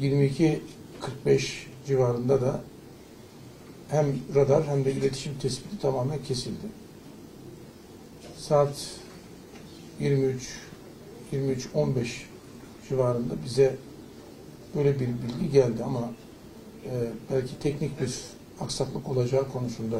[0.01, 0.59] 22.45
[1.88, 2.61] civarında da
[3.89, 4.05] hem
[4.35, 6.67] radar hem de iletişim tespiti tamamen kesildi.
[8.37, 8.99] Saat
[9.99, 10.59] 23
[11.33, 12.07] 23.15
[12.89, 13.75] civarında bize
[14.75, 16.11] böyle bir bilgi geldi ama
[16.85, 16.91] e,
[17.31, 18.15] belki teknik bir
[18.59, 19.97] aksaklık olacağı konusunda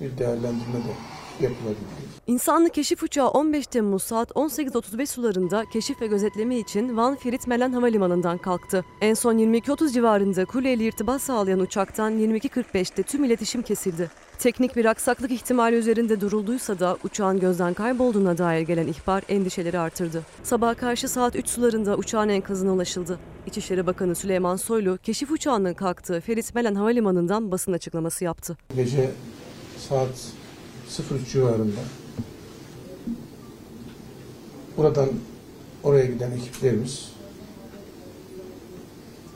[0.00, 0.94] bir değerlendirme de
[1.40, 2.08] yapılabilir.
[2.26, 7.72] İnsanlı keşif uçağı 15 Temmuz saat 18.35 sularında keşif ve gözetleme için Van Ferit Melen
[7.72, 8.84] Havalimanı'ndan kalktı.
[9.00, 14.10] En son 22.30 civarında kuleyle irtibat sağlayan uçaktan 22.45'te tüm iletişim kesildi.
[14.38, 20.22] Teknik bir aksaklık ihtimali üzerinde durulduysa da uçağın gözden kaybolduğuna dair gelen ihbar endişeleri artırdı.
[20.42, 23.18] Sabaha karşı saat 3 sularında uçağın enkazına ulaşıldı.
[23.46, 28.56] İçişleri Bakanı Süleyman Soylu, keşif uçağının kalktığı Ferit Melen Havalimanı'ndan basın açıklaması yaptı.
[28.76, 29.10] Gece
[29.88, 30.32] saat
[30.88, 31.80] 03 civarında
[34.76, 35.08] buradan
[35.82, 37.08] oraya giden ekiplerimiz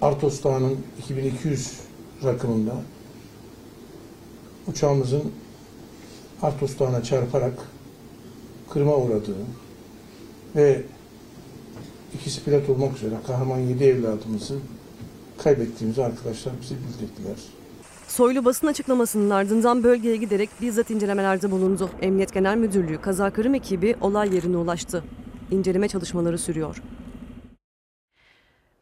[0.02, 1.80] Artos Dağı'nın 2200
[2.24, 2.74] rakımında
[4.66, 5.32] uçağımızın
[6.42, 7.58] Artos Dağı'na çarparak
[8.70, 9.36] kırma uğradığı
[10.56, 10.82] ve
[12.14, 14.58] ikisi pilot olmak üzere kahraman yedi evladımızı
[15.38, 17.36] kaybettiğimizi arkadaşlar bize bildirdiler.
[18.12, 21.90] Soylu basın açıklamasının ardından bölgeye giderek bizzat incelemelerde bulundu.
[22.02, 25.04] Emniyet Genel Müdürlüğü kaza kırım ekibi olay yerine ulaştı.
[25.50, 26.82] İnceleme çalışmaları sürüyor.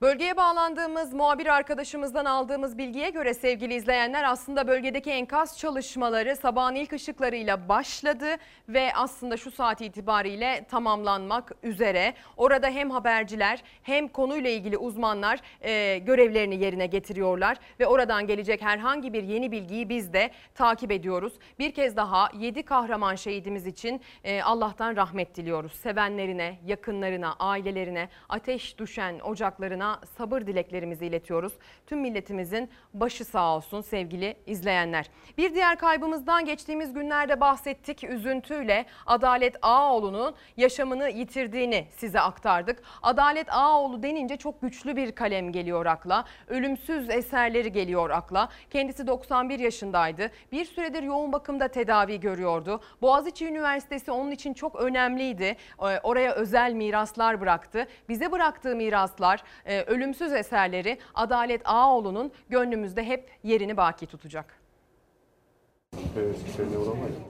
[0.02, 6.92] Bölgeye bağlandığımız muhabir arkadaşımızdan aldığımız bilgiye göre sevgili izleyenler aslında bölgedeki enkaz çalışmaları sabahın ilk
[6.92, 8.26] ışıklarıyla başladı
[8.68, 12.14] ve aslında şu saat itibariyle tamamlanmak üzere.
[12.36, 19.12] Orada hem haberciler hem konuyla ilgili uzmanlar e, görevlerini yerine getiriyorlar ve oradan gelecek herhangi
[19.12, 21.32] bir yeni bilgiyi biz de takip ediyoruz.
[21.58, 25.72] Bir kez daha 7 kahraman şehidimiz için e, Allah'tan rahmet diliyoruz.
[25.72, 31.52] Sevenlerine, yakınlarına, ailelerine, ateş düşen ocaklarına sabır dileklerimizi iletiyoruz.
[31.86, 35.10] Tüm milletimizin başı sağ olsun sevgili izleyenler.
[35.38, 38.04] Bir diğer kaybımızdan geçtiğimiz günlerde bahsettik.
[38.04, 42.82] Üzüntüyle Adalet Ağoğlu'nun yaşamını yitirdiğini size aktardık.
[43.02, 46.24] Adalet Ağoğlu denince çok güçlü bir kalem geliyor akla.
[46.48, 48.48] Ölümsüz eserleri geliyor akla.
[48.70, 50.30] Kendisi 91 yaşındaydı.
[50.52, 52.80] Bir süredir yoğun bakımda tedavi görüyordu.
[53.02, 55.56] Boğaziçi Üniversitesi onun için çok önemliydi.
[55.82, 57.86] Ee, Oraya özel miraslar bıraktı.
[58.08, 59.42] Bize bıraktığı miraslar,
[59.80, 64.60] e, ölümsüz eserleri Adalet Ağoğlu'nun gönlümüzde hep yerini baki tutacak.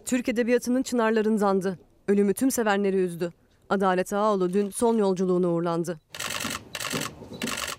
[0.05, 1.78] Türk Edebiyatı'nın çınarlarındandı.
[2.09, 3.32] Ölümü tüm sevenleri üzdü.
[3.68, 6.01] Adalet Ağaoğlu dün son yolculuğuna uğurlandı.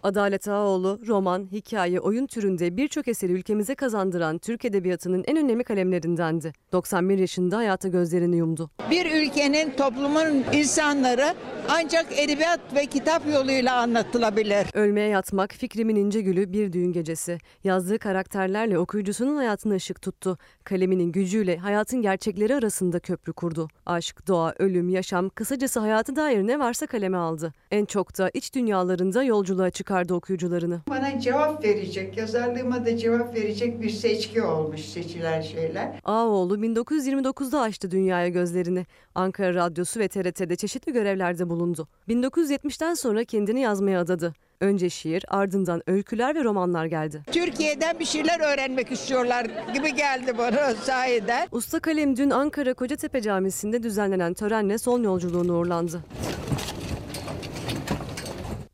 [0.03, 6.53] Adalet Ağaoğlu, roman, hikaye, oyun türünde birçok eseri ülkemize kazandıran Türk Edebiyatı'nın en önemli kalemlerindendi.
[6.72, 8.69] 91 yaşında hayata gözlerini yumdu.
[8.91, 11.34] Bir ülkenin, toplumun insanları
[11.69, 14.68] ancak edebiyat ve kitap yoluyla anlatılabilir.
[14.73, 17.38] Ölmeye yatmak Fikrimin İnce Gülü bir düğün gecesi.
[17.64, 20.38] Yazdığı karakterlerle okuyucusunun hayatına ışık tuttu.
[20.64, 23.68] Kaleminin gücüyle hayatın gerçekleri arasında köprü kurdu.
[23.86, 27.53] Aşk, doğa, ölüm, yaşam, kısacası hayatı dair ne varsa kaleme aldı.
[27.72, 30.81] En çok da iç dünyalarında yolculuğa çıkardı okuyucularını.
[30.89, 35.99] Bana cevap verecek, yazarlığıma da cevap verecek bir seçki olmuş seçilen şeyler.
[36.05, 38.85] Ağoğlu 1929'da açtı dünyaya gözlerini.
[39.15, 41.88] Ankara Radyosu ve TRT'de çeşitli görevlerde bulundu.
[42.09, 44.34] 1970'ten sonra kendini yazmaya adadı.
[44.61, 47.22] Önce şiir, ardından öyküler ve romanlar geldi.
[47.31, 51.47] Türkiye'den bir şeyler öğrenmek istiyorlar gibi geldi bana sahiden.
[51.51, 56.01] Usta Kalem dün Ankara Kocatepe Camisi'nde düzenlenen törenle son yolculuğuna uğurlandı.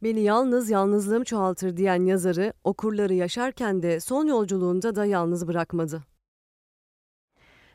[0.07, 6.03] Beni yalnız yalnızlığım çoğaltır diyen yazarı okurları yaşarken de son yolculuğunda da yalnız bırakmadı.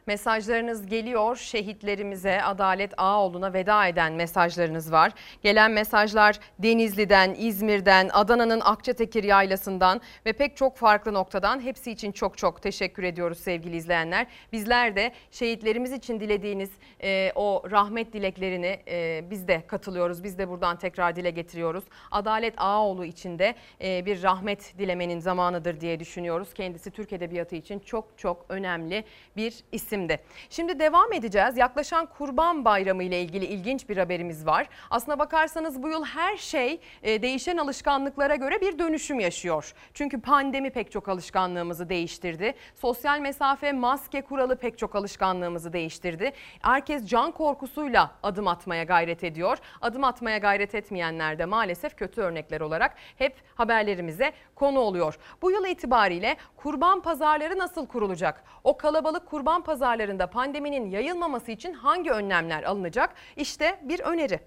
[0.06, 1.36] Mesajlarınız geliyor.
[1.36, 5.12] Şehitlerimize, Adalet Ağoğlu'na veda eden mesajlarınız var.
[5.42, 11.60] Gelen mesajlar Denizli'den, İzmir'den, Adana'nın Akçatekir Yaylası'ndan ve pek çok farklı noktadan.
[11.60, 14.26] Hepsi için çok çok teşekkür ediyoruz sevgili izleyenler.
[14.52, 16.70] Bizler de şehitlerimiz için dilediğiniz
[17.02, 20.24] e, o rahmet dileklerini e, biz de katılıyoruz.
[20.24, 21.84] Biz de buradan tekrar dile getiriyoruz.
[22.10, 26.54] Adalet Ağoğlu için de e, bir rahmet dilemenin zamanıdır diye düşünüyoruz.
[26.54, 29.04] Kendisi Türk Edebiyatı için çok çok önemli
[29.36, 30.18] bir isim isimdi.
[30.50, 31.56] Şimdi devam edeceğiz.
[31.56, 34.68] Yaklaşan Kurban Bayramı ile ilgili ilginç bir haberimiz var.
[34.90, 39.74] Aslına bakarsanız bu yıl her şey e, değişen alışkanlıklara göre bir dönüşüm yaşıyor.
[39.94, 42.54] Çünkü pandemi pek çok alışkanlığımızı değiştirdi.
[42.74, 46.32] Sosyal mesafe, maske kuralı pek çok alışkanlığımızı değiştirdi.
[46.62, 49.58] Herkes can korkusuyla adım atmaya gayret ediyor.
[49.80, 55.18] Adım atmaya gayret etmeyenler de maalesef kötü örnekler olarak hep haberlerimize konu oluyor.
[55.42, 58.44] Bu yıl itibariyle kurban pazarları nasıl kurulacak?
[58.64, 63.10] O kalabalık kurban pazarlarında pandeminin yayılmaması için hangi önlemler alınacak?
[63.36, 64.40] İşte bir öneri.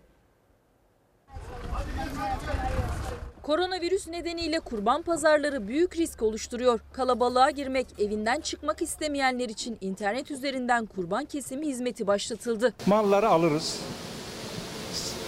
[3.44, 6.80] Koronavirüs nedeniyle kurban pazarları büyük risk oluşturuyor.
[6.94, 12.74] Kalabalığa girmek, evinden çıkmak istemeyenler için internet üzerinden kurban kesimi hizmeti başlatıldı.
[12.86, 13.80] Malları alırız,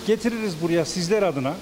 [0.07, 1.53] getiririz buraya sizler adına.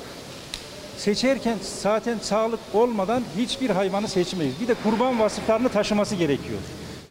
[0.97, 4.61] Seçerken zaten sağlık olmadan hiçbir hayvanı seçmeyiz.
[4.61, 6.59] Bir de kurban vasıflarını taşıması gerekiyor.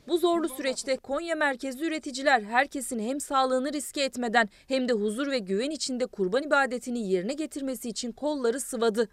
[0.08, 5.38] Bu zorlu süreçte Konya merkezli üreticiler herkesin hem sağlığını riske etmeden hem de huzur ve
[5.38, 9.08] güven içinde kurban ibadetini yerine getirmesi için kolları sıvadı.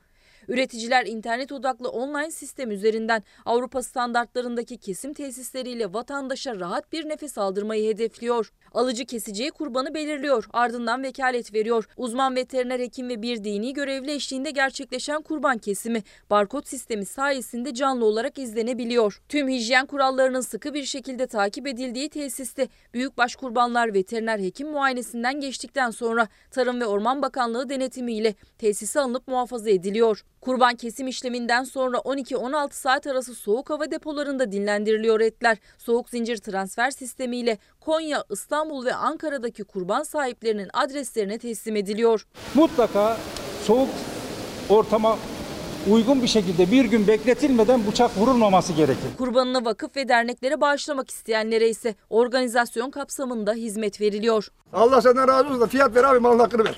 [0.52, 7.94] Üreticiler internet odaklı online sistem üzerinden Avrupa standartlarındaki kesim tesisleriyle vatandaşa rahat bir nefes aldırmayı
[7.94, 8.52] hedefliyor.
[8.74, 11.88] Alıcı kesiciye kurbanı belirliyor, ardından vekalet veriyor.
[11.98, 18.06] Uzman veteriner hekim ve bir dini görevli eşliğinde gerçekleşen kurban kesimi barkod sistemi sayesinde canlı
[18.06, 19.22] olarak izlenebiliyor.
[19.30, 25.92] Tüm hijyen kurallarının sıkı bir şekilde takip edildiği tesiste büyükbaş kurbanlar veteriner hekim muayenesinden geçtikten
[25.92, 30.24] sonra Tarım ve Orman Bakanlığı denetimiyle tesise alınıp muhafaza ediliyor.
[30.42, 35.58] Kurban kesim işleminden sonra 12-16 saat arası soğuk hava depolarında dinlendiriliyor etler.
[35.78, 42.28] Soğuk zincir transfer sistemiyle Konya, İstanbul ve Ankara'daki kurban sahiplerinin adreslerine teslim ediliyor.
[42.54, 43.18] Mutlaka
[43.64, 43.90] soğuk
[44.70, 45.18] ortama
[45.90, 49.10] uygun bir şekilde bir gün bekletilmeden bıçak vurulmaması gerekir.
[49.18, 54.48] Kurbanını vakıf ve derneklere bağışlamak isteyenlere ise organizasyon kapsamında hizmet veriliyor.
[54.74, 56.76] Allah senden razı olsun da fiyat ver abi malın hakkını ver.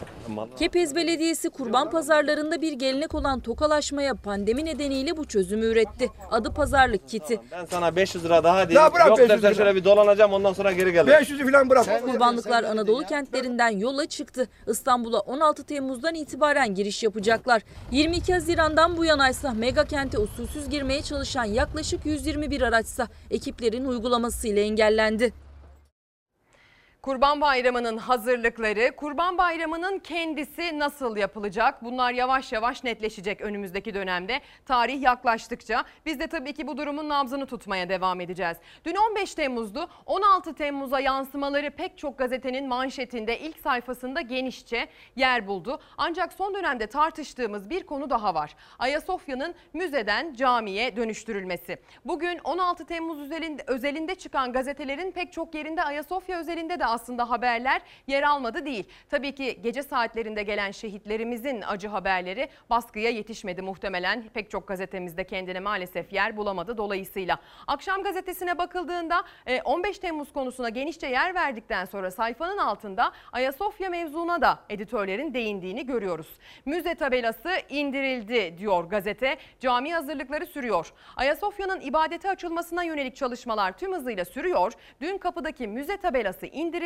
[0.60, 6.10] Kepez Belediyesi kurban pazarlarında bir gelenek olan tokalaşmaya pandemi nedeniyle bu çözümü üretti.
[6.32, 7.40] Adı pazarlık kiti.
[7.52, 8.86] Ben sana 500 lira daha diyeyim.
[8.88, 9.54] Ya bırak Yok 500 dersen lira.
[9.56, 11.14] şöyle bir dolanacağım ondan sonra geri gelirim.
[11.14, 12.06] 500'ü falan bırak.
[12.06, 14.48] Kurbanlıklar Anadolu kentlerinden yola çıktı.
[14.68, 17.62] İstanbul'a 16 Temmuz'dan itibaren giriş yapacaklar.
[17.92, 25.43] 22 Haziran'dan bu yana mega kente usulsüz girmeye çalışan yaklaşık 121 araçsa ekiplerin uygulamasıyla engellendi.
[27.04, 31.84] Kurban Bayramı'nın hazırlıkları, Kurban Bayramı'nın kendisi nasıl yapılacak?
[31.84, 34.42] Bunlar yavaş yavaş netleşecek önümüzdeki dönemde.
[34.66, 38.58] Tarih yaklaştıkça biz de tabii ki bu durumun nabzını tutmaya devam edeceğiz.
[38.86, 39.90] Dün 15 Temmuz'du.
[40.06, 45.80] 16 Temmuz'a yansımaları pek çok gazetenin manşetinde ilk sayfasında genişçe yer buldu.
[45.98, 48.56] Ancak son dönemde tartıştığımız bir konu daha var.
[48.80, 51.78] Ayasofya'nın müzeden camiye dönüştürülmesi.
[52.06, 57.82] Bugün 16 Temmuz özelinde, özelinde çıkan gazetelerin pek çok yerinde Ayasofya özelinde de aslında haberler
[58.08, 58.88] yer almadı değil.
[59.10, 64.24] Tabii ki gece saatlerinde gelen şehitlerimizin acı haberleri baskıya yetişmedi muhtemelen.
[64.34, 67.38] Pek çok gazetemizde kendine maalesef yer bulamadı dolayısıyla.
[67.68, 74.42] Akşam gazetesine bakıldığında e, 15 Temmuz konusuna genişçe yer verdikten sonra sayfanın altında Ayasofya mevzuna
[74.42, 76.28] da editörlerin değindiğini görüyoruz.
[76.66, 79.38] Müze tabelası indirildi diyor gazete.
[79.60, 80.94] Cami hazırlıkları sürüyor.
[81.16, 84.74] Ayasofya'nın ibadete açılmasına yönelik çalışmalar tüm hızıyla sürüyor.
[85.02, 86.83] Dün kapıdaki müze tabelası indirildi.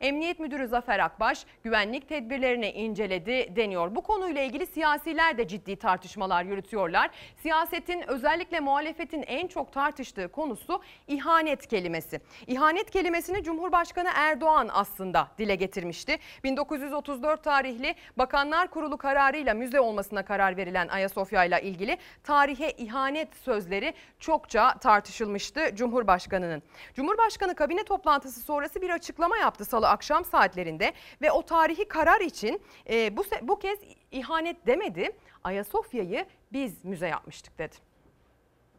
[0.00, 3.94] Emniyet Müdürü Zafer Akbaş güvenlik tedbirlerini inceledi deniyor.
[3.94, 7.10] Bu konuyla ilgili siyasiler de ciddi tartışmalar yürütüyorlar.
[7.36, 12.20] Siyasetin özellikle muhalefetin en çok tartıştığı konusu ihanet kelimesi.
[12.46, 16.18] İhanet kelimesini Cumhurbaşkanı Erdoğan aslında dile getirmişti.
[16.44, 23.94] 1934 tarihli Bakanlar Kurulu kararıyla müze olmasına karar verilen Ayasofya ile ilgili tarihe ihanet sözleri
[24.20, 26.62] çokça tartışılmıştı Cumhurbaşkanı'nın.
[26.94, 30.92] Cumhurbaşkanı kabine toplantısı sonrası bir açıklama yaptı salı akşam saatlerinde
[31.22, 32.60] ve o tarihi karar için
[32.90, 33.78] e, bu, bu kez
[34.12, 35.10] ihanet demedi
[35.44, 37.76] Ayasofya'yı biz müze yapmıştık dedi.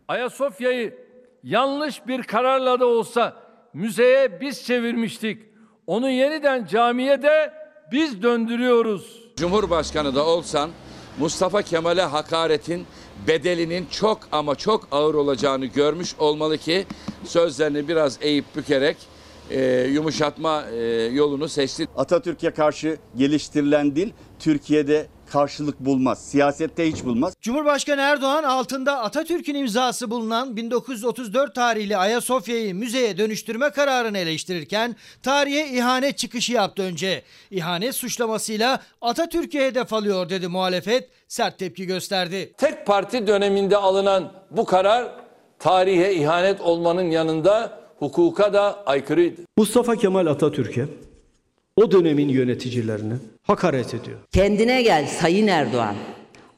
[0.08, 1.06] Ayasofya'yı
[1.44, 3.36] yanlış bir kararla da olsa
[3.74, 5.44] müzeye biz çevirmiştik.
[5.88, 7.54] Onu yeniden camiye de
[7.92, 9.30] biz döndürüyoruz.
[9.36, 10.70] Cumhurbaşkanı da olsan
[11.20, 12.88] Mustafa Kemal'e hakaretin
[13.28, 16.86] bedelinin çok ama çok ağır olacağını görmüş olmalı ki
[17.26, 18.98] sözlerini biraz eğip bükerek
[19.50, 21.88] e, yumuşatma e, yolunu seçti.
[21.98, 26.26] Atatürk'e karşı geliştirilen dil Türkiye'de karşılık bulmaz.
[26.26, 27.34] Siyasette hiç bulmaz.
[27.42, 36.18] Cumhurbaşkanı Erdoğan altında Atatürk'ün imzası bulunan 1934 tarihli Ayasofya'yı müzeye dönüştürme kararını eleştirirken tarihe ihanet
[36.18, 37.24] çıkışı yaptı önce.
[37.52, 42.54] İhanet suçlamasıyla Atatürk'e hedef alıyor dedi muhalefet sert tepki gösterdi.
[42.58, 45.08] Tek parti döneminde alınan bu karar
[45.60, 49.42] tarihe ihanet olmanın yanında hukuka da aykırıydı.
[49.58, 50.86] Mustafa Kemal Atatürk'e
[51.76, 53.14] o dönemin yöneticilerine
[53.44, 54.20] hakaret ediyor.
[54.32, 55.96] Kendine gel Sayın Erdoğan.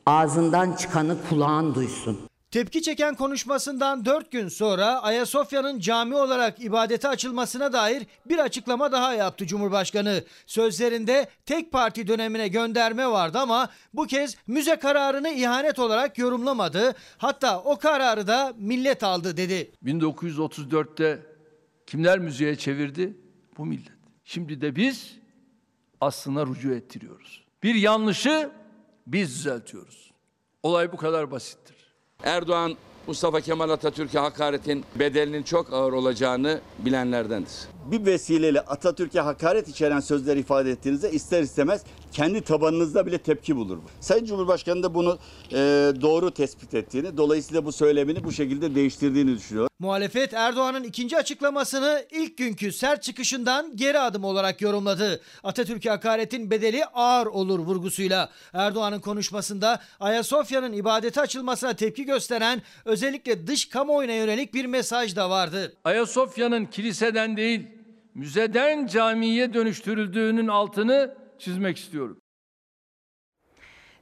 [0.05, 2.19] Ağzından çıkanı kulağın duysun.
[2.51, 9.13] Tepki çeken konuşmasından 4 gün sonra Ayasofya'nın cami olarak ibadete açılmasına dair bir açıklama daha
[9.13, 10.23] yaptı Cumhurbaşkanı.
[10.45, 16.95] Sözlerinde tek parti dönemine gönderme vardı ama bu kez müze kararını ihanet olarak yorumlamadı.
[17.17, 19.71] Hatta o kararı da millet aldı dedi.
[19.85, 21.30] 1934'te
[21.91, 23.17] kimler müziğe çevirdi?
[23.57, 23.91] Bu millet.
[24.23, 25.17] Şimdi de biz
[26.01, 27.45] aslına rücu ettiriyoruz.
[27.63, 28.51] Bir yanlışı
[29.07, 30.11] biz düzeltiyoruz.
[30.63, 31.75] Olay bu kadar basittir.
[32.23, 32.77] Erdoğan
[33.07, 37.67] Mustafa Kemal Atatürk'e hakaretin bedelinin çok ağır olacağını bilenlerdendir.
[37.85, 43.77] Bir vesileyle Atatürk'e hakaret içeren sözler ifade ettiğinizde ister istemez kendi tabanınızda bile tepki bulur.
[43.77, 43.81] bu.
[43.99, 45.19] Sayın Cumhurbaşkanı da bunu
[45.51, 45.57] e,
[46.01, 49.67] doğru tespit ettiğini, dolayısıyla bu söylemini bu şekilde değiştirdiğini düşünüyor.
[49.79, 55.21] Muhalefet Erdoğan'ın ikinci açıklamasını ilk günkü sert çıkışından geri adım olarak yorumladı.
[55.43, 58.29] Atatürk'e hakaretin bedeli ağır olur vurgusuyla.
[58.53, 65.73] Erdoğan'ın konuşmasında Ayasofya'nın ibadete açılmasına tepki gösteren özellikle dış kamuoyuna yönelik bir mesaj da vardı.
[65.83, 67.67] Ayasofya'nın kiliseden değil,
[68.15, 72.20] müzeden camiye dönüştürüldüğünün altını çizmek istiyorum.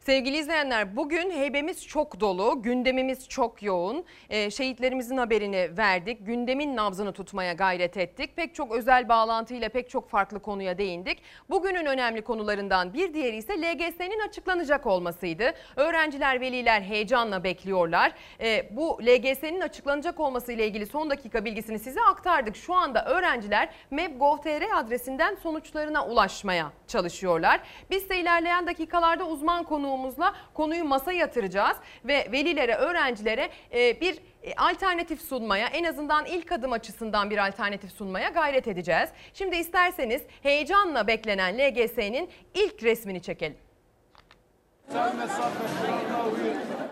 [0.09, 4.05] Sevgili izleyenler bugün heybemiz çok dolu, gündemimiz çok yoğun.
[4.29, 8.35] Ee, şehitlerimizin haberini verdik, gündemin nabzını tutmaya gayret ettik.
[8.35, 11.21] Pek çok özel bağlantıyla pek çok farklı konuya değindik.
[11.49, 15.53] Bugünün önemli konularından bir diğeri ise LGS'nin açıklanacak olmasıydı.
[15.75, 18.11] Öğrenciler, veliler heyecanla bekliyorlar.
[18.41, 22.55] Ee, bu LGS'nin açıklanacak olması ile ilgili son dakika bilgisini size aktardık.
[22.55, 27.59] Şu anda öğrenciler meb.gov.tr adresinden sonuçlarına ulaşmaya çalışıyorlar.
[27.89, 29.63] Biz de ilerleyen dakikalarda uzman
[29.99, 36.51] konuğumuzla konuyu masa yatıracağız ve velilere, öğrencilere e, bir e, alternatif sunmaya en azından ilk
[36.51, 39.09] adım açısından bir alternatif sunmaya gayret edeceğiz.
[39.33, 43.57] Şimdi isterseniz heyecanla beklenen LGS'nin ilk resmini çekelim.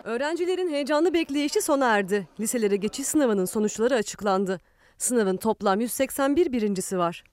[0.03, 2.27] Öğrencilerin heyecanlı bekleyişi sona erdi.
[2.39, 4.59] Liselere geçiş sınavının sonuçları açıklandı.
[4.97, 7.23] Sınavın toplam 181 birincisi var.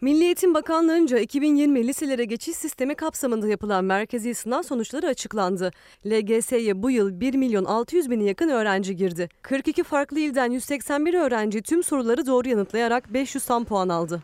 [0.00, 5.70] Milli Eğitim Bakanlığı'nca 2020 liselere geçiş sistemi kapsamında yapılan merkezi sınav sonuçları açıklandı.
[6.06, 9.28] LGS'ye bu yıl 1 milyon 600 bini yakın öğrenci girdi.
[9.42, 14.22] 42 farklı ilden 181 öğrenci tüm soruları doğru yanıtlayarak 500 tam puan aldı.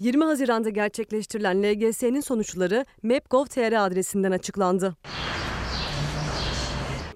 [0.00, 4.96] 20 Haziran'da gerçekleştirilen LGS'nin sonuçları map.gov.tr adresinden açıklandı.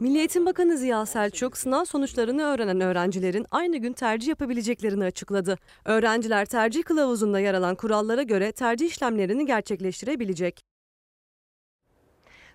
[0.01, 5.59] Milli Eğitim Bakanı Ziya Selçuk sınav sonuçlarını öğrenen öğrencilerin aynı gün tercih yapabileceklerini açıkladı.
[5.85, 10.76] Öğrenciler tercih kılavuzunda yer alan kurallara göre tercih işlemlerini gerçekleştirebilecek.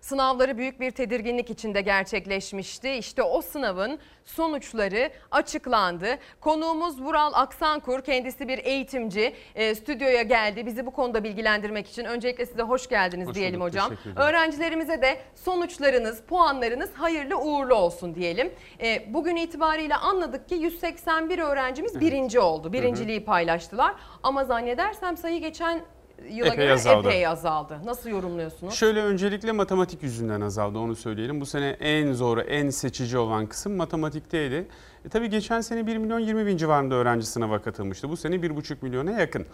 [0.02, 2.90] Sınavları büyük bir tedirginlik içinde gerçekleşmişti.
[2.92, 6.18] İşte o sınavın sonuçları açıklandı.
[6.40, 10.66] Konuğumuz Vural Aksankur kendisi bir eğitimci e, stüdyoya geldi.
[10.66, 13.92] Bizi bu konuda bilgilendirmek için öncelikle size hoş geldiniz Hoş diyelim bulduk, hocam.
[14.16, 18.54] Öğrencilerimize de sonuçlarınız, puanlarınız hayırlı uğurlu olsun diyelim.
[18.84, 22.74] E, bugün itibariyle anladık ki 181 öğrencimiz birinci oldu.
[22.74, 23.96] Birinciliği paylaştılar.
[24.24, 25.82] Ama zannedersem sayı geçen
[26.30, 27.08] yıla Epey göre azaldı.
[27.08, 27.80] epey azaldı.
[27.86, 28.74] Nasıl yorumluyorsunuz?
[28.74, 31.42] Şöyle öncelikle matematik yüzünden azaldı onu söyleyelim.
[31.42, 34.68] Bu sene en zoru, en seçici olan kısım matematikteydi.
[35.06, 38.10] E tabii geçen sene 1 milyon 20 bin civarında öğrenci sınava katılmıştı.
[38.10, 39.46] Bu sene 1,5 milyona yakın.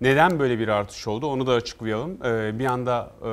[0.00, 2.18] Neden böyle bir artış oldu onu da açıklayalım.
[2.24, 3.26] Ee, bir anda e,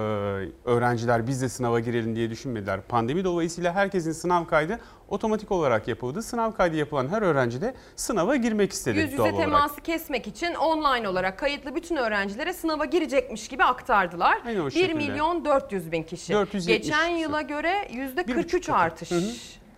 [0.69, 2.81] öğrenciler biz de sınava girelim diye düşünmediler.
[2.81, 4.79] Pandemi dolayısıyla herkesin sınav kaydı
[5.09, 6.21] otomatik olarak yapıldı.
[6.23, 9.37] Sınav kaydı yapılan her öğrenci de sınava girmek istedi Yüz yüze olarak.
[9.37, 14.37] teması kesmek için online olarak kayıtlı bütün öğrencilere sınava girecekmiş gibi aktardılar.
[14.45, 14.93] Aynen o 1 şekilde.
[14.93, 16.33] milyon 400 bin kişi.
[16.33, 17.21] 470 Geçen kişi.
[17.21, 18.77] yıla göre yüzde Bir buçuk 43 katı.
[18.79, 19.11] artış.
[19.11, 19.21] Hı hı.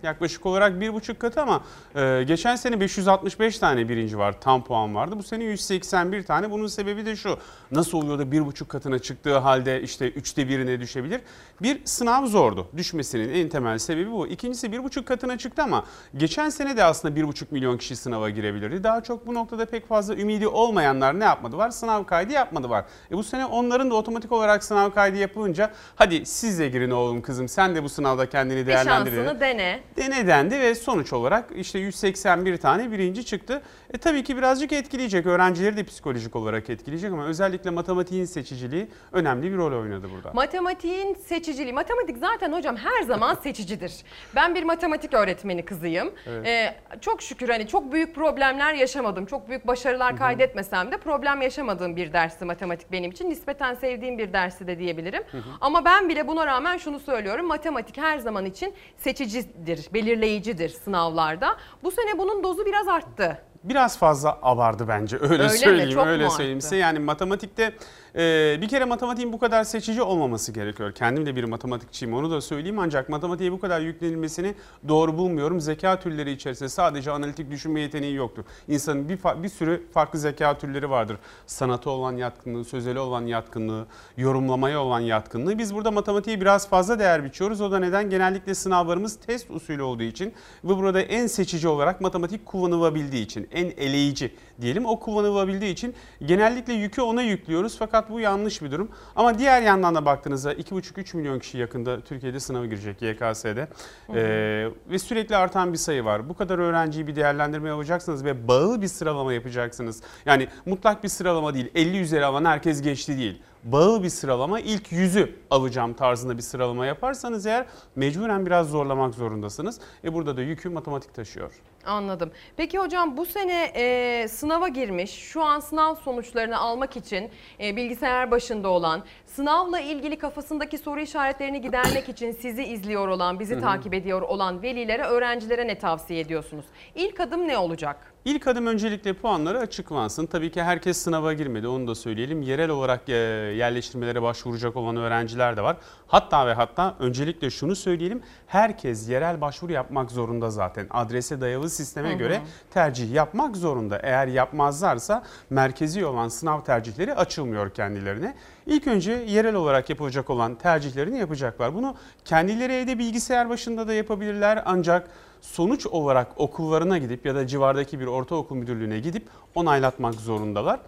[0.08, 1.60] Yaklaşık olarak bir buçuk katı ama
[1.96, 5.14] e, geçen sene 565 tane birinci var, tam puan vardı.
[5.18, 6.50] Bu sene 181 tane.
[6.50, 7.38] Bunun sebebi de şu.
[7.72, 11.20] Nasıl oluyor da bir buçuk katına çıktığı halde işte üçte birine düşebilir?
[11.62, 12.68] Bir sınav zordu.
[12.76, 14.26] Düşmesinin en temel sebebi bu.
[14.26, 15.84] İkincisi bir buçuk katına çıktı ama
[16.16, 18.84] geçen sene de aslında bir buçuk milyon kişi sınava girebilirdi.
[18.84, 21.70] Daha çok bu noktada pek fazla ümidi olmayanlar ne yapmadı var?
[21.70, 22.84] Sınav kaydı yapmadı var.
[23.10, 27.22] E bu sene onların da otomatik olarak sınav kaydı yapılınca hadi siz de girin oğlum
[27.22, 29.16] kızım sen de bu sınavda kendini Bir değerlendirin.
[29.24, 29.80] şansını dene.
[29.96, 33.62] Dene dendi ve sonuç olarak işte 181 tane birinci çıktı.
[33.94, 35.26] E tabii ki birazcık etkileyecek.
[35.26, 40.32] Öğrencileri de psikolojik olarak etkileyecek ama özellikle matematiğin seçiciliği önemli bir rol oynadı burada.
[40.32, 41.72] Matematiğin seçiciliği.
[41.72, 43.94] Matematik zaten hocam her zaman seçicidir.
[44.34, 46.12] Ben bir matematik öğretmeni kızıyım.
[46.26, 46.46] Evet.
[46.46, 49.26] Ee, çok şükür hani çok büyük problemler yaşamadım.
[49.26, 53.30] Çok büyük başarılar kaydetmesem de problem yaşamadığım bir dersi matematik benim için.
[53.30, 55.22] Nispeten sevdiğim bir dersi de diyebilirim.
[55.60, 57.46] Ama ben bile buna rağmen şunu söylüyorum.
[57.46, 61.56] Matematik her zaman için seçicidir, belirleyicidir sınavlarda.
[61.82, 63.38] Bu sene bunun dozu biraz arttı.
[63.64, 65.48] Biraz fazla abardı bence öyle, Öyle mi?
[65.58, 66.76] söyleyeyim Çok öyle söyleyeyim size.
[66.76, 67.74] Yani matematikte
[68.16, 70.92] e, bir kere matematiğin bu kadar seçici olmaması gerekiyor.
[70.92, 74.54] Kendim de bir matematikçiyim onu da söyleyeyim ancak matematiğe bu kadar yüklenilmesini
[74.88, 75.60] doğru bulmuyorum.
[75.60, 78.44] Zeka türleri içerisinde sadece analitik düşünme yeteneği yoktur.
[78.68, 81.16] İnsanın bir, bir sürü farklı zeka türleri vardır.
[81.46, 83.86] Sanata olan yatkınlığı, sözele olan yatkınlığı,
[84.16, 85.58] yorumlamaya olan yatkınlığı.
[85.58, 87.60] Biz burada matematiğe biraz fazla değer biçiyoruz.
[87.60, 88.10] O da neden?
[88.10, 90.34] Genellikle sınavlarımız test usulü olduğu için
[90.64, 95.94] ve burada en seçici olarak matematik kullanılabildiği için, en eleyici diyelim o kullanılabildiği için
[96.24, 98.88] genellikle yükü ona yüklüyoruz fakat bu yanlış bir durum.
[99.16, 103.68] Ama diğer yandan da baktığınızda 2,5-3 milyon kişi yakında Türkiye'de sınava girecek YKS'de
[104.14, 106.28] Ee, ve sürekli artan bir sayı var.
[106.28, 110.02] Bu kadar öğrenciyi bir değerlendirme yapacaksınız ve bağlı bir sıralama yapacaksınız.
[110.26, 114.92] Yani mutlak bir sıralama değil 50 üzeri alan herkes geçti değil bağıl bir sıralama ilk
[114.92, 117.66] yüzü alacağım tarzında bir sıralama yaparsanız eğer
[117.96, 119.80] mecburen biraz zorlamak zorundasınız.
[120.04, 121.52] E burada da yükü matematik taşıyor.
[121.86, 122.30] Anladım.
[122.56, 127.30] Peki hocam bu sene e, sınava girmiş, şu an sınav sonuçlarını almak için
[127.60, 133.60] e, bilgisayar başında olan, sınavla ilgili kafasındaki soru işaretlerini gidermek için sizi izliyor olan, bizi
[133.60, 136.64] takip ediyor olan velilere, öğrencilere ne tavsiye ediyorsunuz?
[136.94, 138.14] İlk adım ne olacak?
[138.24, 140.26] İlk adım öncelikle puanları açıklansın.
[140.26, 142.42] Tabii ki herkes sınava girmedi onu da söyleyelim.
[142.42, 145.76] Yerel olarak e, yerleştirmelere başvuracak olan öğrenciler de var.
[146.06, 148.22] Hatta ve hatta öncelikle şunu söyleyelim.
[148.46, 150.86] Herkes yerel başvuru yapmak zorunda zaten.
[150.90, 152.18] Adrese dayalı sisteme Hı hı.
[152.18, 153.98] göre tercih yapmak zorunda.
[154.02, 158.34] Eğer yapmazlarsa merkezi olan sınav tercihleri açılmıyor kendilerine.
[158.66, 161.74] İlk önce yerel olarak yapılacak olan tercihlerini yapacaklar.
[161.74, 161.94] Bunu
[162.24, 165.08] kendileri evde bilgisayar başında da yapabilirler ancak
[165.40, 170.80] sonuç olarak okullarına gidip ya da civardaki bir ortaokul müdürlüğüne gidip onaylatmak zorundalar.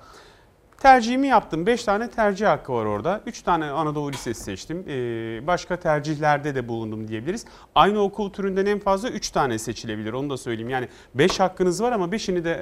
[0.81, 1.66] Tercihimi yaptım.
[1.66, 3.20] 5 tane tercih hakkı var orada.
[3.27, 4.85] 3 tane Anadolu Lisesi seçtim.
[4.89, 7.44] Ee, başka tercihlerde de bulundum diyebiliriz.
[7.74, 10.12] Aynı okul türünden en fazla 3 tane seçilebilir.
[10.12, 10.70] Onu da söyleyeyim.
[10.70, 12.61] Yani 5 hakkınız var ama 5'ini de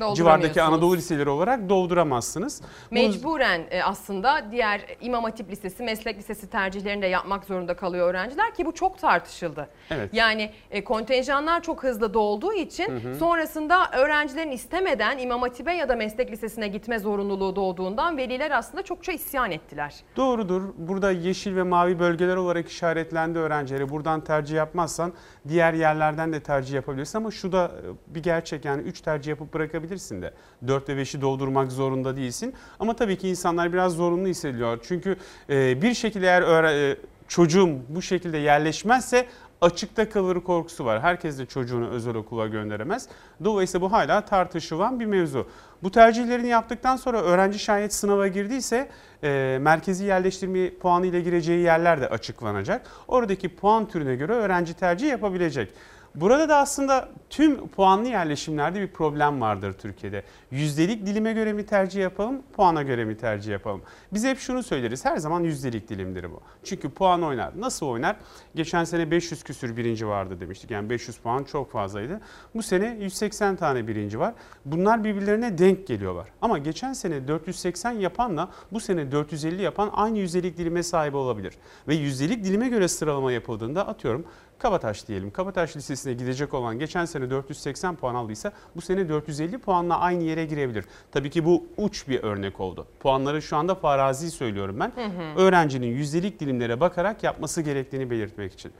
[0.00, 2.62] e, civardaki Anadolu Liseleri olarak dolduramazsınız.
[2.90, 8.54] Mecburen e, aslında diğer İmam Hatip Lisesi, Meslek Lisesi tercihlerini de yapmak zorunda kalıyor öğrenciler
[8.54, 9.68] ki bu çok tartışıldı.
[9.90, 10.10] Evet.
[10.12, 13.14] Yani e, kontenjanlar çok hızlı dolduğu için Hı hı.
[13.14, 19.12] sonrasında öğrencilerin istemeden İmam Hatip'e ya da Meslek Lisesi'ne gitme zorunluluğu doğduğundan veliler aslında çokça
[19.12, 19.94] isyan ettiler.
[20.16, 20.62] Doğrudur.
[20.78, 23.88] Burada yeşil ve mavi bölgeler olarak işaretlendi öğrencileri.
[23.88, 25.12] Buradan tercih yapmazsan
[25.48, 29.54] diğer yerlerden de tercih yapabilirsin ama şu da e, bir gerçek yani 3 tercih yapıp
[29.54, 30.34] bırakabilirsin de.
[30.66, 32.54] 4 ve 5'i doldurmak zorunda değilsin.
[32.78, 34.78] Ama tabii ki insanlar biraz zorunlu hissediyor.
[34.82, 35.16] Çünkü
[35.50, 36.96] e, bir şekilde eğer e,
[37.28, 39.26] çocuğum bu şekilde yerleşmezse
[39.60, 41.00] açıkta kalır korkusu var.
[41.00, 43.08] Herkes de çocuğunu özel okula gönderemez.
[43.44, 45.46] Dolayısıyla bu hala tartışılan bir mevzu.
[45.82, 48.88] Bu tercihlerini yaptıktan sonra öğrenci şayet sınava girdiyse
[49.24, 52.86] e, merkezi yerleştirme puanı ile gireceği yerler de açıklanacak.
[53.08, 55.72] Oradaki puan türüne göre öğrenci tercih yapabilecek.
[56.20, 60.22] Burada da aslında tüm puanlı yerleşimlerde bir problem vardır Türkiye'de.
[60.50, 63.82] Yüzdelik dilime göre mi tercih yapalım, puana göre mi tercih yapalım?
[64.12, 66.40] Biz hep şunu söyleriz, her zaman yüzdelik dilimdir bu.
[66.64, 67.60] Çünkü puan oynar.
[67.60, 68.16] Nasıl oynar?
[68.54, 70.70] Geçen sene 500 küsür birinci vardı demiştik.
[70.70, 72.20] Yani 500 puan çok fazlaydı.
[72.54, 74.34] Bu sene 180 tane birinci var.
[74.64, 76.28] Bunlar birbirlerine denk geliyorlar.
[76.42, 81.54] Ama geçen sene 480 yapanla bu sene 450 yapan aynı yüzdelik dilime sahip olabilir.
[81.88, 84.24] Ve yüzdelik dilime göre sıralama yapıldığında atıyorum
[84.58, 85.30] Kabataş diyelim.
[85.30, 90.44] Kabataş Lisesi'ne gidecek olan geçen sene 480 puan aldıysa bu sene 450 puanla aynı yere
[90.44, 90.84] girebilir.
[91.12, 92.86] Tabii ki bu uç bir örnek oldu.
[93.00, 94.92] Puanları şu anda farazi söylüyorum ben.
[94.94, 95.40] Hı hı.
[95.40, 98.72] Öğrencinin yüzdelik dilimlere bakarak yapması gerektiğini belirtmek için.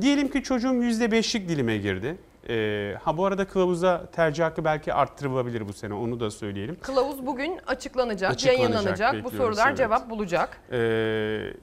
[0.00, 2.16] Diyelim ki çocuğum %5'lik dilime girdi.
[2.48, 6.76] Ee, ha bu arada kılavuza tercih hakkı belki arttırılabilir bu sene onu da söyleyelim.
[6.82, 9.24] Kılavuz bugün açıklanacak, Açıklanacak, yayınlanacak.
[9.24, 9.76] Bu sorular evet.
[9.78, 10.58] cevap bulacak.
[10.72, 10.76] Ee,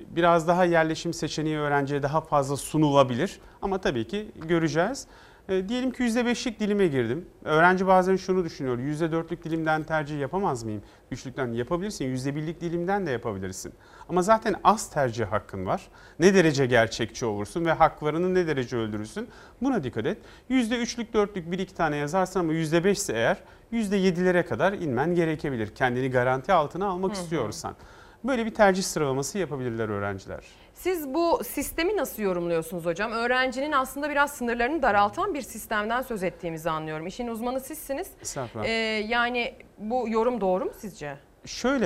[0.10, 3.40] biraz daha yerleşim seçeneği öğrenciye daha fazla sunulabilir.
[3.62, 5.08] Ama tabii ki göreceğiz.
[5.52, 7.26] Ee, diyelim ki %5'lik dilime girdim.
[7.44, 8.80] Öğrenci bazen şunu düşünüyor.
[8.80, 10.82] %4'lük dilimden tercih yapamaz mıyım?
[11.12, 12.06] Üçlükten yapabilirsin.
[12.06, 13.74] %1'lik dilimden de yapabilirsin.
[14.10, 15.88] Ama zaten az tercih hakkın var.
[16.20, 19.30] Ne derece gerçekçi olursun ve haklarını ne derece öldürürsün?
[19.62, 20.18] Buna dikkat et.
[20.50, 23.38] %3'lük, 4'lük bir iki tane yazarsın ama %5 ise eğer
[23.74, 25.76] %7'lere kadar inmen gerekebilir.
[25.76, 27.22] Kendini garanti altına almak Hı hı.
[27.24, 27.76] istiyorsan.
[28.24, 30.61] Böyle bir tercih sıralaması yapabilirler öğrenciler.
[30.84, 33.12] Siz bu sistemi nasıl yorumluyorsunuz hocam?
[33.12, 37.08] Öğrencinin aslında biraz sınırlarını daraltan bir sistemden söz ettiğimizi anlıyorum.
[37.08, 38.08] İşin uzmanı sizsiniz.
[38.66, 38.72] Ee,
[39.08, 41.18] yani bu yorum doğru mu sizce?
[41.46, 41.86] Şöyle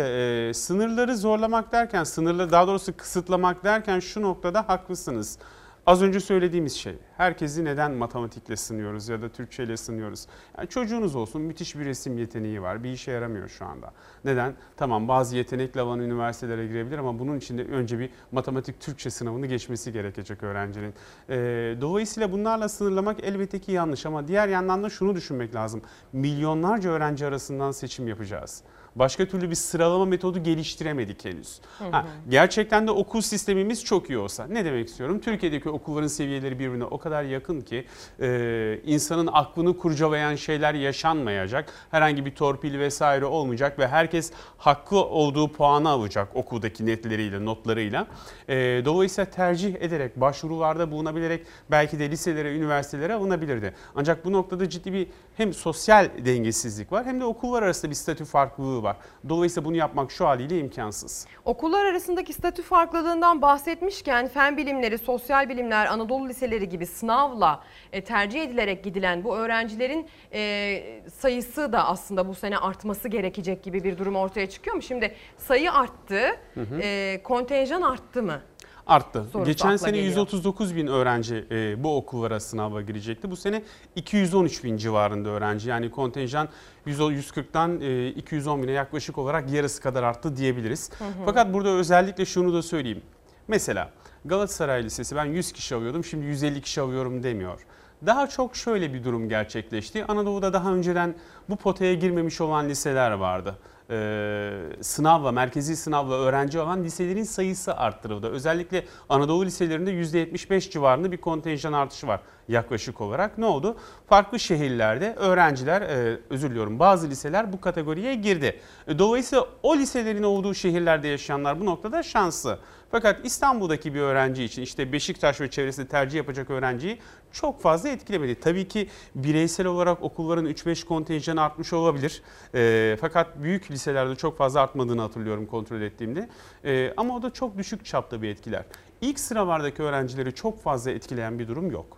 [0.50, 5.40] e, sınırları zorlamak derken, sınırları daha doğrusu kısıtlamak derken şu noktada haklısınız.
[5.86, 10.28] Az önce söylediğimiz şey, herkesi neden matematikle sınıyoruz ya da Türkçeyle sınıyoruz?
[10.58, 13.92] Yani çocuğunuz olsun müthiş bir resim yeteneği var, bir işe yaramıyor şu anda.
[14.26, 14.54] Neden?
[14.78, 19.46] Tamam bazı yetenekli olan üniversitelere girebilir ama bunun için de önce bir matematik Türkçe sınavını
[19.46, 20.94] geçmesi gerekecek öğrencinin.
[21.30, 21.36] E,
[21.82, 25.82] dolayısıyla bunlarla sınırlamak elbette ki yanlış ama diğer yandan da şunu düşünmek lazım.
[26.14, 28.64] Milyonlarca öğrenci arasından seçim yapacağız.
[28.96, 31.60] Başka türlü bir sıralama metodu geliştiremedik henüz.
[31.80, 31.90] Hı hı.
[31.92, 34.48] Ha, gerçekten de okul sistemimiz çok iyi olsa.
[34.48, 35.20] Ne demek istiyorum?
[35.20, 37.86] Türkiye'deki okulların seviyeleri birbirine o kadar yakın ki
[38.22, 41.70] e, insanın aklını kurcalayan şeyler yaşanmayacak.
[41.92, 48.08] Herhangi bir torpil vesaire olmayacak ve herkes haklı olduğu puanı alacak okuldaki netleriyle, notlarıyla.
[48.50, 48.56] E,
[48.86, 53.74] dolayısıyla tercih ederek, başvurularda bulunabilerek belki de liselere, üniversitelere alınabilirdi.
[53.96, 55.08] Ancak bu noktada ciddi bir
[55.38, 58.85] hem sosyal dengesizlik var hem de okullar arasında bir statü farklılığı var.
[59.30, 61.28] Dolayısıyla bunu yapmak şu haliyle imkansız.
[61.46, 67.64] Okullar arasındaki statü farklılığından bahsetmişken fen bilimleri, sosyal bilimler, Anadolu liseleri gibi sınavla
[67.94, 73.84] e, tercih edilerek gidilen bu öğrencilerin e, sayısı da aslında bu sene artması gerekecek gibi
[73.84, 74.82] bir durum ortaya çıkıyor mu?
[74.82, 76.22] Şimdi sayı arttı,
[76.54, 76.80] Hı hı.
[76.82, 78.42] e, kontenjan arttı mı?
[78.88, 79.26] Arttı.
[79.34, 80.10] Sorusu Geçen sene geliyor.
[80.10, 83.32] 139 bin öğrenci e, bu okullara sınava girecekti.
[83.32, 83.64] Bu sene
[83.96, 85.70] 213 bin civarında öğrenci.
[85.70, 86.50] Yani kontenjan
[86.86, 90.92] 100 140'tan e, 210 bine yaklaşık olarak yarısı kadar arttı diyebiliriz.
[91.00, 91.10] Hı hı.
[91.26, 93.02] Fakat burada özellikle şunu da söyleyeyim.
[93.48, 93.90] Mesela
[94.26, 97.66] Galatasaray Lisesi ben 100 kişi alıyordum şimdi 150 kişi alıyorum demiyor.
[98.06, 100.06] Daha çok şöyle bir durum gerçekleşti.
[100.06, 101.16] Anadolu'da daha önceden
[101.50, 103.56] bu potaya girmemiş olan liseler vardı.
[103.90, 104.52] Ee,
[104.82, 108.28] sınavla, merkezi sınavla öğrenci alan liselerin sayısı arttırıldı.
[108.28, 113.38] Özellikle Anadolu liselerinde %75 civarında bir kontenjan artışı var yaklaşık olarak.
[113.38, 113.78] Ne oldu?
[114.10, 118.60] Farklı şehirlerde öğrenciler, e, özür diliyorum bazı liseler bu kategoriye girdi.
[118.88, 122.60] E, Dolayısıyla o liselerin olduğu şehirlerde yaşayanlar bu noktada şanslı.
[122.92, 127.00] Fakat İstanbul'daki bir öğrenci için işte Beşiktaş ve çevresinde tercih yapacak öğrenciyi
[127.36, 128.40] çok fazla etkilemedi.
[128.40, 132.22] Tabii ki bireysel olarak okulların 3-5 kontenjanı artmış olabilir.
[132.56, 136.30] E, fakat büyük liselerde çok fazla artmadığını hatırlıyorum kontrol ettiğimde.
[136.66, 138.64] E, ama o da çok düşük çapta bir etkiler.
[139.02, 141.98] İlk sıralardaki öğrencileri çok fazla etkileyen bir durum yok.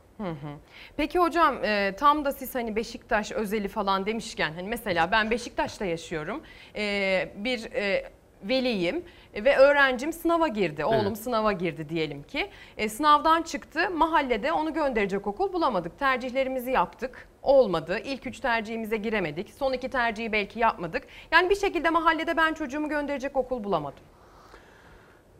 [0.97, 5.85] Peki hocam e, tam da siz hani Beşiktaş özeli falan demişken hani mesela ben Beşiktaş'ta
[5.85, 6.41] yaşıyorum.
[6.75, 8.11] E, bir e,
[8.43, 9.03] veliyim
[9.45, 10.85] ve öğrencim sınava girdi.
[10.85, 11.17] Oğlum Evet.
[11.17, 12.49] sınava girdi diyelim ki.
[12.77, 13.89] E, sınavdan çıktı.
[13.89, 15.99] Mahallede onu gönderecek okul bulamadık.
[15.99, 17.27] Tercihlerimizi yaptık.
[17.43, 17.99] Olmadı.
[18.03, 19.53] İlk üç tercihimize giremedik.
[19.59, 21.03] Son iki tercihi belki yapmadık.
[21.31, 24.03] Yani bir şekilde mahallede ben çocuğumu gönderecek okul bulamadım.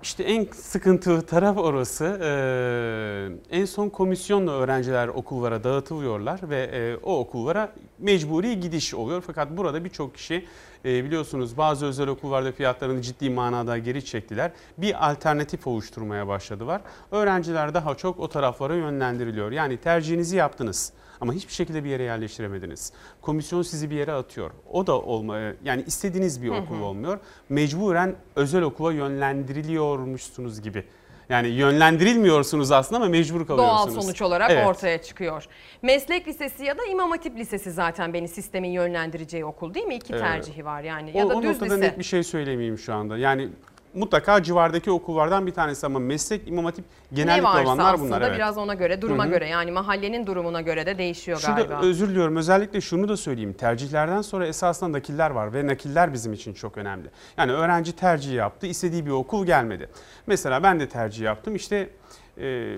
[0.01, 2.19] İşte en sıkıntılı taraf orası.
[2.21, 9.23] Ee, en son komisyonla öğrenciler okullara dağıtılıyorlar ve e, o okullara mecburi gidiş oluyor.
[9.27, 10.45] Fakat burada birçok kişi
[10.85, 14.51] e, biliyorsunuz bazı özel okullarda fiyatlarını ciddi manada geri çektiler.
[14.77, 16.81] Bir alternatif oluşturmaya başladılar.
[17.11, 19.51] Öğrenciler daha çok o taraflara yönlendiriliyor.
[19.51, 22.93] Yani tercihinizi yaptınız ama hiçbir şekilde bir yere yerleştiremediniz.
[23.21, 24.51] Komisyon sizi bir yere atıyor.
[24.71, 27.19] O da olma yani istediğiniz bir okul olmuyor.
[27.49, 30.83] Mecburen özel okula yönlendiriliyormuşsunuz gibi.
[31.29, 33.95] Yani yönlendirilmiyorsunuz aslında ama mecbur kalıyorsunuz.
[33.95, 34.67] Doğal sonuç olarak Evet.
[34.67, 35.45] ortaya çıkıyor.
[35.81, 39.95] Meslek lisesi ya da İmam Hatip Lisesi zaten beni sistemin yönlendireceği okul değil mi?
[39.95, 40.21] İki Evet.
[40.23, 41.79] tercihi var yani O, ya da o düz noktada lise.
[41.87, 43.17] net bir şey söylemeyeyim şu anda.
[43.17, 43.49] Yani
[43.97, 48.21] mutlaka civardaki okullardan bir tanesi ama meslek imam hatip ne genellikle varsa olanlar bunlar.
[48.21, 48.35] Evet.
[48.35, 49.31] biraz ona göre, duruma Hı hı.
[49.31, 51.81] göre yani mahallenin durumuna göre de değişiyor Şurada galiba.
[51.81, 53.53] özür diliyorum özellikle şunu da söyleyeyim.
[53.53, 57.09] Tercihlerden sonra esasında nakiller var ve nakiller bizim için çok önemli.
[57.37, 59.89] Yani öğrenci tercih yaptı istediği bir okul gelmedi.
[60.27, 61.89] Mesela ben de tercih yaptım işte
[62.37, 62.75] e,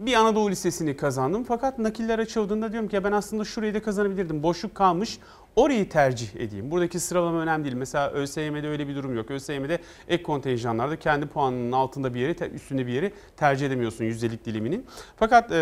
[0.00, 4.42] bir Anadolu Lisesi'ni kazandım fakat nakiller açıldığında diyorum ki ya ben aslında şurayı da kazanabilirdim.
[4.42, 5.18] Boşluk kalmış
[5.56, 6.70] orayı tercih edeyim.
[6.70, 7.76] Buradaki sıralama önemli değil.
[7.76, 9.30] Mesela ÖSYM'de öyle bir durum yok.
[9.30, 9.78] ÖSYM'de
[10.08, 14.86] ek kontenjanlarda kendi puanının altında bir yeri üstünde bir yeri tercih edemiyorsun yüzdelik diliminin.
[15.16, 15.56] Fakat e,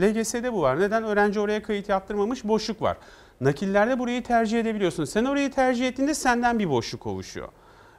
[0.00, 0.80] LGS'de bu var.
[0.80, 1.04] Neden?
[1.04, 2.96] Öğrenci oraya kayıt yaptırmamış boşluk var.
[3.40, 5.04] Nakillerde burayı tercih edebiliyorsun.
[5.04, 7.48] Sen orayı tercih ettiğinde senden bir boşluk oluşuyor.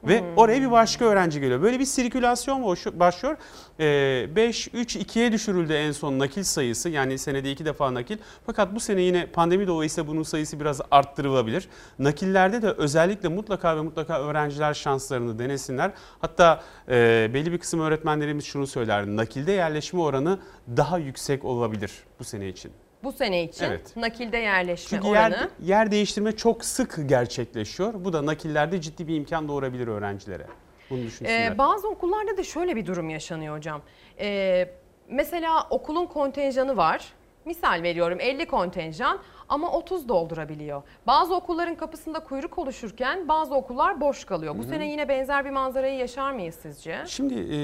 [0.04, 1.62] Ve oraya bir başka öğrenci geliyor.
[1.62, 3.36] Böyle bir sirkülasyon başlıyor.
[3.78, 6.88] 5, 3, 2'ye düşürüldü en son nakil sayısı.
[6.88, 8.16] Yani senede iki defa nakil.
[8.46, 11.68] Fakat bu sene yine pandemi dolayısıyla bunun sayısı biraz arttırılabilir.
[11.98, 15.92] Nakillerde de özellikle mutlaka ve mutlaka öğrenciler şanslarını denesinler.
[16.20, 19.06] Hatta e, belli bir kısım öğretmenlerimiz şunu söyler.
[19.06, 20.38] Nakilde yerleşme oranı
[20.76, 22.72] daha yüksek olabilir bu sene için.
[23.04, 23.96] Bu sene için Evet.
[23.96, 25.34] nakilde yerleşme Çünkü oranı.
[25.34, 27.94] yer, yer değiştirme çok sık gerçekleşiyor.
[28.04, 30.46] Bu da nakillerde ciddi bir imkan doğurabilir öğrencilere.
[30.90, 31.52] Bunu düşünsünler.
[31.52, 33.82] Ee, bazı okullarda da şöyle bir durum yaşanıyor hocam.
[34.20, 34.70] Ee,
[35.08, 37.12] mesela okulun kontenjanı var.
[37.44, 39.18] Misal veriyorum 50 kontenjan
[39.48, 40.82] ama 30 doldurabiliyor.
[41.06, 44.54] Bazı okulların kapısında kuyruk oluşurken bazı okullar boş kalıyor.
[44.54, 44.68] Bu Hı hı.
[44.68, 47.02] sene yine benzer bir manzarayı yaşar mıyız sizce?
[47.06, 47.58] Şimdi e,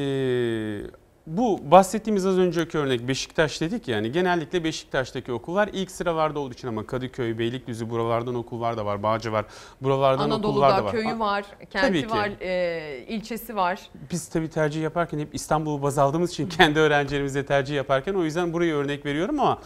[1.26, 6.68] bu bahsettiğimiz az önceki örnek Beşiktaş dedik yani genellikle Beşiktaş'taki okullar ilk sıralarda olduğu için
[6.68, 9.44] ama Kadıköy, Beylikdüzü buralardan okullar da var, Bağcı var.
[9.80, 10.92] Buralardan okullar da Anadolu'da var.
[10.92, 12.10] köyü var, Tabii kenti ki.
[12.10, 13.80] var, e, ilçesi var.
[14.10, 18.52] Biz tabii tercih yaparken hep İstanbul'u baz aldığımız için kendi öğrencilerimizle tercih yaparken o yüzden
[18.52, 19.58] burayı örnek veriyorum ama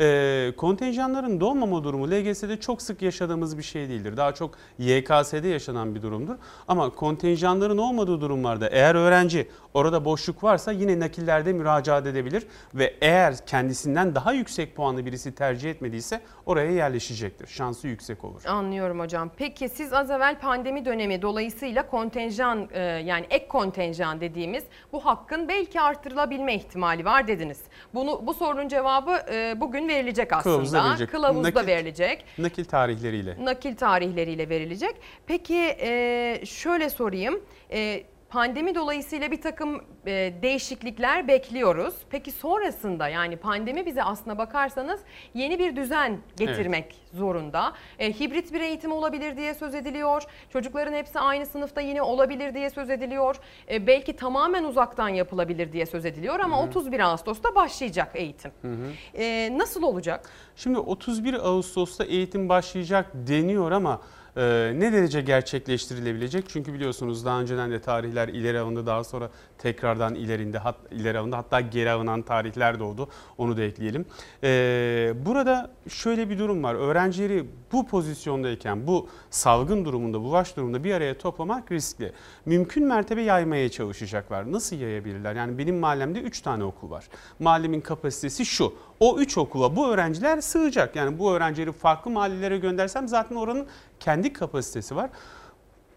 [0.00, 4.16] e, kontenjanların dolmama durumu LGS'de çok sık yaşadığımız bir şey değildir.
[4.16, 6.34] Daha çok YKS'de yaşanan bir durumdur.
[6.68, 13.46] Ama kontenjanların olmadığı durumlarda eğer öğrenci orada boşluk varsa yine nakillerde müracaat edebilir ve eğer
[13.46, 17.46] kendisinden daha yüksek puanlı birisi tercih etmediyse oraya yerleşecektir.
[17.46, 18.42] Şansı yüksek olur.
[18.46, 19.30] Anlıyorum hocam.
[19.36, 25.48] Peki siz az evvel pandemi dönemi dolayısıyla kontenjan e, yani ek kontenjan dediğimiz bu hakkın
[25.48, 27.60] belki artırılabilme ihtimali var dediniz.
[27.94, 30.54] Bunu bu sorunun cevabı e, bugün verilecek aslında.
[30.54, 31.10] Kılavuzda verilecek.
[31.10, 32.24] Kılavuzda Nakil- verilecek.
[32.38, 33.36] Nakil tarihleriyle.
[33.44, 34.94] Nakil tarihleriyle verilecek.
[35.26, 37.40] Peki e, şöyle sorayım.
[37.72, 41.94] E, Pandemi dolayısıyla bir takım e, değişiklikler bekliyoruz.
[42.10, 45.00] Peki sonrasında yani pandemi bize aslına bakarsanız
[45.34, 47.72] yeni bir düzen getirmek zorunda.
[47.98, 50.22] E, hibrit bir eğitim olabilir diye söz ediliyor.
[50.52, 53.36] Çocukların hepsi aynı sınıfta yine olabilir diye söz ediliyor.
[53.70, 56.66] E, belki tamamen uzaktan yapılabilir diye söz ediliyor ama Hı hı.
[56.66, 58.50] 31 Ağustos'ta başlayacak eğitim.
[58.62, 58.92] Hı hı.
[59.14, 60.30] E, nasıl olacak?
[60.56, 64.00] Şimdi 31 Ağustos'ta eğitim başlayacak deniyor ama
[64.38, 66.48] e, ne derece gerçekleştirilebilecek?
[66.48, 71.36] Çünkü biliyorsunuz daha önceden de tarihler ileri alındı daha sonra tekrardan ilerinde hat, ileri alındı
[71.36, 73.08] hatta geri alınan tarihler de oldu
[73.38, 74.06] onu da ekleyelim.
[74.44, 80.94] E, burada şöyle bir durum var öğrencileri bu pozisyondayken bu salgın durumunda bulaş durumunda bir
[80.94, 82.12] araya toplamak riskli.
[82.46, 84.52] Mümkün mertebe yaymaya çalışacaklar.
[84.52, 85.34] Nasıl yayabilirler?
[85.34, 87.08] Yani benim mahallemde 3 tane okul var.
[87.38, 88.74] Mahallemin kapasitesi şu.
[89.00, 90.96] O 3 okula bu öğrenciler sığacak.
[90.96, 93.66] Yani bu öğrencileri farklı mahallelere göndersem zaten oranın
[94.00, 95.10] kendi kapasitesi var.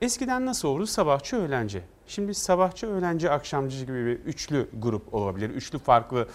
[0.02, 0.86] Eskiden nasıl oldu?
[0.86, 1.82] Sabahçı öğlenci.
[2.08, 5.50] Şimdi sabahçı, öğlenci, akşamcı gibi bir üçlü grup olabilir.
[5.50, 6.28] Üçlü farklı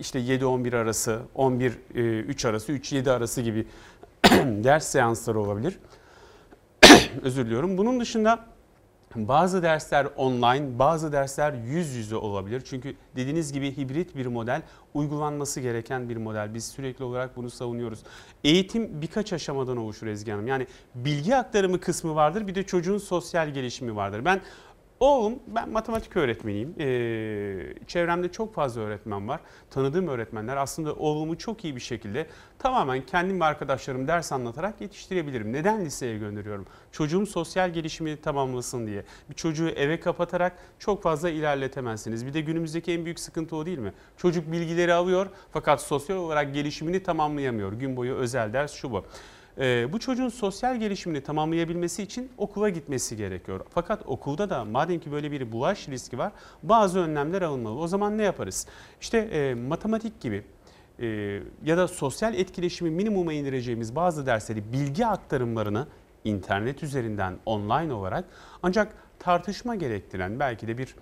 [0.00, 3.66] işte 7-11 arası, 11-3 arası, 3-7 arası gibi
[4.64, 5.78] ders seansları olabilir.
[7.22, 7.78] Özür diliyorum.
[7.78, 8.53] Bunun dışında
[9.14, 12.62] bazı dersler online, bazı dersler yüz yüze olabilir.
[12.64, 14.62] Çünkü dediğiniz gibi hibrit bir model,
[14.94, 16.54] uygulanması gereken bir model.
[16.54, 18.02] Biz sürekli olarak bunu savunuyoruz.
[18.44, 20.46] Eğitim birkaç aşamadan oluşur Ezgi Hanım.
[20.46, 24.24] Yani bilgi aktarımı kısmı vardır, bir de çocuğun sosyal gelişimi vardır.
[24.24, 24.40] Ben
[25.04, 26.74] Oğlum ben matematik öğretmeniyim.
[26.78, 29.40] Ee, çevremde çok fazla öğretmen var.
[29.70, 32.26] Tanıdığım öğretmenler aslında oğlumu çok iyi bir şekilde
[32.58, 35.52] tamamen kendim ve arkadaşlarım ders anlatarak yetiştirebilirim.
[35.52, 36.66] Neden liseye gönderiyorum?
[36.92, 39.04] Çocuğum sosyal gelişimini tamamlasın diye.
[39.30, 42.26] Bir çocuğu eve kapatarak çok fazla ilerletemezsiniz.
[42.26, 43.92] Bir de günümüzdeki en büyük sıkıntı o değil mi?
[44.16, 47.72] Çocuk bilgileri alıyor fakat sosyal olarak gelişimini tamamlayamıyor.
[47.72, 49.04] Gün boyu özel ders şu bu.
[49.58, 53.60] E, bu çocuğun sosyal gelişimini tamamlayabilmesi için okula gitmesi gerekiyor.
[53.70, 56.32] Fakat okulda da madem ki böyle bir bulaş riski var
[56.62, 57.78] bazı önlemler alınmalı.
[57.78, 58.66] O zaman ne yaparız?
[59.00, 60.44] İşte e, matematik gibi
[61.00, 61.06] e,
[61.64, 65.86] ya da sosyal etkileşimi minimuma indireceğimiz bazı dersleri bilgi aktarımlarını
[66.24, 68.24] internet üzerinden online olarak
[68.62, 70.94] ancak tartışma gerektiren belki de bir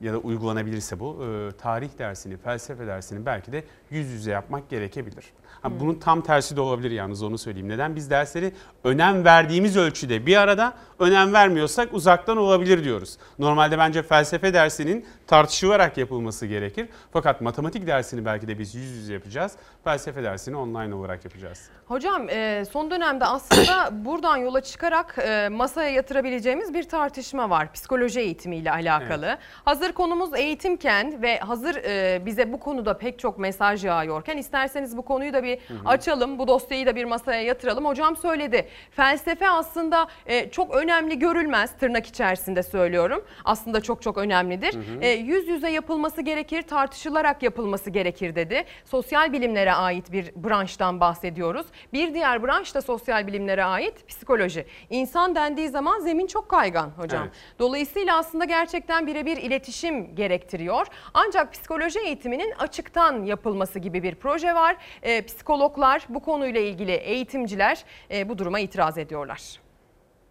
[0.00, 5.24] ya da uygulanabilirse bu e, tarih dersini, felsefe dersini belki de yüz yüze yapmak gerekebilir.
[5.62, 5.80] Ha.
[5.80, 7.68] Bunun tam tersi de olabilir yalnız onu söyleyeyim.
[7.68, 7.96] Neden?
[7.96, 8.52] Biz dersleri
[8.84, 13.16] önem verdiğimiz ölçüde bir arada önem vermiyorsak uzaktan olabilir diyoruz.
[13.38, 16.88] Normalde bence felsefe dersinin tartışılarak yapılması gerekir.
[17.12, 19.52] Fakat matematik dersini belki de biz yüz yüze yapacağız.
[19.84, 21.70] Felsefe dersini online olarak yapacağız.
[21.86, 27.72] Hocam e, son dönemde aslında buradan yola çıkarak e, masaya yatırabileceğimiz bir tartışma var.
[27.72, 29.26] Psikoloji eğitimiyle alakalı.
[29.26, 29.38] Evet.
[29.64, 35.02] Hazır konumuz eğitimken ve hazır e, bize bu konuda pek çok mesaj yağıyorken isterseniz bu
[35.02, 35.88] konuyu da bir hı hı.
[35.88, 36.38] açalım.
[36.38, 37.84] Bu dosyayı da bir masaya yatıralım.
[37.84, 38.68] Hocam söyledi.
[38.90, 40.08] Felsefe aslında
[40.50, 43.24] çok önemli görülmez tırnak içerisinde söylüyorum.
[43.44, 44.74] Aslında çok çok önemlidir.
[44.74, 45.19] Hı hı.
[45.20, 48.64] Yüz yüze yapılması gerekir, tartışılarak yapılması gerekir dedi.
[48.84, 51.66] Sosyal bilimlere ait bir branştan bahsediyoruz.
[51.92, 54.66] Bir diğer branş da sosyal bilimlere ait psikoloji.
[54.90, 57.22] İnsan dendiği zaman zemin çok kaygan hocam.
[57.22, 57.32] Evet.
[57.58, 60.86] Dolayısıyla aslında gerçekten birebir iletişim gerektiriyor.
[61.14, 64.76] Ancak psikoloji eğitiminin açıktan yapılması gibi bir proje var.
[65.02, 69.60] E, psikologlar bu konuyla ilgili eğitimciler e, bu duruma itiraz ediyorlar.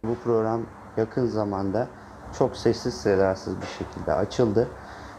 [0.03, 0.65] Bu program
[0.97, 1.87] yakın zamanda
[2.37, 4.67] çok sessiz sedasız bir şekilde açıldı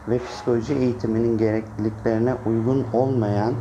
[0.08, 3.54] ve psikoloji eğitiminin gerekliliklerine uygun olmayan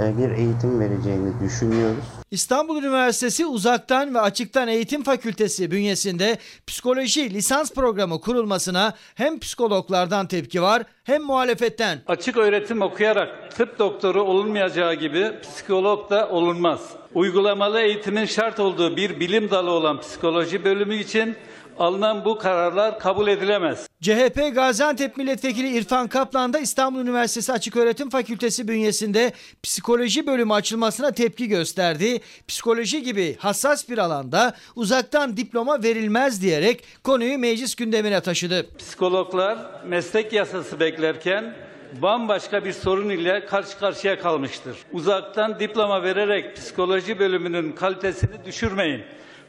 [0.00, 2.04] e, bir eğitim vereceğini düşünüyoruz.
[2.30, 10.62] İstanbul Üniversitesi Uzaktan ve Açıktan Eğitim Fakültesi bünyesinde psikoloji lisans programı kurulmasına hem psikologlardan tepki
[10.62, 11.98] var hem muhalefetten.
[12.06, 16.80] Açık öğretim okuyarak tıp doktoru olunmayacağı gibi psikolog da olunmaz.
[17.14, 21.36] Uygulamalı eğitimin şart olduğu bir bilim dalı olan psikoloji bölümü için
[21.82, 23.88] alınan bu kararlar kabul edilemez.
[24.00, 29.32] CHP Gaziantep Milletvekili İrfan Kaplan da İstanbul Üniversitesi Açıköğretim Fakültesi bünyesinde
[29.62, 32.20] psikoloji bölümü açılmasına tepki gösterdi.
[32.48, 38.66] Psikoloji gibi hassas bir alanda uzaktan diploma verilmez diyerek konuyu meclis gündemine taşıdı.
[38.78, 41.54] Psikologlar meslek yasası beklerken
[42.02, 44.76] bambaşka bir sorun ile karşı karşıya kalmıştır.
[44.92, 49.02] Uzaktan diploma vererek psikoloji bölümünün kalitesini düşürmeyin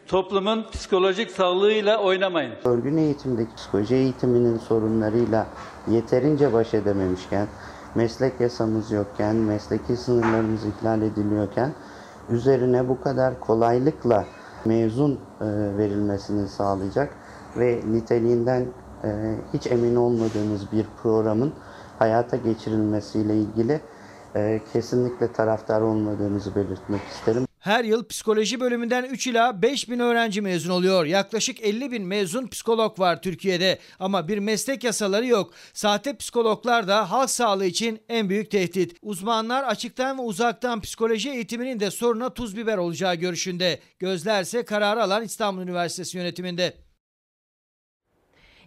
[0.08, 2.54] toplumun psikolojik sağlığıyla oynamayın.
[2.66, 5.48] Örgün eğitimdeki psikoloji eğitiminin sorunlarıyla
[5.88, 7.48] yeterince baş edememişken,
[7.96, 11.74] meslek yasamız yokken, mesleki sınırlarımız ihlal ediliyorken,
[12.30, 14.26] üzerine bu kadar kolaylıkla
[14.66, 15.18] mezun e,
[15.78, 17.14] verilmesini sağlayacak
[17.58, 18.66] ve niteliğinden
[19.04, 21.54] e, hiç emin olmadığımız bir programın
[22.00, 23.82] hayata geçirilmesiyle ilgili
[24.36, 27.46] e, kesinlikle taraftar olmadığımızı belirtmek isterim.
[27.64, 31.06] Her yıl psikoloji bölümünden 3 ila 5 bin öğrenci mezun oluyor.
[31.06, 35.54] Yaklaşık 50 bin mezun psikolog var Türkiye'de ama bir meslek yasaları yok.
[35.74, 38.98] Sahte psikologlar da halk sağlığı için en büyük tehdit.
[39.02, 43.80] Uzmanlar açıktan ve uzaktan psikoloji eğitiminin de soruna tuz biber olacağı görüşünde.
[44.00, 46.83] Gözlerse kararı alan İstanbul Üniversitesi yönetiminde.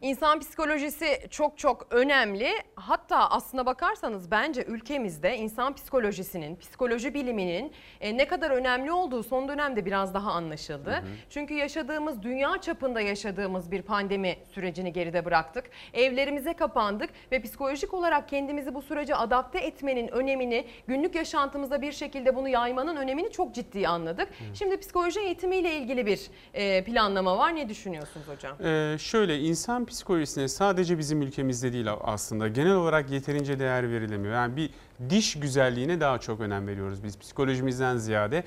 [0.02, 2.48] İnsan psikolojisi çok çok önemli.
[2.74, 9.48] Hatta aslına bakarsanız bence ülkemizde insan psikolojisinin, psikoloji biliminin e, ne kadar önemli olduğu son
[9.48, 10.90] dönemde biraz daha anlaşıldı.
[10.90, 11.06] Hı hı.
[11.30, 15.64] Çünkü yaşadığımız, dünya çapında yaşadığımız bir pandemi sürecini geride bıraktık.
[15.94, 22.36] Evlerimize kapandık ve psikolojik olarak kendimizi bu sürece adapte etmenin önemini, günlük yaşantımızda bir şekilde
[22.36, 24.28] bunu yaymanın önemini çok ciddi anladık.
[24.28, 24.56] Hı.
[24.56, 26.20] Şimdi psikoloji eğitimiyle ilgili bir
[26.54, 27.54] e, planlama var.
[27.56, 28.56] Ne düşünüyorsunuz hocam?
[28.64, 34.34] Ee, şöyle insan psikolojisine sadece bizim ülkemizde değil aslında genel olarak yeterince değer verilemiyor.
[34.34, 34.70] Yani bir
[35.10, 38.44] diş güzelliğine daha çok önem veriyoruz biz psikolojimizden ziyade.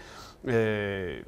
[0.48, 1.24] Ee,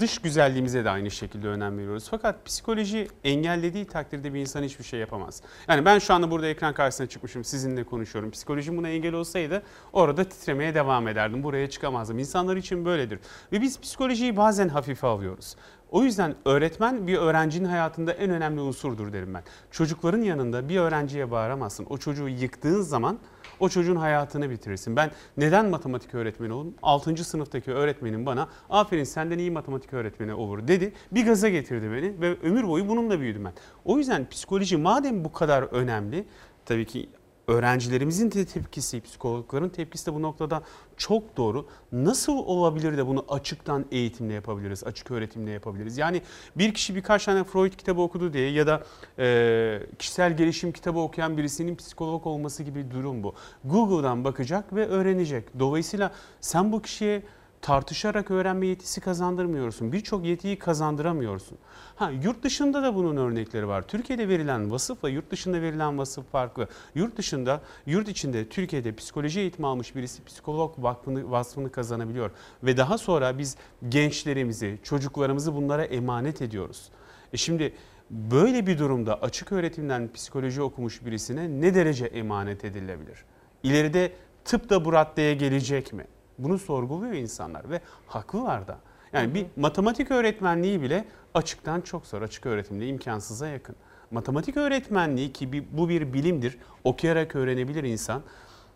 [0.00, 2.06] dış güzelliğimize de aynı şekilde önem veriyoruz.
[2.10, 5.42] Fakat psikoloji engellediği takdirde bir insan hiçbir şey yapamaz.
[5.68, 8.30] Yani ben şu anda burada ekran karşısına çıkmışım, sizinle konuşuyorum.
[8.30, 9.62] Psikolojim buna engel olsaydı
[9.92, 11.42] orada titremeye devam ederdim.
[11.42, 12.18] Buraya çıkamazdım.
[12.18, 13.18] İnsanlar için böyledir.
[13.52, 15.56] Ve biz psikolojiyi bazen hafife alıyoruz.
[15.94, 19.42] O yüzden öğretmen bir öğrencinin hayatında en önemli unsurdur derim ben.
[19.70, 21.86] Çocukların yanında bir öğrenciye bağıramazsın.
[21.90, 23.18] O çocuğu yıktığın zaman
[23.60, 24.96] o çocuğun hayatını bitirirsin.
[24.96, 26.74] Ben neden matematik öğretmeni oldum?
[26.82, 27.24] 6.
[27.24, 30.92] sınıftaki öğretmenim bana aferin senden iyi matematik öğretmeni olur dedi.
[31.12, 33.52] Bir gaza getirdi beni ve ömür boyu bununla büyüdüm ben.
[33.84, 36.24] O yüzden psikoloji madem bu kadar önemli
[36.66, 37.08] tabii ki
[37.48, 40.62] öğrencilerimizin de tepkisi, psikologların tepkisi de bu noktada
[40.96, 41.66] çok doğru.
[41.92, 45.98] Nasıl olabilir de bunu açıktan eğitimle yapabiliriz, açık öğretimle yapabiliriz?
[45.98, 46.22] Yani
[46.56, 48.82] bir kişi birkaç tane Freud kitabı okudu diye ya da
[49.18, 53.34] e, kişisel gelişim kitabı okuyan birisinin psikolog olması gibi bir durum bu.
[53.64, 55.58] Google'dan bakacak ve öğrenecek.
[55.58, 57.22] Dolayısıyla sen bu kişiye
[57.64, 59.92] tartışarak öğrenme yetisi kazandırmıyorsun.
[59.92, 61.58] Birçok yetiyi kazandıramıyorsun.
[61.96, 63.82] Ha yurt dışında da bunun örnekleri var.
[63.82, 66.68] Türkiye'de verilen vasıfla yurt dışında verilen vasıf farklı.
[66.94, 72.30] Yurt dışında, yurt içinde Türkiye'de psikoloji eğitimi almış birisi psikolog vakfını, vasfını kazanabiliyor.
[72.62, 73.56] Ve daha sonra biz
[73.88, 76.88] gençlerimizi, çocuklarımızı bunlara emanet ediyoruz.
[77.32, 77.74] E şimdi
[78.10, 83.24] böyle bir durumda açık öğretimden psikoloji okumuş birisine ne derece emanet edilebilir?
[83.62, 84.12] İleride
[84.44, 86.04] tıp da bu raddeye gelecek mi?
[86.38, 88.78] Bunu sorguluyor insanlar ve haklılar da.
[89.12, 91.04] Yani bir matematik öğretmenliği bile
[91.34, 92.22] açıktan çok zor.
[92.22, 93.76] Açık öğretimde imkansıza yakın.
[94.10, 96.58] Matematik öğretmenliği ki bu bir bilimdir.
[96.84, 98.22] Okuyarak öğrenebilir insan.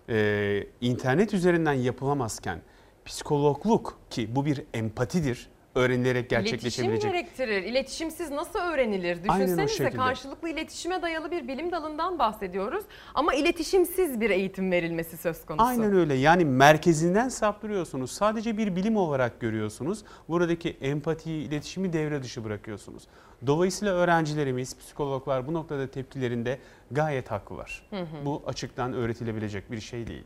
[0.09, 2.61] Ee, internet üzerinden yapılamazken
[3.05, 5.49] psikologluk ki bu bir empatidir
[5.79, 7.13] öğrenilerek gerçekleşebilecek.
[7.13, 7.63] İletişim gerektirir.
[7.63, 9.25] İletişimsiz nasıl öğrenilir?
[9.25, 12.85] Düşünsenize karşılıklı iletişime dayalı bir bilim dalından bahsediyoruz.
[13.15, 15.65] Ama iletişimsiz bir eğitim verilmesi söz konusu.
[15.65, 16.15] Aynen öyle.
[16.15, 18.11] Yani merkezinden saptırıyorsunuz.
[18.11, 20.05] Sadece bir bilim olarak görüyorsunuz.
[20.29, 23.03] Buradaki empatiyi, iletişimi devre dışı bırakıyorsunuz.
[23.47, 26.59] Dolayısıyla öğrencilerimiz, psikologlar bu noktada tepkilerinde
[26.91, 27.83] gayet haklılar.
[27.91, 28.25] Hı hı.
[28.25, 30.25] Bu açıktan öğretilebilecek bir şey değil.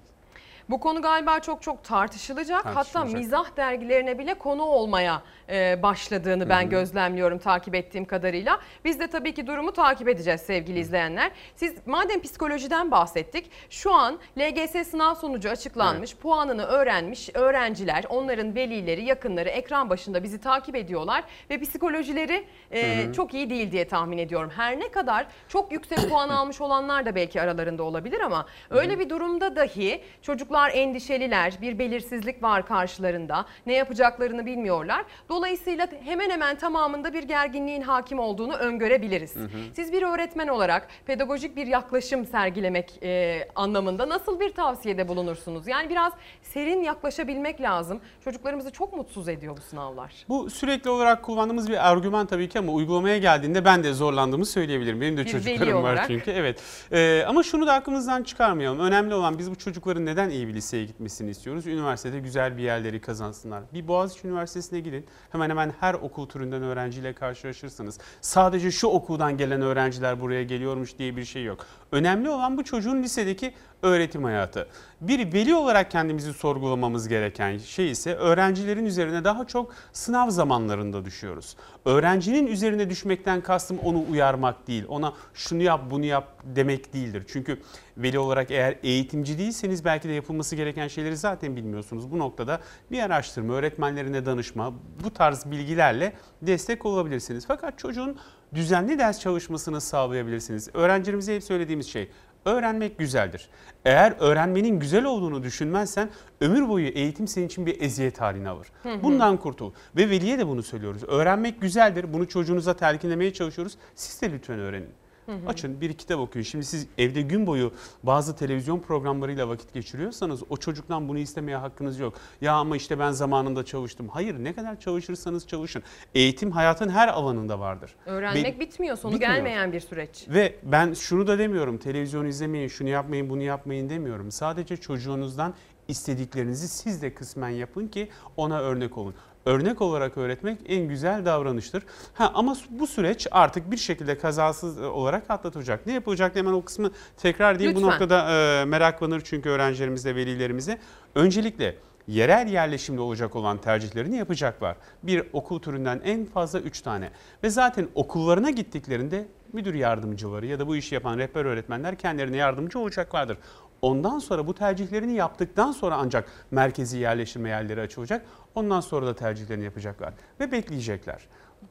[0.69, 2.67] Bu konu galiba çok çok tartışılacak.
[2.67, 8.61] Hatta mizah dergilerine bile konu olmaya e, başladığını ben gözlemliyorum takip ettiğim kadarıyla.
[8.85, 11.31] Biz de tabii ki durumu takip edeceğiz sevgili izleyenler.
[11.57, 13.51] Siz madem psikolojiden bahsettik.
[13.71, 16.17] Şu an LGS sınav sonucu açıklanmış.
[16.17, 23.35] Puanını öğrenmiş öğrenciler, onların velileri, yakınları ekran başında bizi takip ediyorlar ve psikolojileri e, çok
[23.35, 24.51] iyi değil diye tahmin ediyorum.
[24.57, 29.11] Her ne kadar çok yüksek puan almış olanlar da belki aralarında olabilir ama öyle bir
[29.11, 35.05] durumda dahi çocuklar endişeliler, bir belirsizlik var karşılarında, ne yapacaklarını bilmiyorlar.
[35.29, 39.37] Dolayısıyla hemen hemen tamamında bir gerginliğin hakim olduğunu öngörebiliriz.
[39.37, 39.49] Hı hı.
[39.77, 45.67] Siz bir öğretmen olarak pedagojik bir yaklaşım sergilemek e, anlamında nasıl bir tavsiyede bulunursunuz?
[45.67, 46.13] Yani biraz
[46.43, 48.01] serin yaklaşabilmek lazım.
[48.25, 50.13] Çocuklarımızı çok mutsuz ediyor bu sınavlar.
[50.29, 55.01] Bu sürekli olarak kullandığımız bir argüman tabii ki ama uygulamaya geldiğinde ben de zorlandığımı söyleyebilirim.
[55.01, 56.07] Benim de Bir çocuklarım var olarak.
[56.07, 56.31] çünkü.
[56.31, 56.63] Evet.
[56.93, 58.79] Ee, ama şunu da aklımızdan çıkarmayalım.
[58.81, 61.67] Önemli olan biz bu çocukların neden iyi bir liseye gitmesini istiyoruz?
[61.67, 63.63] Üniversitede güzel bir yerleri kazansınlar.
[63.73, 65.07] Bir Boğaziçi Üniversitesi'ne gidin.
[65.31, 67.99] Hemen hemen her okul türünden öğrenciyle karşılaşırsınız.
[68.21, 71.67] Sadece şu okuldan gelen öğrenciler buraya geliyormuş diye bir şey yok.
[71.93, 74.69] Önemli olan bu çocuğun lisedeki öğretim hayatı.
[75.01, 81.57] Bir veli olarak kendimizi sorgulamamız gereken şey ise öğrencilerin üzerine daha çok sınav zamanlarında düşüyoruz.
[81.85, 87.25] Öğrencinin üzerine düşmekten kastım onu uyarmak değil, ona şunu yap bunu yap demek değildir.
[87.29, 87.61] Çünkü
[87.97, 92.11] veli olarak eğer eğitimci değilseniz belki de yapılması gereken şeyleri zaten bilmiyorsunuz.
[92.13, 92.61] Bu noktada
[92.91, 94.73] bir araştırma, öğretmenlerine danışma,
[95.05, 96.13] bu tarz bilgilerle
[96.43, 97.45] destek olabilirsiniz.
[97.47, 98.19] Fakat çocuğun
[98.55, 100.69] düzenli ders çalışmasını sağlayabilirsiniz.
[100.75, 102.09] Öğrencilerimize hep söylediğimiz şey
[102.45, 103.49] Öğrenmek güzeldir.
[103.85, 106.11] Eğer öğrenmenin güzel olduğunu düşünmezsen
[106.41, 108.67] ömür boyu eğitim senin için bir eziyet haline alır.
[108.83, 109.03] Hı hı.
[109.03, 109.73] Bundan kurtul.
[109.97, 111.03] Ve veliye de bunu söylüyoruz.
[111.05, 112.13] Öğrenmek güzeldir.
[112.13, 113.77] Bunu çocuğunuza telkinlemeye çalışıyoruz.
[113.95, 114.89] Siz de lütfen öğrenin.
[115.27, 115.49] Hı hı.
[115.49, 116.45] Açın bir kitap okuyun.
[116.45, 117.73] Şimdi siz evde gün boyu
[118.03, 122.15] bazı televizyon programlarıyla vakit geçiriyorsanız o çocuktan bunu istemeye hakkınız yok.
[122.41, 124.09] Ya ama işte ben zamanında çalıştım.
[124.09, 125.83] Hayır ne kadar çalışırsanız çalışın.
[126.15, 127.95] Eğitim hayatın her alanında vardır.
[128.07, 129.35] Öğrenmek Be- bitmiyor, sonu bitmiyor.
[129.35, 130.27] gelmeyen bir süreç.
[130.29, 131.79] Ve ben şunu da demiyorum.
[131.79, 134.31] Televizyon izlemeyin, şunu yapmayın, bunu yapmayın demiyorum.
[134.31, 135.55] Sadece çocuğunuzdan
[135.89, 139.15] istediklerinizi siz de kısmen yapın ki ona örnek olun.
[139.47, 141.83] Örnek olarak öğretmek en güzel davranıştır.
[142.15, 145.87] Ha ama bu süreç artık bir şekilde kazasız e, olarak atlatılacak.
[145.87, 147.77] Ne yapılacak hemen o kısmı tekrar diyeyim.
[147.77, 150.79] Bu noktada e, meraklanır çünkü öğrencilerimiz de velilerimize.
[151.15, 151.77] Öncelikle
[152.09, 154.77] yerel yerleşimde olacak olan tercihlerini yapacaklar.
[155.03, 157.11] Bir okul türünden en fazla 3 tane.
[157.43, 162.79] Ve zaten okullarına gittiklerinde müdür yardımcıları ya da bu işi yapan rehber öğretmenler kendilerine yardımcı
[162.79, 163.39] olacaklardır.
[163.83, 168.27] Ondan sonra bu tercihlerini yaptıktan sonra ancak merkezi yerleştirme yerleri açılacak.
[168.55, 171.23] Ondan sonra da tercihlerini yapacaklar ve bekleyecekler.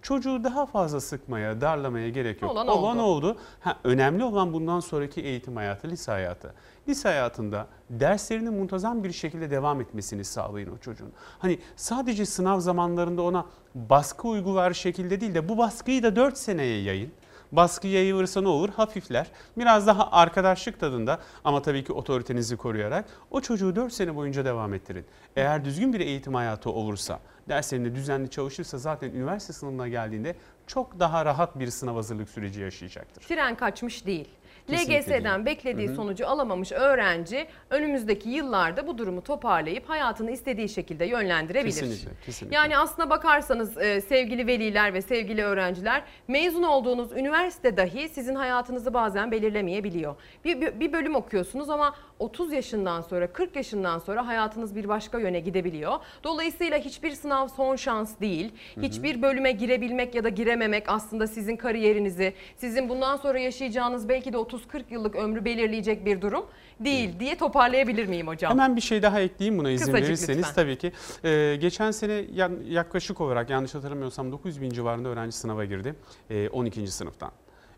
[0.01, 2.51] Çocuğu daha fazla sıkmaya, darlamaya gerek yok.
[2.51, 3.27] Olan Olan oldu.
[3.27, 3.37] oldu.
[3.59, 6.53] Ha, önemli olan bundan sonraki eğitim hayatı, lise hayatı.
[6.87, 11.11] Lise hayatında derslerinin muntazam bir şekilde devam etmesini sağlayın o çocuğun.
[11.39, 13.45] Hani sadece sınav zamanlarında ona
[13.75, 17.11] baskı uygular şekilde değil de bu baskıyı da 4 seneye yayın.
[17.51, 18.69] Baskı yayılırsa ne olur?
[18.69, 19.27] Hafifler.
[19.57, 24.73] Biraz daha arkadaşlık tadında ama tabii ki otoritenizi koruyarak o çocuğu 4 sene boyunca devam
[24.73, 25.05] ettirin.
[25.35, 27.19] Eğer düzgün bir eğitim hayatı olursa,
[27.49, 30.35] derslerinde düzenli çalışırsa zaten üniversite sınavına geldiğinde
[30.67, 33.21] çok daha rahat bir sınav hazırlık süreci yaşayacaktır.
[33.21, 34.29] Tren kaçmış değil.
[34.67, 35.45] Kesinlikle LGS'den değil.
[35.45, 35.95] beklediği Hı hı.
[35.95, 41.71] sonucu alamamış öğrenci önümüzdeki yıllarda bu durumu toparlayıp hayatını istediği şekilde yönlendirebilir.
[41.71, 42.55] Kesinlikle, kesinlikle.
[42.55, 48.93] Yani aslına bakarsanız e, sevgili veliler ve sevgili öğrenciler mezun olduğunuz üniversite dahi sizin hayatınızı
[48.93, 50.15] bazen belirlemeyebiliyor.
[50.45, 55.19] Bir, bir, bir bölüm okuyorsunuz ama 30 yaşından sonra 40 yaşından sonra hayatınız bir başka
[55.19, 55.99] yöne gidebiliyor.
[56.23, 58.51] Dolayısıyla hiçbir sınav son şans değil.
[58.75, 58.85] Hı hı.
[58.85, 64.37] Hiçbir bölüme girebilmek ya da girememek aslında sizin kariyerinizi, sizin bundan sonra yaşayacağınız belki de
[64.51, 66.45] 30-40 yıllık ömrü belirleyecek bir durum
[66.79, 68.51] değil diye toparlayabilir miyim hocam?
[68.51, 70.53] Hemen bir şey daha ekleyeyim buna izin Kısacık verirseniz lütfen.
[70.55, 70.91] tabii ki.
[71.23, 72.25] Ee, geçen sene
[72.69, 75.95] yaklaşık olarak yanlış hatırlamıyorsam 900 bin civarında öğrenci sınava girdi
[76.29, 76.87] ee, 12.
[76.87, 77.31] sınıftan.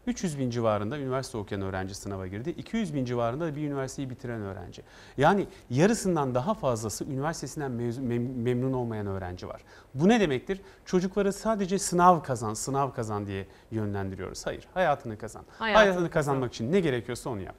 [0.08, 2.50] 300 bin civarında üniversite okuyan öğrenci sınava girdi.
[2.50, 4.82] 200 bin civarında da bir üniversiteyi bitiren öğrenci.
[5.18, 9.62] Yani yarısından daha fazlası üniversitesinden mezun- mem- memnun olmayan öğrenci var.
[9.94, 10.62] Bu ne demektir?
[10.86, 14.46] Çocukları sadece sınav kazan, sınav kazan diye yönlendiriyoruz.
[14.46, 15.44] Hayır, hayatını kazan.
[15.60, 17.56] Hayatını hayatını kazanmak için ne gerekiyorsa onu yap.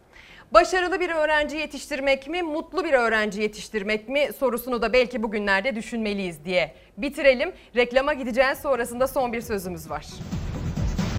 [0.53, 6.45] Başarılı bir öğrenci yetiştirmek mi, mutlu bir öğrenci yetiştirmek mi sorusunu da belki bugünlerde düşünmeliyiz
[6.45, 7.53] diye bitirelim.
[7.77, 10.07] Reklama gideceğiz sonrasında son bir sözümüz var.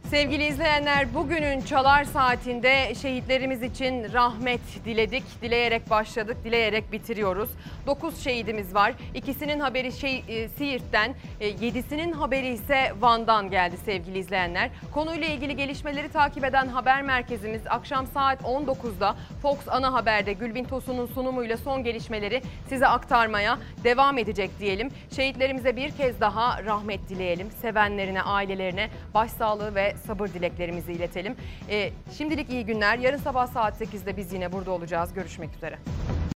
[0.09, 5.23] Sevgili izleyenler bugünün çalar saatinde şehitlerimiz için rahmet diledik.
[5.41, 7.49] Dileyerek başladık, dileyerek bitiriyoruz.
[7.87, 8.93] 9 şehidimiz var.
[9.13, 14.69] İkisinin haberi şey, e, Siirt'ten, 7'sinin haberi ise Van'dan geldi sevgili izleyenler.
[14.93, 21.05] Konuyla ilgili gelişmeleri takip eden haber merkezimiz akşam saat 19'da Fox Ana Haber'de Gülbin Tosun'un
[21.05, 24.89] sunumuyla son gelişmeleri size aktarmaya devam edecek diyelim.
[25.15, 27.51] Şehitlerimize bir kez daha rahmet dileyelim.
[27.61, 31.35] Sevenlerine, ailelerine başsağlığı ve sabır dileklerimizi iletelim.
[31.69, 32.97] Ee, şimdilik iyi günler.
[32.97, 35.13] Yarın sabah saat 8'de biz yine burada olacağız.
[35.13, 35.77] Görüşmek üzere.